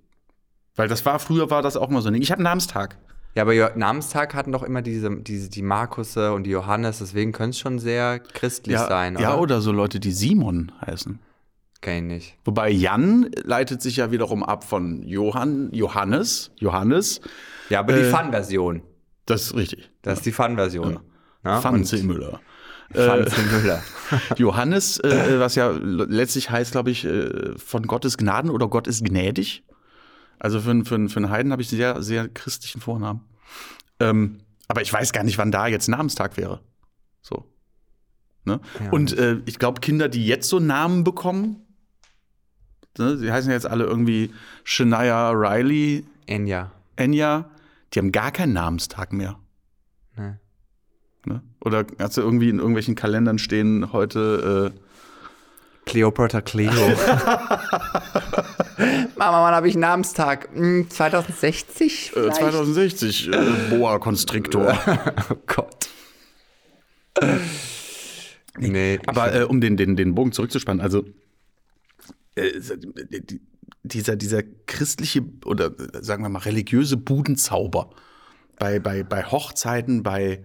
Weil 0.77 0.89
das 0.89 1.05
war, 1.05 1.19
früher 1.19 1.51
war 1.51 1.63
das 1.63 1.77
auch 1.77 1.89
mal 1.91 2.01
so 2.01 2.09
ein 2.09 2.15
Ding. 2.15 2.23
Ich 2.23 2.33
habe 2.33 2.43
Namenstag. 2.43 2.97
Ja, 3.35 3.43
aber 3.43 3.53
Jo- 3.53 3.69
Namenstag 3.77 4.35
hatten 4.35 4.51
doch 4.53 4.63
immer 4.63 4.83
diese, 4.83 5.15
diese 5.21 5.51
die 5.51 5.63
Markusse 5.63 6.33
und 6.33 6.45
die 6.45 6.51
Johannes, 6.51 6.99
deswegen 6.99 7.33
könnte 7.33 7.51
es 7.51 7.59
schon 7.59 7.79
sehr 7.79 8.19
christlich 8.19 8.75
Ja, 8.75 8.89
sein, 8.89 9.15
oder? 9.17 9.23
ja, 9.23 9.37
oder 9.37 9.61
so 9.61 9.71
Leute, 9.73 10.01
die 10.01 10.11
Simon 10.13 10.73
heißen. 10.85 11.21
Kenn 11.81 12.11
ich 12.11 12.17
nicht. 12.17 12.37
Wobei 12.45 12.71
Jan 12.71 13.31
leitet 13.45 13.81
sich 13.81 13.97
ja 13.97 14.11
wiederum 14.11 14.43
ab 14.43 14.65
von 14.65 15.03
Johann, 15.03 15.71
Johannes, 15.73 16.51
Johannes. 16.57 17.21
Ja, 17.71 17.81
aber 17.81 17.95
die 17.95 18.01
Äh, 18.01 18.11
Fun-Version. 18.11 18.83
Das 19.27 19.43
ist 19.43 19.55
richtig. 19.55 19.91
Das 20.03 20.19
ist 20.19 20.27
die 20.27 20.33
Fun-Version. 20.33 20.99
Ja. 21.45 21.61
Franz 21.61 21.93
und 21.95 22.05
Müller. 22.05 22.41
Franz 22.93 23.33
Müller. 23.51 23.83
Johannes, 24.37 24.99
äh, 25.01 25.39
was 25.39 25.55
ja 25.55 25.71
letztlich 25.71 26.51
heißt, 26.51 26.73
glaube 26.73 26.91
ich, 26.91 27.05
äh, 27.05 27.57
von 27.57 27.87
Gottes 27.87 28.19
Gnaden 28.19 28.51
oder 28.51 28.67
Gott 28.69 28.87
ist 28.87 29.05
gnädig. 29.05 29.63
Also 30.39 30.61
für, 30.61 30.71
einen- 30.71 30.85
für, 30.85 31.09
für 31.09 31.17
einen 31.19 31.31
Heiden 31.31 31.53
habe 31.53 31.63
ich 31.63 31.71
einen 31.71 31.79
sehr, 31.79 32.03
sehr 32.03 32.29
christlichen 32.29 32.81
Vornamen. 32.81 33.21
Ähm, 34.01 34.41
aber 34.69 34.83
ich 34.83 34.93
weiß 34.93 35.13
gar 35.13 35.23
nicht, 35.25 35.39
wann 35.39 35.53
da 35.53 35.67
jetzt 35.67 35.89
Namenstag 35.89 36.37
wäre. 36.37 36.61
So. 37.23 37.45
Ne? 38.45 38.61
Ja. 38.85 38.91
Und 38.91 39.17
äh, 39.17 39.39
ich 39.47 39.59
glaube, 39.59 39.81
Kinder, 39.81 40.09
die 40.09 40.27
jetzt 40.27 40.49
so 40.49 40.59
Namen 40.59 41.05
bekommen, 41.05 41.65
ne, 42.99 43.17
die 43.17 43.33
heißen 43.33 43.51
ja 43.51 43.55
jetzt 43.55 43.67
alle 43.67 43.85
irgendwie 43.85 44.33
Shania 44.65 45.31
Riley, 45.31 46.05
Enya. 46.27 46.71
Enya, 46.97 47.51
die 47.93 47.99
haben 47.99 48.13
gar 48.13 48.31
keinen 48.31 48.53
Namenstag 48.53 49.13
mehr. 49.13 49.39
Ne. 50.17 50.39
Ne? 51.27 51.43
Oder 51.61 51.85
hast 51.99 52.17
du 52.17 52.23
irgendwie 52.23 52.49
in 52.49 52.59
irgendwelchen 52.59 52.95
Kalendern 52.95 53.39
stehen 53.39 53.93
heute 53.93 54.73
äh, 54.75 54.81
Cleopatra 55.87 56.41
Cleo. 56.41 56.71
Mama, 59.17 59.43
wann 59.43 59.55
habe 59.55 59.69
ich 59.69 59.77
Namenstag? 59.77 60.49
Hm, 60.55 60.89
2060? 60.89 62.09
äh, 62.09 62.13
vielleicht? 62.13 62.37
2060 62.37 63.29
äh, 63.29 63.37
Boa 63.71 63.99
Constrictor. 63.99 64.79
Oh 65.31 65.37
Gott. 65.47 65.89
nee, 68.59 68.99
Aber 69.07 69.35
äh, 69.35 69.45
um 69.45 69.61
den, 69.61 69.77
den, 69.77 69.97
den 69.97 70.15
Bogen 70.15 70.33
zurückzuspannen, 70.33 70.81
also 70.81 71.05
äh, 72.37 72.53
die- 73.23 73.41
dieser, 73.83 74.15
dieser 74.17 74.43
christliche 74.67 75.23
oder 75.47 75.73
sagen 76.03 76.23
wir 76.23 76.29
mal 76.29 76.41
religiöse 76.41 76.99
Budenzauber 76.99 77.89
bei, 78.59 78.79
bei, 78.79 79.03
bei 79.03 79.25
Hochzeiten, 79.25 80.03
bei 80.03 80.43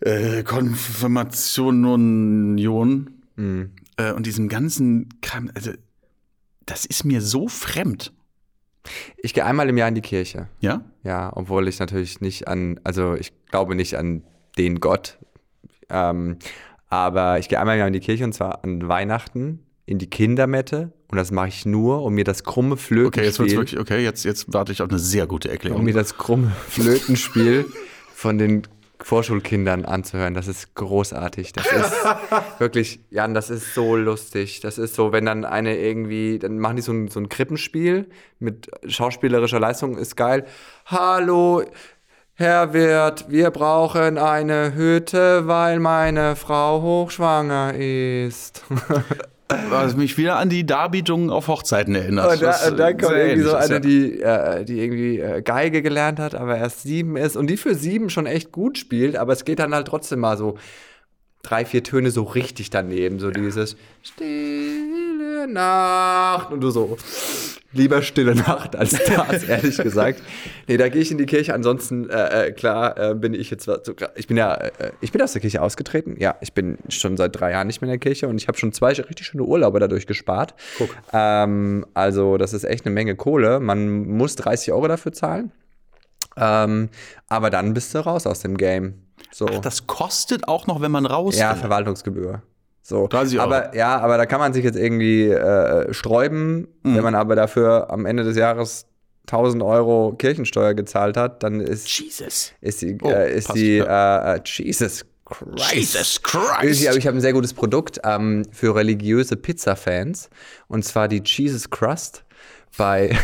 äh, 0.00 0.42
Konfirmationen 0.42 2.52
Union, 2.52 3.10
Mhm. 3.36 3.70
äh, 3.96 4.12
und 4.12 4.26
diesem 4.26 4.48
ganzen 4.48 5.08
Kram, 5.20 5.50
also 5.54 5.72
das 6.66 6.84
ist 6.86 7.04
mir 7.04 7.20
so 7.20 7.46
fremd. 7.48 8.12
ich 9.18 9.34
gehe 9.34 9.44
einmal 9.44 9.68
im 9.68 9.76
Jahr 9.76 9.88
in 9.88 9.94
die 9.94 10.00
Kirche. 10.00 10.48
Ja? 10.60 10.82
Ja, 11.04 11.30
obwohl 11.36 11.68
ich 11.68 11.78
natürlich 11.78 12.20
nicht 12.20 12.48
an, 12.48 12.80
also 12.84 13.14
ich 13.14 13.32
glaube 13.50 13.74
nicht 13.74 13.96
an 13.96 14.22
den 14.56 14.80
Gott. 14.80 15.18
Ähm, 15.90 16.38
aber 16.88 17.38
ich 17.38 17.48
gehe 17.48 17.60
einmal 17.60 17.76
im 17.76 17.80
Jahr 17.80 17.86
in 17.88 17.92
die 17.92 18.00
Kirche 18.00 18.24
und 18.24 18.32
zwar 18.32 18.64
an 18.64 18.88
Weihnachten 18.88 19.60
in 19.88 19.98
die 19.98 20.08
Kindermette. 20.08 20.92
Und 21.08 21.16
das 21.16 21.30
mache 21.30 21.48
ich 21.48 21.64
nur, 21.64 22.02
um 22.02 22.14
mir 22.14 22.24
das 22.24 22.44
krumme 22.44 22.76
Flötenspiel, 22.76 23.06
Okay, 23.06 23.24
jetzt 23.24 23.38
wird's 23.38 23.54
wirklich, 23.54 23.80
okay, 23.80 24.04
jetzt, 24.04 24.24
jetzt 24.24 24.52
warte 24.52 24.72
ich 24.72 24.82
auf 24.82 24.90
eine 24.90 24.98
sehr 24.98 25.26
gute 25.26 25.50
Erklärung. 25.50 25.80
um 25.80 25.84
mir 25.86 25.94
das 25.94 26.18
krumme 26.18 26.52
Flötenspiel 26.68 27.64
von 28.14 28.36
den 28.36 28.62
Vorschulkindern 29.00 29.86
anzuhören. 29.86 30.34
Das 30.34 30.46
ist 30.46 30.74
großartig. 30.74 31.54
Das 31.54 31.64
ist 31.66 31.92
wirklich, 32.58 33.00
Jan, 33.10 33.32
das 33.32 33.48
ist 33.48 33.72
so 33.72 33.96
lustig. 33.96 34.60
Das 34.60 34.76
ist 34.76 34.94
so, 34.94 35.12
wenn 35.12 35.24
dann 35.24 35.46
eine 35.46 35.78
irgendwie, 35.78 36.38
dann 36.38 36.58
machen 36.58 36.76
die 36.76 36.82
so 36.82 36.92
ein, 36.92 37.08
so 37.08 37.20
ein 37.20 37.30
Krippenspiel 37.30 38.06
mit 38.38 38.70
schauspielerischer 38.86 39.60
Leistung, 39.60 39.96
ist 39.96 40.16
geil. 40.16 40.44
Hallo, 40.84 41.62
Herr 42.34 42.74
Wirt, 42.74 43.30
wir 43.30 43.50
brauchen 43.50 44.18
eine 44.18 44.74
Hütte, 44.74 45.46
weil 45.46 45.80
meine 45.80 46.36
Frau 46.36 46.82
hochschwanger 46.82 47.74
ist. 47.74 48.64
Was 49.70 49.96
mich 49.96 50.18
wieder 50.18 50.36
an 50.36 50.50
die 50.50 50.66
Darbietungen 50.66 51.30
auf 51.30 51.48
Hochzeiten 51.48 51.94
erinnert. 51.94 52.32
Und, 52.32 52.42
da, 52.42 52.48
Was, 52.48 52.70
und 52.70 52.76
dann 52.76 52.98
kommt 52.98 53.16
irgendwie 53.16 53.42
so 53.42 53.54
eine, 53.54 53.74
ja. 53.74 53.80
die, 53.80 54.20
äh, 54.20 54.64
die 54.64 54.78
irgendwie 54.78 55.20
äh, 55.20 55.40
Geige 55.40 55.80
gelernt 55.80 56.18
hat, 56.18 56.34
aber 56.34 56.58
erst 56.58 56.82
sieben 56.82 57.16
ist 57.16 57.36
und 57.36 57.46
die 57.46 57.56
für 57.56 57.74
sieben 57.74 58.10
schon 58.10 58.26
echt 58.26 58.52
gut 58.52 58.76
spielt, 58.76 59.16
aber 59.16 59.32
es 59.32 59.46
geht 59.46 59.58
dann 59.58 59.74
halt 59.74 59.86
trotzdem 59.86 60.20
mal 60.20 60.36
so 60.36 60.58
drei, 61.42 61.64
vier 61.64 61.82
Töne 61.82 62.10
so 62.10 62.24
richtig 62.24 62.68
daneben. 62.68 63.20
So 63.20 63.30
dieses 63.30 63.76
Stille 64.02 64.97
Nacht 65.52 66.52
und 66.52 66.60
du 66.60 66.70
so. 66.70 66.96
Lieber 67.72 68.00
Stille 68.00 68.34
Nacht 68.34 68.76
als 68.76 68.92
das, 68.92 69.44
ehrlich 69.48 69.76
gesagt. 69.76 70.22
Nee, 70.66 70.78
da 70.78 70.88
gehe 70.88 71.02
ich 71.02 71.10
in 71.10 71.18
die 71.18 71.26
Kirche. 71.26 71.52
Ansonsten, 71.52 72.08
äh, 72.08 72.46
äh, 72.46 72.52
klar, 72.52 72.96
äh, 72.96 73.14
bin 73.14 73.34
ich 73.34 73.50
jetzt, 73.50 73.64
so, 73.64 73.74
ich 74.16 74.26
bin 74.26 74.38
ja, 74.38 74.54
äh, 74.54 74.92
ich 75.02 75.12
bin 75.12 75.20
aus 75.20 75.32
der 75.32 75.42
Kirche 75.42 75.60
ausgetreten. 75.60 76.16
Ja, 76.18 76.36
ich 76.40 76.54
bin 76.54 76.78
schon 76.88 77.16
seit 77.18 77.38
drei 77.38 77.50
Jahren 77.52 77.66
nicht 77.66 77.82
mehr 77.82 77.88
in 77.92 77.98
der 77.98 78.00
Kirche 78.00 78.26
und 78.26 78.38
ich 78.40 78.48
habe 78.48 78.56
schon 78.56 78.72
zwei 78.72 78.92
richtig 78.92 79.26
schöne 79.26 79.42
Urlaube 79.44 79.80
dadurch 79.80 80.06
gespart. 80.06 80.54
Guck. 80.78 80.96
Ähm, 81.12 81.84
also, 81.92 82.38
das 82.38 82.54
ist 82.54 82.64
echt 82.64 82.86
eine 82.86 82.94
Menge 82.94 83.16
Kohle. 83.16 83.60
Man 83.60 84.06
muss 84.06 84.34
30 84.36 84.72
Euro 84.72 84.88
dafür 84.88 85.12
zahlen. 85.12 85.52
Ähm, 86.38 86.88
aber 87.28 87.50
dann 87.50 87.74
bist 87.74 87.94
du 87.94 87.98
raus 87.98 88.26
aus 88.26 88.40
dem 88.40 88.56
Game. 88.56 89.02
So. 89.30 89.46
Ach, 89.46 89.58
das 89.58 89.86
kostet 89.86 90.48
auch 90.48 90.66
noch, 90.66 90.80
wenn 90.80 90.90
man 90.90 91.04
raus 91.04 91.38
Ja. 91.38 91.54
Verwaltungsgebühr. 91.54 92.42
So. 92.88 93.06
30 93.06 93.38
Euro. 93.38 93.48
Aber 93.52 93.76
ja, 93.76 93.98
aber 94.00 94.16
da 94.16 94.24
kann 94.24 94.40
man 94.40 94.54
sich 94.54 94.64
jetzt 94.64 94.78
irgendwie 94.78 95.28
äh, 95.28 95.92
sträuben, 95.92 96.68
Mhm. 96.82 96.96
wenn 96.96 97.02
man 97.04 97.14
aber 97.14 97.36
dafür 97.36 97.90
am 97.90 98.06
Ende 98.06 98.24
des 98.24 98.34
Jahres 98.36 98.86
1000 99.26 99.62
Euro 99.62 100.14
Kirchensteuer 100.16 100.72
gezahlt 100.72 101.18
hat, 101.18 101.42
dann 101.42 101.60
ist, 101.60 101.86
Jesus. 101.98 102.52
ist 102.62 102.80
die, 102.80 102.96
Oh, 103.02 103.10
äh, 103.10 103.34
ist 103.36 103.52
die 103.54 103.76
äh, 103.76 104.36
äh, 104.36 104.40
Jesus 104.42 105.04
Christ. 105.26 105.74
Jesus 105.74 106.16
Ich, 106.16 106.22
Christ. 106.22 106.88
aber 106.88 106.96
ich 106.96 107.06
habe 107.06 107.18
ein 107.18 107.20
sehr 107.20 107.34
gutes 107.34 107.52
Produkt 107.52 108.00
ähm, 108.04 108.46
für 108.52 108.74
religiöse 108.74 109.36
Pizza-Fans. 109.36 110.30
Und 110.68 110.82
zwar 110.86 111.08
die 111.08 111.20
Jesus 111.22 111.68
Crust 111.68 112.24
bei, 112.78 113.14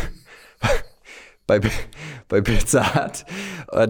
bei, 1.47 1.59
bei 2.27 2.41
Pizza 2.41 2.93
Hut. 2.93 3.25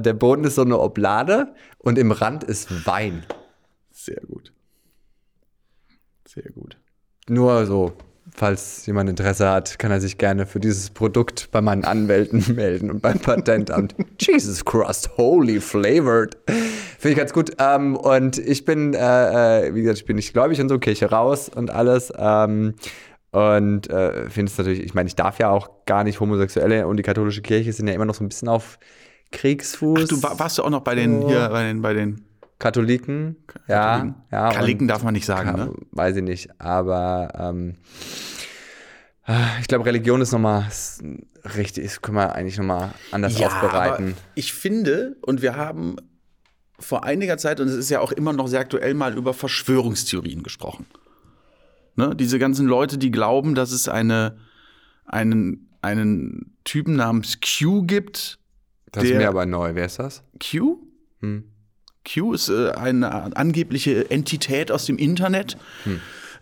Der 0.06 0.14
Boden 0.14 0.46
ist 0.46 0.56
so 0.56 0.62
eine 0.62 0.80
Oblade 0.80 1.54
und 1.80 1.98
im 1.98 2.12
Rand 2.14 2.46
ist 2.46 2.88
Wein. 2.88 3.26
Sehr 3.92 4.22
gut. 4.26 4.54
Sehr 6.36 6.52
gut. 6.52 6.78
Nur 7.28 7.66
so, 7.66 7.94
falls 8.36 8.86
jemand 8.86 9.10
Interesse 9.10 9.50
hat, 9.50 9.80
kann 9.80 9.90
er 9.92 10.00
sich 10.02 10.18
gerne 10.18 10.46
für 10.46 10.60
dieses 10.60 10.90
Produkt 10.90 11.50
bei 11.52 11.62
meinen 11.62 11.84
Anwälten 11.86 12.44
melden 12.56 12.92
und 12.92 13.02
beim 13.02 13.20
Patentamt. 13.20 13.96
Jesus 14.20 14.64
Crust, 14.64 15.18
holy 15.18 15.60
flavored. 15.62 16.38
Finde 17.00 17.12
ich 17.14 17.18
ganz 17.18 17.34
gut. 17.34 17.52
Ähm, 17.60 17.96
und 17.96 18.38
ich 18.38 18.66
bin, 18.66 18.94
äh, 18.94 19.68
äh, 19.68 19.76
wie 19.76 19.82
gesagt, 19.82 20.00
ich 20.00 20.06
bin 20.06 20.18
nicht 20.18 20.34
gläubig 20.34 20.60
in 20.60 20.70
so 20.70 20.78
Kirche 20.78 21.10
raus 21.10 21.50
und 21.50 21.72
alles. 21.72 22.12
Ähm, 22.18 22.76
und 23.32 23.90
äh, 23.90 24.30
finde 24.30 24.52
es 24.52 24.58
natürlich, 24.58 24.82
ich 24.82 24.94
meine, 24.94 25.08
ich 25.08 25.16
darf 25.16 25.40
ja 25.40 25.50
auch 25.50 25.86
gar 25.86 26.04
nicht 26.04 26.20
Homosexuelle 26.20 26.88
und 26.88 26.98
die 26.98 27.04
katholische 27.04 27.42
Kirche 27.42 27.74
sind 27.74 27.88
ja 27.88 27.94
immer 27.94 28.06
noch 28.06 28.16
so 28.16 28.24
ein 28.24 28.30
bisschen 28.30 28.48
auf 28.48 28.80
Kriegsfuß. 29.32 30.02
Ach, 30.04 30.08
du 30.08 30.24
wa- 30.24 30.36
warst 30.38 30.58
du 30.58 30.64
auch 30.64 30.70
noch 30.70 30.82
bei 30.82 30.96
den 30.96 31.22
hier, 31.28 31.50
bei 31.50 31.64
den, 31.64 31.82
bei 31.82 31.94
den 31.94 32.25
Katholiken. 32.60 33.36
Katholiken? 33.48 34.16
Ja, 34.32 34.48
ja. 34.48 34.52
Katholiken 34.52 34.88
darf 34.88 35.04
man 35.04 35.14
nicht 35.14 35.26
sagen, 35.26 35.58
ja, 35.58 35.66
ne? 35.66 35.74
Weiß 35.92 36.16
ich 36.16 36.24
nicht, 36.24 36.60
aber 36.60 37.34
ähm, 37.38 37.76
äh, 39.28 39.60
ich 39.60 39.68
glaube, 39.68 39.86
Religion 39.86 40.22
ist 40.22 40.32
nochmal 40.32 40.66
richtig, 41.56 41.86
das 41.86 42.02
können 42.02 42.18
wir 42.18 42.34
eigentlich 42.34 42.58
nochmal 42.58 42.94
anders 43.12 43.42
aufbereiten. 43.42 44.10
Aber 44.10 44.22
ich 44.36 44.54
finde, 44.54 45.18
und 45.22 45.42
wir 45.42 45.56
haben 45.56 45.98
vor 46.80 47.04
einiger 47.04 47.38
Zeit, 47.38 47.60
und 47.60 47.68
es 47.68 47.76
ist 47.76 47.90
ja 47.90 48.00
auch 48.00 48.12
immer 48.12 48.34
noch 48.34 48.48
sehr 48.48 48.60
aktuell, 48.60 48.94
mal 48.94 49.18
über 49.18 49.34
Verschwörungstheorien 49.34 50.44
gesprochen. 50.44 50.86
Ne? 51.96 52.16
Diese 52.16 52.40
ganzen 52.40 52.68
Leute, 52.68 52.98
die 52.98 53.12
glauben, 53.12 53.56
dass 53.56 53.72
es 53.72 53.88
eine, 53.88 54.38
einen, 55.06 55.70
einen 55.82 56.58
Typen 56.64 56.96
namens 56.96 57.40
Q 57.40 57.84
gibt. 57.84 58.40
Das 58.92 59.04
ist 59.04 59.16
mir 59.16 59.30
aber 59.30 59.46
neu. 59.46 59.76
Wer 59.76 59.86
ist 59.86 60.00
das? 60.00 60.24
Q? 60.40 60.80
Hm. 61.22 61.46
Q 62.06 62.34
ist 62.34 62.50
äh, 62.50 62.72
eine 62.72 63.36
angebliche 63.36 64.10
Entität 64.10 64.72
aus 64.72 64.86
dem 64.86 64.98
Internet, 64.98 65.58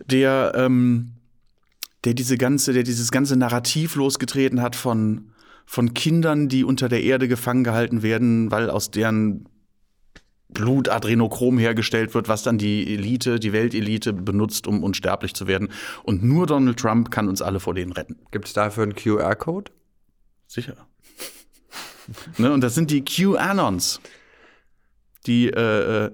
der, 0.06 0.52
ähm, 0.54 1.12
der 2.04 2.14
diese 2.14 2.36
ganze, 2.36 2.72
der 2.72 2.82
dieses 2.82 3.10
ganze 3.10 3.36
Narrativ 3.36 3.96
losgetreten 3.96 4.60
hat 4.60 4.76
von, 4.76 5.30
von 5.66 5.94
Kindern, 5.94 6.48
die 6.48 6.64
unter 6.64 6.88
der 6.88 7.02
Erde 7.02 7.28
gefangen 7.28 7.64
gehalten 7.64 8.02
werden, 8.02 8.50
weil 8.50 8.70
aus 8.70 8.90
deren 8.90 9.48
Blut 10.48 10.88
Adrenochrom 10.88 11.58
hergestellt 11.58 12.14
wird, 12.14 12.28
was 12.28 12.42
dann 12.42 12.58
die 12.58 12.94
Elite, 12.94 13.40
die 13.40 13.52
Weltelite 13.52 14.12
benutzt, 14.12 14.66
um 14.66 14.84
unsterblich 14.84 15.34
zu 15.34 15.46
werden. 15.46 15.68
Und 16.04 16.22
nur 16.22 16.46
Donald 16.46 16.78
Trump 16.78 17.10
kann 17.10 17.28
uns 17.28 17.42
alle 17.42 17.60
vor 17.60 17.74
denen 17.74 17.92
retten. 17.92 18.16
Gibt 18.30 18.46
es 18.46 18.52
dafür 18.52 18.84
einen 18.84 18.94
QR-Code? 18.94 19.72
Sicher. 20.46 20.76
ne, 22.38 22.52
und 22.52 22.60
das 22.60 22.74
sind 22.74 22.90
die 22.90 23.04
QAnons, 23.04 24.00
die, 25.26 25.48
äh, 25.48 26.06
äh, 26.06 26.10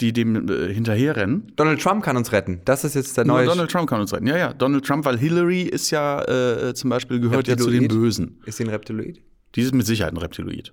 die 0.00 0.12
dem 0.12 0.48
äh, 0.48 0.72
hinterherrennen. 0.72 1.52
Donald 1.56 1.80
Trump 1.82 2.04
kann 2.04 2.16
uns 2.16 2.32
retten. 2.32 2.60
Das 2.64 2.84
ist 2.84 2.94
jetzt 2.94 3.16
der 3.16 3.24
Nur 3.24 3.38
neue. 3.38 3.46
Donald 3.46 3.70
Trump 3.70 3.88
kann 3.88 4.00
uns 4.00 4.12
retten. 4.12 4.26
Ja, 4.26 4.36
ja, 4.36 4.52
Donald 4.52 4.84
Trump, 4.84 5.04
weil 5.04 5.18
Hillary 5.18 5.62
ist 5.62 5.90
ja 5.90 6.22
äh, 6.22 6.74
zum 6.74 6.90
Beispiel 6.90 7.20
gehört 7.20 7.48
ja 7.48 7.56
zu 7.56 7.70
den 7.70 7.82
Reptiloid? 7.82 8.02
Bösen. 8.02 8.40
ist 8.46 8.56
sie 8.58 8.64
ein 8.64 8.70
Reptiloid? 8.70 9.20
Die 9.54 9.62
ist 9.62 9.74
mit 9.74 9.86
Sicherheit 9.86 10.12
ein 10.12 10.18
Reptiloid. 10.18 10.72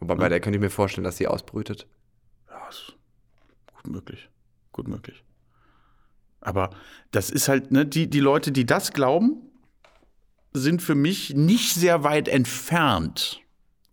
Wobei 0.00 0.14
bei 0.14 0.28
der 0.28 0.40
könnte 0.40 0.56
ich 0.56 0.60
mir 0.60 0.70
vorstellen, 0.70 1.04
dass 1.04 1.16
sie 1.16 1.26
ausbrütet. 1.26 1.86
Ja, 2.48 2.68
ist 2.68 2.94
gut 3.82 3.92
möglich. 3.92 4.28
Gut 4.72 4.88
möglich. 4.88 5.22
Aber 6.40 6.70
das 7.12 7.30
ist 7.30 7.48
halt, 7.48 7.72
ne, 7.72 7.86
die, 7.86 8.08
die 8.08 8.20
Leute, 8.20 8.52
die 8.52 8.66
das 8.66 8.92
glauben, 8.92 9.42
sind 10.52 10.82
für 10.82 10.94
mich 10.94 11.34
nicht 11.34 11.74
sehr 11.74 12.04
weit 12.04 12.28
entfernt. 12.28 13.40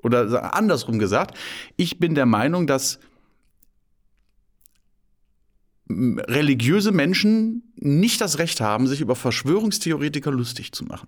Oder 0.03 0.53
andersrum 0.53 0.99
gesagt, 0.99 1.37
ich 1.77 1.99
bin 1.99 2.13
der 2.13 2.25
Meinung, 2.25 2.67
dass 2.67 2.99
religiöse 5.89 6.91
Menschen 6.91 7.73
nicht 7.75 8.21
das 8.21 8.39
Recht 8.39 8.61
haben, 8.61 8.87
sich 8.87 9.01
über 9.01 9.15
Verschwörungstheoretiker 9.15 10.31
lustig 10.31 10.71
zu 10.71 10.85
machen. 10.85 11.07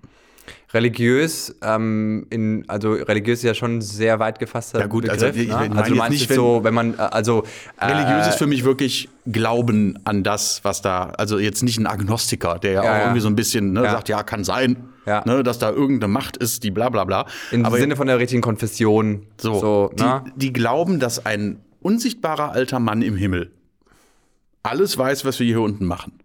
Religiös, 0.73 1.55
ähm, 1.61 2.27
in, 2.29 2.65
also 2.67 2.91
religiös 2.93 3.39
ist 3.39 3.43
ja 3.43 3.53
schon 3.53 3.77
ein 3.77 3.81
sehr 3.81 4.19
weit 4.19 4.39
gefasster 4.39 4.79
Ja, 4.79 4.87
gut, 4.87 5.03
Begriff. 5.03 5.23
also 5.23 5.39
ich 5.39 5.47
ne? 5.47 5.71
also 5.75 5.95
meinst 5.95 6.11
nicht, 6.19 6.29
wenn- 6.29 6.35
so, 6.35 6.63
wenn 6.63 6.73
man, 6.73 6.93
äh, 6.95 6.97
also 6.97 7.43
äh, 7.79 7.85
Religiös 7.85 8.27
ist 8.27 8.37
für 8.37 8.47
mich 8.47 8.63
wirklich 8.65 9.09
Glauben 9.25 9.97
an 10.03 10.23
das, 10.23 10.63
was 10.63 10.81
da, 10.81 11.11
also 11.17 11.39
jetzt 11.39 11.63
nicht 11.63 11.77
ein 11.79 11.87
Agnostiker, 11.87 12.59
der 12.59 12.71
ja, 12.73 12.81
auch 12.81 12.85
ja. 12.85 12.99
irgendwie 13.03 13.21
so 13.21 13.27
ein 13.29 13.35
bisschen 13.35 13.73
ne, 13.73 13.83
Ja. 13.83 13.91
sagt, 13.91 14.09
ja, 14.09 14.23
kann 14.23 14.43
sein, 14.43 14.89
ne, 15.05 15.43
dass 15.43 15.59
da 15.59 15.69
irgendeine 15.71 16.11
Macht 16.11 16.35
ist, 16.37 16.63
die 16.63 16.71
bla 16.71 16.89
bla 16.89 17.05
bla. 17.05 17.25
im 17.51 17.65
Aber 17.65 17.77
Sinne 17.77 17.95
von 17.95 18.07
der 18.07 18.19
richtigen 18.19 18.41
Konfession. 18.41 19.27
so, 19.39 19.59
so 19.59 19.91
ne? 19.97 20.23
die, 20.35 20.47
die 20.47 20.53
glauben, 20.53 20.99
dass 20.99 21.25
ein 21.25 21.61
unsichtbarer 21.81 22.51
alter 22.51 22.79
Mann 22.79 23.01
im 23.01 23.15
Himmel 23.15 23.51
alles 24.63 24.97
weiß, 24.97 25.25
was 25.25 25.39
wir 25.39 25.45
hier 25.45 25.61
unten 25.61 25.85
machen. 25.85 26.19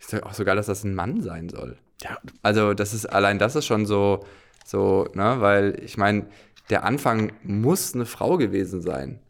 Ist 0.00 0.12
ja 0.12 0.22
auch 0.24 0.34
so 0.34 0.44
geil, 0.44 0.56
dass 0.56 0.66
das 0.66 0.84
ein 0.84 0.94
Mann 0.94 1.20
sein 1.22 1.48
soll. 1.48 1.76
Ja, 2.02 2.18
Also, 2.42 2.74
das 2.74 2.94
ist, 2.94 3.06
allein 3.06 3.38
das 3.38 3.56
ist 3.56 3.66
schon 3.66 3.86
so, 3.86 4.24
so, 4.64 5.08
ne, 5.14 5.36
weil 5.40 5.80
ich 5.84 5.96
meine, 5.96 6.26
der 6.70 6.84
Anfang 6.84 7.32
muss 7.42 7.94
eine 7.94 8.06
Frau 8.06 8.36
gewesen 8.36 8.80
sein. 8.80 9.20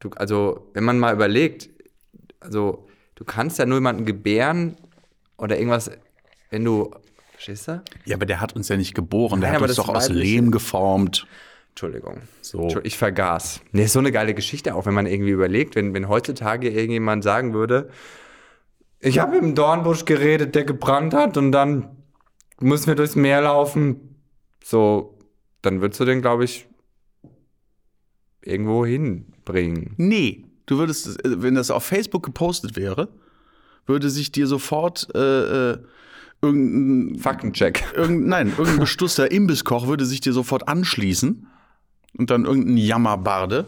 Du, 0.00 0.10
also, 0.16 0.70
wenn 0.74 0.84
man 0.84 0.98
mal 0.98 1.14
überlegt, 1.14 1.70
also, 2.40 2.86
du 3.14 3.24
kannst 3.24 3.58
ja 3.58 3.66
nur 3.66 3.78
jemanden 3.78 4.04
gebären 4.04 4.76
oder 5.36 5.56
irgendwas, 5.56 5.90
wenn 6.50 6.64
du, 6.64 6.90
verstehst 7.32 7.68
du? 7.68 7.82
ja, 8.04 8.16
aber 8.16 8.26
der 8.26 8.40
hat 8.40 8.54
uns 8.54 8.68
ja 8.68 8.76
nicht 8.76 8.94
geboren, 8.94 9.40
der 9.40 9.52
Nein, 9.52 9.60
hat 9.60 9.68
uns 9.68 9.76
doch 9.76 9.88
aus 9.88 10.08
Lehm 10.08 10.50
geformt. 10.50 11.26
Entschuldigung. 11.70 12.20
So. 12.42 12.68
Ich 12.82 12.98
vergaß. 12.98 13.62
Nee, 13.72 13.84
ist 13.84 13.94
so 13.94 13.98
eine 13.98 14.12
geile 14.12 14.34
Geschichte, 14.34 14.74
auch 14.74 14.84
wenn 14.84 14.92
man 14.92 15.06
irgendwie 15.06 15.30
überlegt, 15.30 15.74
wenn, 15.74 15.94
wenn 15.94 16.06
heutzutage 16.06 16.68
irgendjemand 16.68 17.24
sagen 17.24 17.54
würde, 17.54 17.88
ich 19.02 19.18
habe 19.18 19.36
im 19.36 19.54
Dornbusch 19.54 20.04
geredet, 20.04 20.54
der 20.54 20.64
gebrannt 20.64 21.12
hat 21.12 21.36
und 21.36 21.50
dann 21.52 21.88
müssen 22.60 22.86
wir 22.86 22.94
durchs 22.94 23.16
Meer 23.16 23.42
laufen. 23.42 24.16
So, 24.64 25.18
dann 25.60 25.80
würdest 25.80 26.00
du 26.00 26.04
den, 26.04 26.22
glaube 26.22 26.44
ich, 26.44 26.68
irgendwo 28.42 28.86
hinbringen. 28.86 29.94
Nee, 29.96 30.44
du 30.66 30.78
würdest, 30.78 31.24
äh, 31.24 31.42
wenn 31.42 31.56
das 31.56 31.72
auf 31.72 31.84
Facebook 31.84 32.22
gepostet 32.22 32.76
wäre, 32.76 33.08
würde 33.86 34.08
sich 34.08 34.30
dir 34.30 34.46
sofort 34.46 35.08
äh, 35.16 35.72
äh, 35.72 35.78
irgendein 36.40 37.18
Faktencheck. 37.18 37.84
Irgend, 37.96 38.28
nein, 38.28 38.50
irgendein 38.50 38.78
bestusster 38.80 39.32
Imbisskoch 39.32 39.88
würde 39.88 40.04
sich 40.04 40.20
dir 40.20 40.32
sofort 40.32 40.68
anschließen 40.68 41.48
und 42.18 42.30
dann 42.30 42.44
irgendein 42.44 42.76
Jammerbarde 42.76 43.66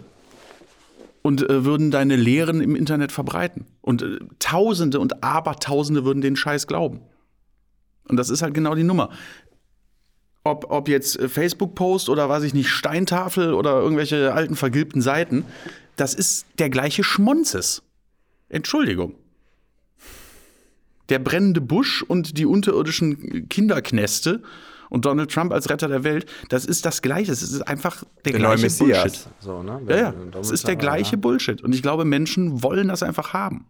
und 1.25 1.49
äh, 1.49 1.65
würden 1.65 1.91
deine 1.91 2.17
Lehren 2.17 2.61
im 2.61 2.77
Internet 2.77 3.11
verbreiten. 3.11 3.65
Und 3.81 4.03
äh, 4.03 4.19
Tausende 4.39 5.01
und 5.01 5.25
Abertausende 5.25 6.05
würden 6.05 6.21
den 6.21 6.37
Scheiß 6.37 6.67
glauben. 6.67 7.01
Und 8.07 8.19
das 8.19 8.29
ist 8.29 8.43
halt 8.43 8.53
genau 8.53 8.75
die 8.75 8.85
Nummer. 8.85 9.09
Ob, 10.45 10.71
ob 10.71 10.87
jetzt 10.87 11.19
äh, 11.19 11.31
Facebook-Post 11.31 12.11
oder 12.11 12.29
weiß 12.29 12.43
ich 12.43 12.53
nicht, 12.53 12.69
Steintafel 12.69 13.55
oder 13.55 13.81
irgendwelche 13.81 14.35
alten 14.35 14.55
vergilbten 14.55 15.01
Seiten, 15.01 15.47
das 15.97 16.13
ist 16.13 16.45
der 16.59 16.69
gleiche 16.69 17.03
Schmonzes. 17.03 17.83
Entschuldigung. 18.51 19.15
Der 21.09 21.21
brennende 21.21 21.63
Busch 21.63 22.03
und 22.03 22.37
die 22.37 22.45
unterirdischen 22.45 23.49
Kinderknäste 23.49 24.43
und 24.91 25.05
Donald 25.05 25.31
Trump 25.31 25.53
als 25.53 25.69
Retter 25.71 25.89
der 25.89 26.05
Welt, 26.05 26.27
das 26.49 26.65
ist 26.65 26.85
das 26.87 27.03
Gleiche. 27.03 27.33
Es 27.33 27.43
ist 27.43 27.63
einfach 27.63 28.05
der, 28.25 28.33
Der 28.33 28.41
gleiche 28.41 28.69
Bullshit. 28.69 28.89
Messias. 29.05 29.29
So, 29.41 29.63
ne? 29.63 29.81
Ja, 29.89 29.97
ja. 29.97 30.15
Es 30.41 30.51
ist 30.51 30.67
der 30.67 30.77
gleiche 30.77 31.17
Bullshit. 31.17 31.63
Und 31.63 31.75
ich 31.75 31.83
glaube, 31.83 32.05
Menschen 32.05 32.63
wollen 32.63 32.89
das 32.89 33.03
einfach 33.03 33.33
haben. 33.33 33.67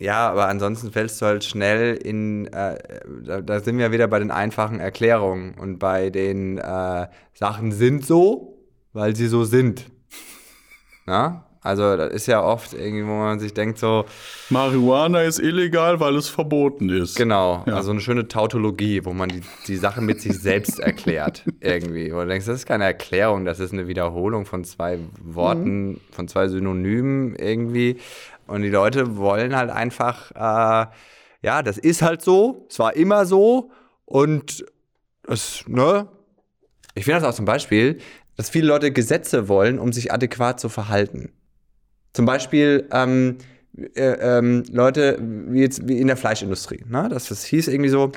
Ja, 0.00 0.30
aber 0.30 0.46
ansonsten 0.46 0.92
fällst 0.92 1.20
du 1.20 1.26
halt 1.26 1.42
schnell 1.42 1.96
in, 1.96 2.46
äh, 2.46 2.78
da, 3.24 3.40
da 3.40 3.60
sind 3.60 3.78
wir 3.78 3.90
wieder 3.90 4.06
bei 4.06 4.20
den 4.20 4.30
einfachen 4.30 4.78
Erklärungen 4.78 5.54
und 5.54 5.78
bei 5.78 6.10
den 6.10 6.58
äh, 6.58 7.08
Sachen 7.34 7.72
sind 7.72 8.06
so, 8.06 8.64
weil 8.92 9.16
sie 9.16 9.26
so 9.26 9.42
sind. 9.44 9.86
Na? 11.04 11.47
Also 11.68 11.96
das 11.98 12.12
ist 12.14 12.26
ja 12.26 12.42
oft 12.42 12.72
irgendwie, 12.72 13.04
wo 13.04 13.12
man 13.18 13.38
sich 13.40 13.52
denkt 13.52 13.78
so, 13.78 14.06
Marihuana 14.48 15.22
ist 15.22 15.38
illegal, 15.38 16.00
weil 16.00 16.16
es 16.16 16.28
verboten 16.28 16.88
ist. 16.88 17.14
genau, 17.14 17.62
Ja. 17.66 17.74
also 17.74 17.90
eine 17.90 18.00
schöne 18.00 18.26
Tautologie, 18.26 19.04
wo 19.04 19.12
man 19.12 19.28
die, 19.28 19.42
die 19.66 19.76
Sachen 19.76 20.06
mit 20.06 20.20
sich 20.22 20.38
selbst 20.38 20.78
erklärt 20.90 21.44
irgendwie. 21.60 22.10
Wo 22.12 22.20
du 22.20 22.26
denkst, 22.26 22.46
das 22.46 22.56
ist 22.60 22.66
keine 22.66 22.84
Erklärung, 22.84 23.44
das 23.44 23.60
ist 23.60 23.74
eine 23.74 23.86
Wiederholung 23.86 24.46
von 24.46 24.64
zwei 24.64 24.98
Worten, 25.22 26.00
von 26.10 26.26
zwei 26.26 26.48
Synonymen 26.48 27.34
irgendwie. 27.36 27.98
Und 28.46 28.62
die 28.62 28.70
Leute 28.70 29.16
wollen 29.18 29.54
halt 29.54 29.68
einfach, 29.70 30.30
äh, 30.30 30.86
ja, 31.42 31.62
das 31.62 31.76
ist 31.76 32.00
halt 32.00 32.22
so, 32.22 32.66
es 32.70 32.78
war 32.78 32.96
immer 32.96 33.26
so 33.26 33.70
und 34.06 34.64
das, 35.24 35.64
ne? 35.66 36.08
Ich 36.94 37.04
finde 37.04 37.20
das 37.20 37.28
auch 37.28 37.36
zum 37.36 37.44
Beispiel, 37.44 37.98
dass 38.38 38.48
viele 38.48 38.68
Leute 38.68 38.90
Gesetze 38.90 39.48
wollen, 39.48 39.78
um 39.78 39.92
sich 39.92 40.12
adäquat 40.12 40.58
zu 40.58 40.68
verhalten. 40.70 41.32
Zum 42.18 42.26
Beispiel 42.26 42.88
ähm, 42.90 43.36
äh, 43.94 44.02
ähm, 44.02 44.64
Leute 44.72 45.20
wie 45.20 45.60
jetzt 45.60 45.86
wie 45.86 46.00
in 46.00 46.08
der 46.08 46.16
Fleischindustrie. 46.16 46.80
Ne? 46.88 47.08
Das, 47.08 47.28
das 47.28 47.44
hieß 47.44 47.68
irgendwie 47.68 47.90
so, 47.90 48.10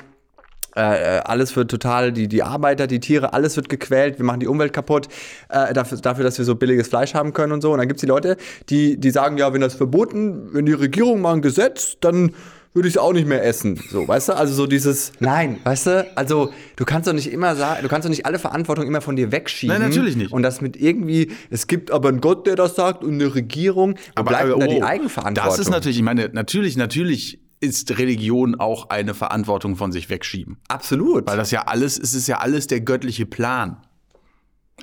äh, 0.74 1.18
äh, 1.18 1.20
alles 1.20 1.54
wird 1.54 1.70
total, 1.70 2.10
die, 2.10 2.26
die 2.26 2.42
Arbeiter, 2.42 2.88
die 2.88 2.98
Tiere, 2.98 3.32
alles 3.32 3.54
wird 3.54 3.68
gequält, 3.68 4.18
wir 4.18 4.24
machen 4.24 4.40
die 4.40 4.48
Umwelt 4.48 4.72
kaputt, 4.72 5.06
äh, 5.50 5.72
dafür, 5.72 5.98
dafür, 5.98 6.24
dass 6.24 6.36
wir 6.36 6.44
so 6.44 6.56
billiges 6.56 6.88
Fleisch 6.88 7.14
haben 7.14 7.32
können 7.32 7.52
und 7.52 7.60
so. 7.60 7.70
Und 7.70 7.78
dann 7.78 7.86
gibt 7.86 7.98
es 7.98 8.00
die 8.00 8.08
Leute, 8.08 8.38
die, 8.70 8.98
die 8.98 9.10
sagen, 9.12 9.38
ja, 9.38 9.52
wenn 9.52 9.60
das 9.60 9.74
verboten, 9.74 10.52
wenn 10.52 10.66
die 10.66 10.72
Regierung 10.72 11.20
mal 11.20 11.34
ein 11.34 11.40
Gesetz, 11.40 11.96
dann 12.00 12.34
würde 12.74 12.88
ich 12.88 12.94
es 12.94 12.98
auch 12.98 13.12
nicht 13.12 13.26
mehr 13.26 13.44
essen. 13.44 13.78
So, 13.90 14.08
weißt 14.08 14.30
du? 14.30 14.36
Also 14.36 14.54
so 14.54 14.66
dieses, 14.66 15.12
nein, 15.20 15.60
weißt 15.64 15.86
du? 15.86 16.16
Also 16.16 16.52
du 16.76 16.84
kannst 16.84 17.06
doch 17.06 17.12
nicht 17.12 17.30
immer 17.30 17.54
sagen, 17.54 17.82
du 17.82 17.88
kannst 17.88 18.06
doch 18.06 18.10
nicht 18.10 18.24
alle 18.24 18.38
Verantwortung 18.38 18.86
immer 18.86 19.00
von 19.00 19.16
dir 19.16 19.30
wegschieben. 19.30 19.76
Nein, 19.76 19.88
natürlich 19.88 20.16
nicht. 20.16 20.32
Und 20.32 20.42
das 20.42 20.60
mit 20.60 20.76
irgendwie, 20.76 21.32
es 21.50 21.66
gibt 21.66 21.90
aber 21.90 22.08
einen 22.08 22.20
Gott, 22.20 22.46
der 22.46 22.56
das 22.56 22.74
sagt 22.74 23.04
und 23.04 23.14
eine 23.14 23.34
Regierung. 23.34 23.96
Wo 24.16 24.22
bleibt 24.22 24.50
denn 24.50 24.60
da 24.60 24.66
die 24.66 24.80
oh, 24.80 24.84
Eigenverantwortung? 24.84 25.50
Das 25.50 25.58
ist 25.58 25.70
natürlich, 25.70 25.98
ich 25.98 26.02
meine, 26.02 26.30
natürlich, 26.32 26.76
natürlich 26.76 27.40
ist 27.60 27.96
Religion 27.98 28.56
auch 28.56 28.90
eine 28.90 29.14
Verantwortung 29.14 29.76
von 29.76 29.92
sich 29.92 30.08
wegschieben. 30.10 30.56
Absolut. 30.68 31.26
Weil 31.28 31.36
das 31.36 31.50
ja 31.50 31.62
alles, 31.66 31.98
es 31.98 32.14
ist 32.14 32.26
ja 32.26 32.38
alles 32.38 32.66
der 32.66 32.80
göttliche 32.80 33.26
Plan. 33.26 33.76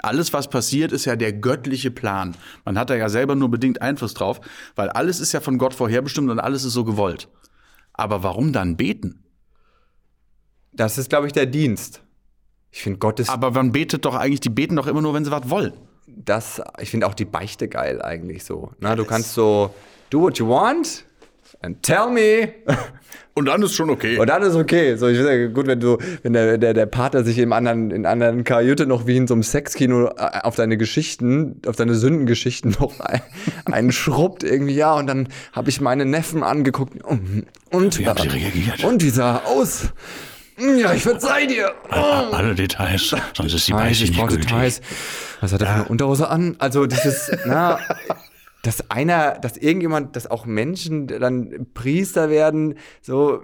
Alles, 0.02 0.32
was 0.32 0.50
passiert, 0.50 0.94
ist 0.94 1.06
ja 1.06 1.18
der 1.18 1.34
göttliche 1.34 1.92
Plan. 1.92 2.36
Man 2.64 2.78
hat 2.78 2.90
da 2.90 2.96
ja 2.96 3.10
selber 3.10 3.36
nur 3.36 3.50
bedingt 3.50 3.82
Einfluss 3.82 4.14
drauf, 4.14 4.40
weil 4.76 4.90
alles 4.90 5.20
ist 5.20 5.34
ja 5.34 5.42
von 5.42 5.58
Gott 5.58 5.74
vorherbestimmt 5.74 6.30
und 6.30 6.40
alles 6.40 6.64
ist 6.64 6.74
so 6.74 6.86
gewollt. 6.86 7.28
Aber 7.94 8.24
warum 8.24 8.54
dann 8.54 8.78
beten? 8.78 9.24
Das 10.72 10.98
ist, 10.98 11.10
glaube 11.10 11.28
ich, 11.28 11.34
der 11.34 11.46
Dienst. 11.46 12.02
Ich 12.72 12.84
finde 12.84 13.00
Gottes, 13.00 13.30
Aber 13.30 13.52
man 13.52 13.72
betet 13.72 14.06
doch 14.06 14.16
eigentlich, 14.16 14.40
die 14.42 14.50
beten 14.50 14.76
doch 14.76 14.88
immer 14.88 15.02
nur, 15.02 15.14
wenn 15.14 15.26
sie 15.26 15.32
was 15.32 15.50
wollen. 15.50 15.74
das, 16.08 16.62
ich 16.80 16.90
finde 16.92 17.08
auch 17.08 17.14
die 17.14 17.26
Beichte 17.26 17.68
geil 17.68 18.02
eigentlich 18.02 18.44
so. 18.44 18.72
Na, 18.80 18.96
du 18.96 19.06
kannst 19.06 19.34
so, 19.34 19.74
do 20.10 20.22
what 20.22 20.38
you 20.38 20.48
want 20.48 21.06
and 21.62 21.82
tell 21.84 22.10
me. 22.10 22.54
Und 23.36 23.46
dann 23.46 23.62
ist 23.62 23.74
schon 23.74 23.90
okay. 23.90 24.18
Und 24.18 24.28
dann 24.28 24.42
ist 24.44 24.56
okay. 24.56 24.98
So, 24.98 25.08
ich 25.08 25.18
finde 25.18 25.50
gut, 25.52 25.66
wenn 25.66 25.80
du, 25.80 25.98
wenn 26.24 26.34
der, 26.34 26.58
der, 26.58 26.74
der 26.74 26.86
Pater 26.88 27.24
sich 27.24 27.38
im 27.38 27.54
anderen, 27.54 27.90
in 27.90 28.06
anderen 28.06 28.44
Kajüte 28.44 28.86
noch 28.86 29.08
wie 29.08 29.16
in 29.16 29.28
so 29.28 29.34
einem 29.34 29.44
Sexkino 29.44 30.08
äh, 30.08 30.42
auf 30.44 30.56
deine 30.56 30.76
Geschichten, 30.76 31.62
auf 31.66 31.78
deine 31.78 31.96
Sündengeschichten 31.96 32.72
noch 32.80 33.00
ein, 33.00 33.22
einen 33.66 33.92
schrubbt 33.94 34.44
irgendwie, 34.44 34.74
ja, 34.74 34.94
und 34.94 35.08
dann 35.08 35.30
habe 35.54 35.70
ich 35.70 35.80
meine 35.80 36.06
Neffen 36.06 36.44
angeguckt 36.44 37.02
und, 37.02 37.46
und, 37.72 38.00
und 38.84 39.04
wie 39.04 39.10
sah 39.10 39.38
er 39.38 39.48
aus? 39.48 39.94
Ja, 40.58 40.94
ich 40.94 41.04
verzeih 41.04 41.46
dir. 41.46 41.72
Alle 41.90 42.54
Details, 42.54 43.16
sonst 43.34 43.54
ist 43.54 43.68
die 43.68 43.72
Details, 43.72 43.88
Beichte 43.88 44.04
ich 44.04 44.10
nicht 44.10 44.20
brauche 44.20 44.30
gültig. 44.32 44.50
Details. 44.50 44.82
Was 45.40 45.54
hat 45.54 45.62
er 45.62 45.68
für 45.68 45.74
eine 45.74 45.86
Unterhose 45.86 46.28
an? 46.28 46.58
Also 46.60 46.86
dieses, 46.86 47.32
na, 47.46 47.80
dass 48.64 48.90
einer, 48.92 49.40
dass 49.40 49.56
irgendjemand, 49.56 50.16
dass 50.18 50.30
auch 50.30 50.46
Menschen 50.46 51.08
dann 51.08 51.68
Priester 51.74 52.30
werden, 52.30 52.76
so, 53.02 53.42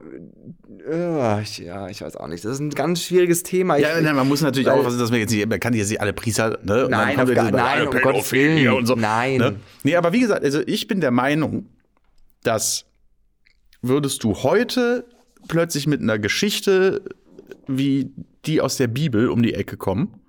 äh, 0.89 1.41
ich, 1.41 1.59
ja, 1.59 1.88
ich 1.88 2.01
weiß 2.01 2.18
auch 2.18 2.28
nicht. 2.28 2.43
Das 2.43 2.51
ist 2.53 2.59
ein 2.59 2.70
ganz 2.72 3.01
schwieriges 3.01 3.43
Thema. 3.43 3.78
Ich, 3.78 3.84
Ja, 3.84 4.01
nein, 4.01 4.16
man 4.16 4.28
muss 4.28 4.41
natürlich 4.41 4.68
Weil- 4.68 4.74
aufpassen, 4.78 4.99
dass 4.99 5.11
man 5.11 5.20
jetzt 5.22 5.32
nicht, 5.32 5.47
man 5.47 5.59
kann 5.61 5.74
jetzt 5.74 5.89
nicht 5.89 6.01
alle 6.01 6.11
Priester, 6.11 6.59
ne? 6.63 6.88
Nein, 6.89 7.18
auf 7.20 7.30
ja 7.30 7.36
gar- 7.36 7.51
nein, 7.51 7.88
um 7.88 8.01
Gottes 8.01 8.30
Willen. 8.34 8.68
und 8.74 8.86
so. 8.88 8.95
Nein. 8.95 9.38
Ne? 9.38 9.55
Nee, 9.84 9.95
aber 9.95 10.11
wie 10.11 10.20
gesagt, 10.20 10.43
also 10.43 10.59
ich 10.66 10.88
bin 10.88 10.99
der 10.99 11.11
Meinung, 11.11 11.68
dass 12.43 12.86
würdest 13.82 14.24
du 14.24 14.34
heute 14.36 15.05
plötzlich 15.47 15.88
mit 15.88 16.01
einer 16.01 16.20
Geschichte 16.20 17.03
wie 17.68 18.11
die 18.45 18.59
aus 18.61 18.78
der 18.78 18.88
Bibel 18.88 19.30
um 19.30 19.41
die 19.41 19.53
Ecke 19.53 19.78
kommen, 19.78 20.20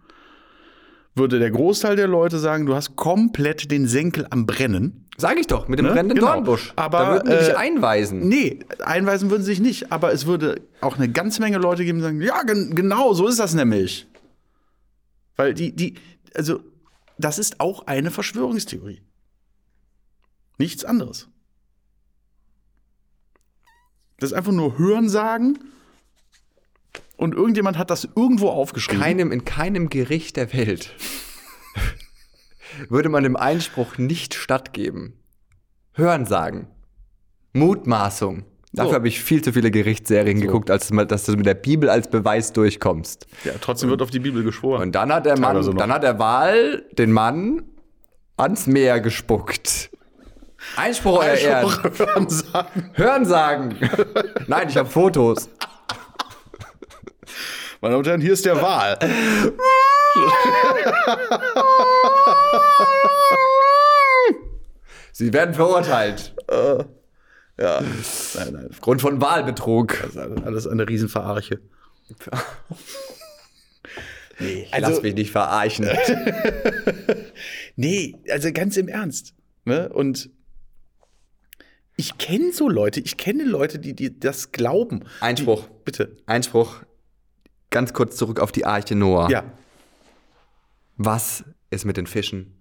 würde 1.16 1.38
der 1.38 1.50
Großteil 1.50 1.96
der 1.96 2.06
Leute 2.08 2.38
sagen, 2.38 2.66
du 2.66 2.74
hast 2.74 2.96
komplett 2.96 3.70
den 3.70 3.86
Senkel 3.88 4.26
am 4.30 4.46
Brennen. 4.46 5.06
Sag 5.16 5.38
ich 5.38 5.46
doch, 5.46 5.66
mit 5.66 5.78
dem 5.78 5.86
Ne? 5.86 5.92
brennenden 5.92 6.18
Genau. 6.18 6.34
Dornbusch. 6.34 6.74
Aber, 6.76 6.98
da 6.98 7.12
würden 7.12 7.30
die 7.30 7.36
dich 7.38 7.48
äh, 7.48 7.54
einweisen. 7.54 8.28
Nee, 8.28 8.60
einweisen 8.84 9.30
würden 9.30 9.42
sie 9.42 9.52
sich 9.52 9.60
nicht, 9.60 9.90
aber 9.90 10.12
es 10.12 10.26
würde 10.26 10.60
auch 10.82 10.96
eine 10.96 11.08
ganze 11.08 11.40
Menge 11.40 11.56
Leute 11.56 11.84
geben, 11.84 11.98
die 11.98 12.04
sagen, 12.04 12.20
ja, 12.20 12.42
gen 12.42 12.74
genau, 12.74 13.14
so 13.14 13.26
ist 13.26 13.38
das 13.38 13.54
nämlich. 13.54 14.06
Weil 15.36 15.54
die, 15.54 15.72
die, 15.74 15.94
also, 16.34 16.60
das 17.18 17.38
ist 17.38 17.60
auch 17.60 17.86
eine 17.86 18.10
Verschwörungstheorie. 18.10 19.00
Nichts 20.58 20.84
anderes. 20.84 21.28
Das 24.18 24.30
ist 24.32 24.36
einfach 24.36 24.52
nur 24.52 24.78
Hörensagen 24.78 25.58
und 27.16 27.34
irgendjemand 27.34 27.78
hat 27.78 27.90
das 27.90 28.08
irgendwo 28.16 28.48
aufgeschrieben. 28.50 29.00
keinem, 29.02 29.32
in 29.32 29.44
keinem 29.44 29.88
Gericht 29.88 30.36
der 30.36 30.52
Welt 30.52 30.94
würde 32.88 33.08
man 33.08 33.22
dem 33.22 33.36
Einspruch 33.36 33.98
nicht 33.98 34.34
stattgeben. 34.34 35.14
Hörensagen. 35.94 36.66
Mutmaßung. 37.54 38.44
Dafür 38.72 38.90
So. 38.90 38.94
habe 38.96 39.08
ich 39.08 39.20
viel 39.22 39.40
zu 39.42 39.52
viele 39.54 39.70
Gerichtsserien 39.70 40.40
geguckt, 40.40 40.70
als 40.70 40.88
dass 41.08 41.24
du 41.24 41.32
mit 41.36 41.46
der 41.46 41.54
Bibel 41.54 41.88
als 41.88 42.10
Beweis 42.10 42.52
durchkommst. 42.52 43.26
ja, 43.44 43.52
trotzdem 43.60 43.88
wird 43.88 44.02
auf 44.02 44.10
die 44.10 44.18
Bibel 44.18 44.42
geschworen. 44.42 44.82
Und 44.82 44.92
dann 44.94 45.10
hat 45.12 45.24
der 45.24 45.38
Mann, 45.38 45.56
noch. 45.58 45.74
dann 45.74 45.90
hat 45.90 46.02
der 46.02 46.18
Wal 46.18 46.84
den 46.92 47.12
Mann 47.12 47.62
ans 48.36 48.66
Meer 48.66 49.00
gespuckt. 49.00 49.90
Einspruch. 50.76 51.20
Einspruch, 51.22 51.82
Hörensagen. 51.98 52.90
Hörensagen. 52.92 53.74
Nein, 54.48 54.68
ich 54.68 54.76
habe 54.76 54.90
Fotos. 54.90 55.48
Meine 57.80 57.92
Damen 57.92 57.98
und 57.98 58.06
Herren, 58.06 58.20
hier 58.20 58.32
ist 58.32 58.44
der 58.44 58.60
Wahl. 58.60 58.98
Sie 65.12 65.32
werden 65.32 65.54
verurteilt. 65.54 66.34
Ja, 67.58 67.80
nein, 68.34 68.52
nein. 68.52 68.66
Aufgrund 68.70 69.00
von 69.00 69.20
Wahlbetrug. 69.20 69.96
Das 70.02 70.10
ist 70.10 70.44
alles- 70.44 70.66
eine 70.66 70.88
Riesenverarche. 70.88 71.60
Nee, 74.38 74.68
Lass 74.78 75.00
mich 75.00 75.14
nicht 75.14 75.30
verarschen. 75.30 75.88
nee, 77.76 78.16
also 78.30 78.52
ganz 78.52 78.76
im 78.76 78.86
Ernst. 78.86 79.32
Ne? 79.64 79.88
Und 79.88 80.28
ich 81.96 82.18
kenne 82.18 82.52
so 82.52 82.68
Leute, 82.68 83.00
ich 83.00 83.16
kenne 83.16 83.44
Leute, 83.44 83.78
die, 83.78 83.94
die 83.94 84.20
das 84.20 84.52
glauben. 84.52 85.04
Einspruch. 85.20 85.62
Die, 85.64 85.70
bitte. 85.86 86.16
Einspruch. 86.26 86.82
Ganz 87.76 87.92
kurz 87.92 88.16
zurück 88.16 88.40
auf 88.40 88.52
die 88.52 88.64
Arche 88.64 88.94
Noah. 88.94 89.28
Ja. 89.28 89.44
Was 90.96 91.44
ist 91.68 91.84
mit 91.84 91.98
den 91.98 92.06
Fischen? 92.06 92.54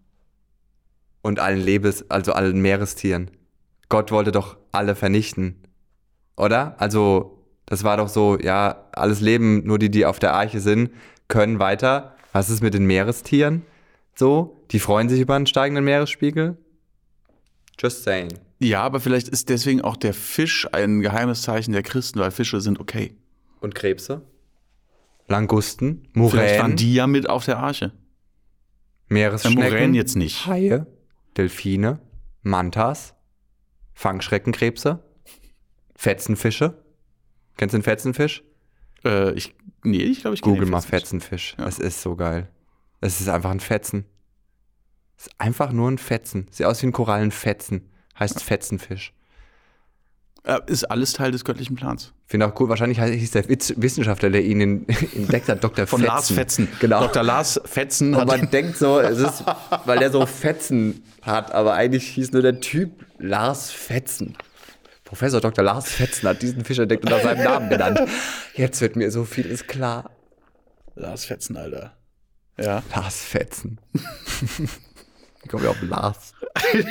Und 1.22 1.39
allen 1.39 1.61
Lebens, 1.61 2.03
also 2.11 2.34
allen 2.34 2.61
Meerestieren? 2.61 3.32
Gott 3.88 4.11
wollte 4.11 4.34
doch 4.34 4.57
alle 4.74 4.93
vernichten. 4.93 5.55
Oder? 6.36 6.76
Also, 6.82 7.45
das 7.66 7.86
war 7.86 7.95
doch 7.95 8.09
so, 8.09 8.38
ja, 8.38 8.89
alles 8.91 9.22
Leben, 9.22 9.66
nur 9.66 9.80
die, 9.80 9.89
die 9.89 10.05
auf 10.05 10.20
der 10.20 10.34
Arche 10.34 10.59
sind, 10.59 10.91
können 11.30 11.59
weiter. 11.59 12.18
Was 12.34 12.49
ist 12.49 12.61
mit 12.61 12.74
den 12.74 12.86
Meerestieren? 12.86 13.61
So? 14.16 14.66
Die 14.72 14.80
freuen 14.80 15.07
sich 15.07 15.22
über 15.22 15.36
einen 15.36 15.47
steigenden 15.47 15.86
Meeresspiegel? 15.86 16.57
Just 17.80 18.03
saying. 18.03 18.34
Ja, 18.59 18.82
aber 18.82 18.99
vielleicht 18.99 19.30
ist 19.30 19.47
deswegen 19.47 19.80
auch 19.80 19.95
der 19.95 20.13
Fisch 20.13 20.68
ein 20.74 20.99
geheimes 20.99 21.43
Zeichen 21.43 21.72
der 21.72 21.84
Christen, 21.84 22.20
weil 22.20 22.32
Fische 22.32 22.59
sind 22.59 22.82
okay. 22.82 23.16
Und 23.61 23.76
Krebse? 23.76 24.22
Langusten? 25.28 26.07
Vielleicht 26.13 26.59
waren 26.59 26.71
Muränen? 26.71 26.76
die 26.78 26.93
ja 26.93 27.07
mit 27.07 27.30
auf 27.30 27.45
der 27.45 27.57
Arche. 27.57 27.86
Ja, 27.86 27.91
Meeresschnecken? 29.09 29.63
Muränen 29.63 29.93
jetzt 29.93 30.15
nicht. 30.15 30.45
Haie, 30.45 30.88
Delfine, 31.38 31.99
Mantas, 32.41 33.15
Fangschreckenkrebse, 33.93 35.03
Fetzenfische. 35.95 36.84
Kennst 37.57 37.73
du 37.73 37.78
den 37.78 37.84
Fetzenfisch? 37.84 38.43
Äh, 39.03 39.34
ich, 39.34 39.55
nee, 39.84 40.03
ich 40.03 40.21
glaube, 40.21 40.36
ich 40.36 40.41
kenn 40.41 40.53
Google 40.53 40.69
mal. 40.69 40.82
Fetzenfisch. 40.82 41.55
Ja. 41.57 41.67
Es 41.67 41.80
ist 41.80 42.01
so 42.01 42.15
geil. 42.15 42.49
Es 43.01 43.21
ist 43.21 43.30
einfach 43.30 43.51
ein 43.51 43.59
Fetzen. 43.59 44.05
Es 45.17 45.28
ist 45.28 45.39
einfach 45.39 45.71
nur 45.71 45.89
ein 45.89 45.97
Fetzen. 45.97 46.47
Sieht 46.51 46.65
aus 46.65 46.82
wie 46.82 46.88
ein 46.88 46.91
Korallenfetzen. 46.91 47.89
Heißt 48.19 48.41
Fetzenfisch. 48.43 49.13
Äh, 50.46 50.60
ist 50.68 50.84
alles 50.91 51.14
Teil 51.14 51.32
des 51.32 51.43
göttlichen 51.43 51.76
Plans. 51.76 52.14
Finde 52.28 52.46
auch 52.48 52.60
cool. 52.60 52.70
Wahrscheinlich 52.70 53.02
hieß 53.02 53.32
der 53.32 53.50
Witz 53.50 53.74
Wissenschaftler, 53.78 54.30
der 54.30 54.43
ihn 54.43 54.62
in- 54.62 54.88
entdeckt 55.16 55.50
hat, 55.50 55.64
Dr. 55.64 55.88
Von 55.88 56.02
Fetzen. 56.02 56.08
Lars 56.14 56.32
Fetzen. 56.32 56.68
Genau. 56.80 57.00
Dr. 57.02 57.24
Lars 57.24 57.60
Fetzen 57.66 58.14
Und 58.14 58.28
man 58.28 58.50
denkt 58.52 58.78
so, 58.78 59.00
es 59.00 59.18
ist, 59.18 59.43
weil 59.86 59.98
der 60.00 60.12
so 60.12 60.26
Fetzen 60.28 61.04
hat, 61.24 61.52
aber 61.52 61.74
eigentlich 61.74 62.08
hieß 62.10 62.32
nur 62.32 62.43
der 62.43 62.60
Typ 62.60 62.91
Lars 63.18 63.72
Fetzen. 63.72 64.38
Professor 65.04 65.41
Dr. 65.41 65.64
Lars 65.64 65.88
Fetzen 65.91 66.28
hat 66.30 66.41
diesen 66.43 66.64
Fisch 66.64 66.78
entdeckt 66.80 67.04
und 67.06 67.12
nach 67.12 67.22
seinem 67.24 67.43
Namen 67.43 67.70
benannt. 67.70 68.02
Jetzt 68.54 68.82
wird 68.82 68.96
mir 68.96 69.10
so 69.12 69.24
vieles 69.26 69.66
klar. 69.66 70.12
Lars 70.96 71.26
Fetzen, 71.26 71.58
Alter. 71.58 71.93
Ja. 72.60 72.84
Lars 72.96 73.20
Fetzen. 73.20 73.80
Wie 75.41 75.48
kommen 75.50 75.64
wir 75.64 75.72
auf 75.72 75.82
Lars? 75.82 76.34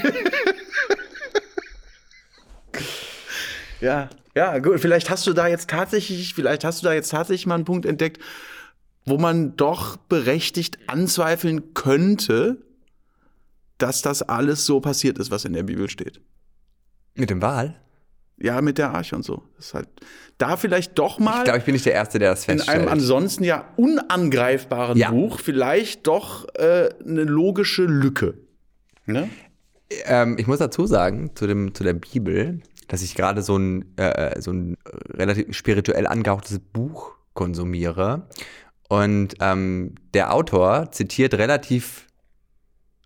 Ja, 3.84 4.08
ja, 4.34 4.58
gut. 4.58 4.80
Vielleicht 4.80 5.10
hast 5.10 5.26
du 5.26 5.32
da 5.32 5.46
jetzt 5.46 5.68
tatsächlich, 5.70 6.34
vielleicht 6.34 6.64
hast 6.64 6.82
du 6.82 6.86
da 6.86 6.94
jetzt 6.94 7.10
tatsächlich 7.10 7.46
mal 7.46 7.56
einen 7.56 7.64
Punkt 7.64 7.86
entdeckt, 7.86 8.20
wo 9.04 9.18
man 9.18 9.56
doch 9.56 9.96
berechtigt 9.96 10.78
anzweifeln 10.86 11.74
könnte, 11.74 12.56
dass 13.78 14.02
das 14.02 14.22
alles 14.22 14.64
so 14.64 14.80
passiert 14.80 15.18
ist, 15.18 15.30
was 15.30 15.44
in 15.44 15.52
der 15.52 15.64
Bibel 15.64 15.90
steht. 15.90 16.20
Mit 17.14 17.30
dem 17.30 17.42
Wal? 17.42 17.76
Ja, 18.38 18.60
mit 18.62 18.78
der 18.78 18.90
Arche 18.92 19.14
und 19.14 19.24
so. 19.24 19.42
Das 19.56 19.66
ist 19.66 19.74
halt 19.74 19.88
da 20.38 20.56
vielleicht 20.56 20.98
doch 20.98 21.18
mal 21.20 21.38
Ich 21.38 21.44
glaube, 21.44 21.58
ich 21.58 21.64
bin 21.64 21.74
nicht 21.74 21.86
der 21.86 21.92
Erste, 21.92 22.18
der 22.18 22.30
das 22.30 22.40
in 22.48 22.56
feststellt. 22.56 22.80
einem 22.80 22.88
ansonsten 22.88 23.44
ja 23.44 23.68
unangreifbaren 23.76 24.98
Ja. 24.98 25.10
Buch 25.10 25.38
vielleicht 25.38 26.06
doch 26.06 26.46
äh, 26.54 26.88
eine 27.06 27.22
logische 27.22 27.84
Lücke. 27.84 28.34
Ne? 29.06 29.28
ähm, 30.06 30.36
ich 30.38 30.46
muss 30.46 30.58
dazu 30.58 30.86
sagen, 30.86 31.30
zu, 31.34 31.46
dem, 31.46 31.74
zu 31.74 31.84
der 31.84 31.92
Bibel, 31.94 32.60
dass 32.88 33.02
ich 33.02 33.14
gerade 33.14 33.42
so 33.42 33.56
ein, 33.56 33.96
äh, 33.96 34.40
so 34.40 34.52
ein 34.52 34.76
relativ 35.10 35.54
spirituell 35.56 36.06
angehauchtes 36.06 36.58
Buch 36.58 37.12
konsumiere. 37.34 38.28
Und 38.88 39.34
ähm, 39.40 39.94
der 40.12 40.32
Autor 40.34 40.90
zitiert 40.92 41.34
relativ, 41.34 42.06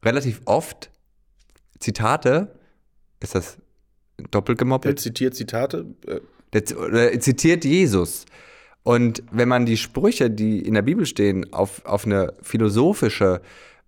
relativ 0.05 0.41
oft 0.45 0.91
Zitate. 1.79 2.55
Ist 3.20 3.35
das 3.35 3.59
doppelt 4.31 4.59
gemoppelt? 4.59 4.99
zitiert 5.01 5.35
Zitate. 5.35 5.87
Äh, 6.07 6.20
Der, 6.53 6.64
z- 6.64 6.76
oder 6.79 7.12
er 7.12 7.20
zitiert 7.20 7.64
Jesus. 7.64 8.24
Und 8.83 9.22
wenn 9.31 9.49
man 9.49 9.66
die 9.66 9.76
Sprüche, 9.76 10.31
die 10.31 10.61
in 10.61 10.74
der 10.74 10.83
Bibel 10.83 11.05
stehen, 11.05 11.53
auf, 11.53 11.85
auf 11.85 12.07
eine 12.07 12.33
philosophische 12.41 13.43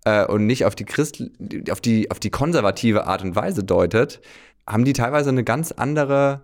äh, 0.04 0.26
und 0.26 0.46
nicht 0.46 0.64
auf 0.66 0.74
die, 0.74 0.84
Christ 0.84 1.22
auf, 1.70 1.80
die, 1.80 2.10
auf 2.10 2.20
die 2.20 2.30
konservative 2.30 3.06
Art 3.06 3.22
und 3.22 3.34
Weise 3.34 3.64
deutet, 3.64 4.20
haben 4.66 4.84
die 4.84 4.92
teilweise 4.92 5.30
eine 5.30 5.44
ganz 5.44 5.72
andere 5.72 6.42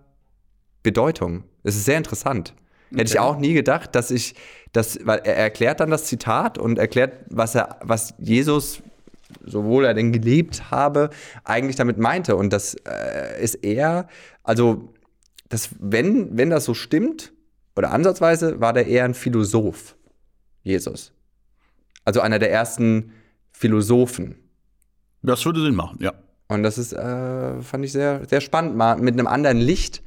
Bedeutung. 0.83 1.43
Es 1.63 1.75
ist 1.75 1.85
sehr 1.85 1.97
interessant. 1.97 2.53
Hätte 2.91 3.11
ich 3.11 3.19
auch 3.19 3.37
nie 3.37 3.53
gedacht, 3.53 3.95
dass 3.95 4.11
ich 4.11 4.35
das, 4.71 4.99
weil 5.05 5.19
er 5.23 5.35
erklärt 5.35 5.79
dann 5.81 5.89
das 5.89 6.05
Zitat 6.05 6.57
und 6.57 6.79
erklärt, 6.79 7.25
was 7.29 7.55
er, 7.55 7.79
was 7.81 8.13
Jesus, 8.17 8.81
sowohl 9.45 9.85
er 9.85 9.93
denn 9.93 10.13
gelebt 10.13 10.71
habe, 10.71 11.09
eigentlich 11.43 11.75
damit 11.75 11.97
meinte. 11.97 12.35
Und 12.35 12.53
das 12.53 12.75
äh, 12.75 13.43
ist 13.43 13.55
eher, 13.55 14.07
also 14.43 14.93
das, 15.49 15.69
wenn, 15.79 16.37
wenn 16.37 16.49
das 16.49 16.63
so 16.65 16.73
stimmt, 16.73 17.33
oder 17.75 17.91
ansatzweise, 17.91 18.59
war 18.59 18.73
der 18.73 18.87
eher 18.87 19.05
ein 19.05 19.13
Philosoph, 19.13 19.95
Jesus. 20.63 21.13
Also 22.05 22.21
einer 22.21 22.39
der 22.39 22.51
ersten 22.51 23.13
Philosophen. 23.51 24.35
das 25.21 25.45
würde 25.45 25.61
Sinn 25.61 25.75
machen, 25.75 25.99
ja. 26.01 26.13
Und 26.49 26.63
das 26.63 26.77
ist, 26.77 26.93
äh, 26.93 27.61
fand 27.61 27.83
ich 27.83 27.91
sehr, 27.91 28.21
sehr 28.27 28.41
spannend, 28.41 28.75
mal 28.75 28.97
mit 28.97 29.13
einem 29.13 29.27
anderen 29.27 29.57
Licht 29.57 30.01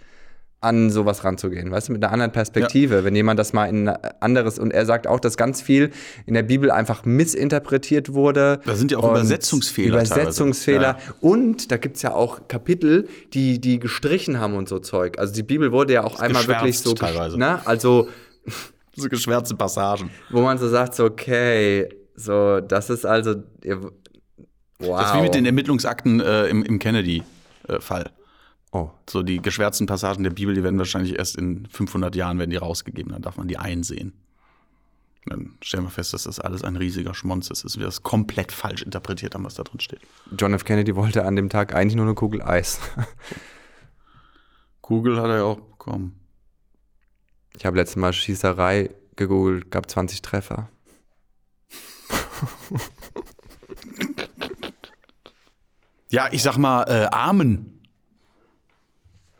an 0.62 0.90
sowas 0.90 1.24
ranzugehen, 1.24 1.70
weißt 1.70 1.88
du, 1.88 1.92
mit 1.92 2.04
einer 2.04 2.12
anderen 2.12 2.32
Perspektive, 2.32 3.02
wenn 3.02 3.16
jemand 3.16 3.38
das 3.38 3.54
mal 3.54 3.64
in 3.64 3.88
ein 3.88 3.96
anderes 4.20 4.58
und 4.58 4.72
er 4.72 4.84
sagt 4.84 5.06
auch, 5.06 5.18
dass 5.18 5.38
ganz 5.38 5.62
viel 5.62 5.90
in 6.26 6.34
der 6.34 6.42
Bibel 6.42 6.70
einfach 6.70 7.06
missinterpretiert 7.06 8.12
wurde. 8.12 8.60
Da 8.66 8.74
sind 8.74 8.92
ja 8.92 8.98
auch 8.98 9.10
Übersetzungsfehler 9.10 9.88
Übersetzungsfehler 9.88 10.98
teilweise. 10.98 11.14
und 11.20 11.72
da 11.72 11.78
gibt 11.78 11.96
es 11.96 12.02
ja 12.02 12.12
auch 12.12 12.46
Kapitel, 12.48 13.08
die 13.32 13.58
die 13.58 13.78
gestrichen 13.78 14.38
haben 14.38 14.54
und 14.54 14.68
so 14.68 14.80
Zeug. 14.80 15.18
Also 15.18 15.32
die 15.32 15.42
Bibel 15.42 15.72
wurde 15.72 15.94
ja 15.94 16.04
auch 16.04 16.20
einmal 16.20 16.46
wirklich 16.46 16.78
so, 16.78 16.92
teilweise. 16.92 17.38
ne, 17.38 17.66
also 17.66 18.08
So 18.96 19.08
geschwärzte 19.08 19.54
Passagen. 19.54 20.10
wo 20.30 20.42
man 20.42 20.58
so 20.58 20.68
sagt, 20.68 20.94
so 20.94 21.04
okay, 21.04 21.88
so 22.16 22.60
das 22.60 22.90
ist 22.90 23.06
also 23.06 23.36
ihr, 23.64 23.80
wow. 24.80 25.00
Das 25.00 25.10
ist 25.10 25.16
wie 25.18 25.22
mit 25.22 25.34
den 25.34 25.46
Ermittlungsakten 25.46 26.20
äh, 26.20 26.46
im, 26.46 26.62
im 26.64 26.78
Kennedy-Fall. 26.78 28.10
oh. 28.72 28.90
So 29.08 29.22
die 29.22 29.40
geschwärzten 29.40 29.86
Passagen 29.86 30.24
der 30.24 30.30
Bibel, 30.30 30.54
die 30.54 30.62
werden 30.62 30.78
wahrscheinlich 30.78 31.18
erst 31.18 31.36
in 31.36 31.66
500 31.66 32.14
Jahren 32.16 32.38
werden 32.38 32.50
die 32.50 32.56
rausgegeben. 32.56 33.12
Dann 33.12 33.22
darf 33.22 33.36
man 33.36 33.48
die 33.48 33.58
einsehen. 33.58 34.12
Dann 35.26 35.58
stellen 35.62 35.84
wir 35.84 35.90
fest, 35.90 36.14
dass 36.14 36.24
das 36.24 36.40
alles 36.40 36.64
ein 36.64 36.76
riesiger 36.76 37.14
Schmonz 37.14 37.50
ist, 37.50 37.64
dass 37.64 37.78
wir 37.78 37.84
das 37.84 38.02
komplett 38.02 38.52
falsch 38.52 38.82
interpretiert 38.82 39.34
haben, 39.34 39.44
was 39.44 39.54
da 39.54 39.62
drin 39.62 39.80
steht. 39.80 40.00
John 40.36 40.54
F. 40.54 40.64
Kennedy 40.64 40.96
wollte 40.96 41.24
an 41.24 41.36
dem 41.36 41.50
Tag 41.50 41.74
eigentlich 41.74 41.94
nur 41.94 42.06
eine 42.06 42.14
Kugel 42.14 42.42
Eis. 42.42 42.80
Google 44.82 45.18
hat 45.18 45.26
er 45.26 45.36
ja 45.36 45.44
auch 45.44 45.60
bekommen. 45.60 46.18
Ich 47.56 47.66
habe 47.66 47.76
letztes 47.76 47.96
Mal 47.96 48.12
Schießerei 48.12 48.90
gegoogelt, 49.16 49.70
gab 49.70 49.90
20 49.90 50.22
Treffer. 50.22 50.68
Ja, 56.10 56.28
ich 56.32 56.42
sag 56.42 56.56
mal, 56.58 56.82
äh, 56.88 57.06
Amen. 57.12 57.80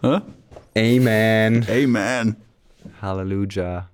Hä? 0.02 0.20
Amen. 0.76 1.66
Amen. 1.68 2.36
Hallelujah. 3.02 3.89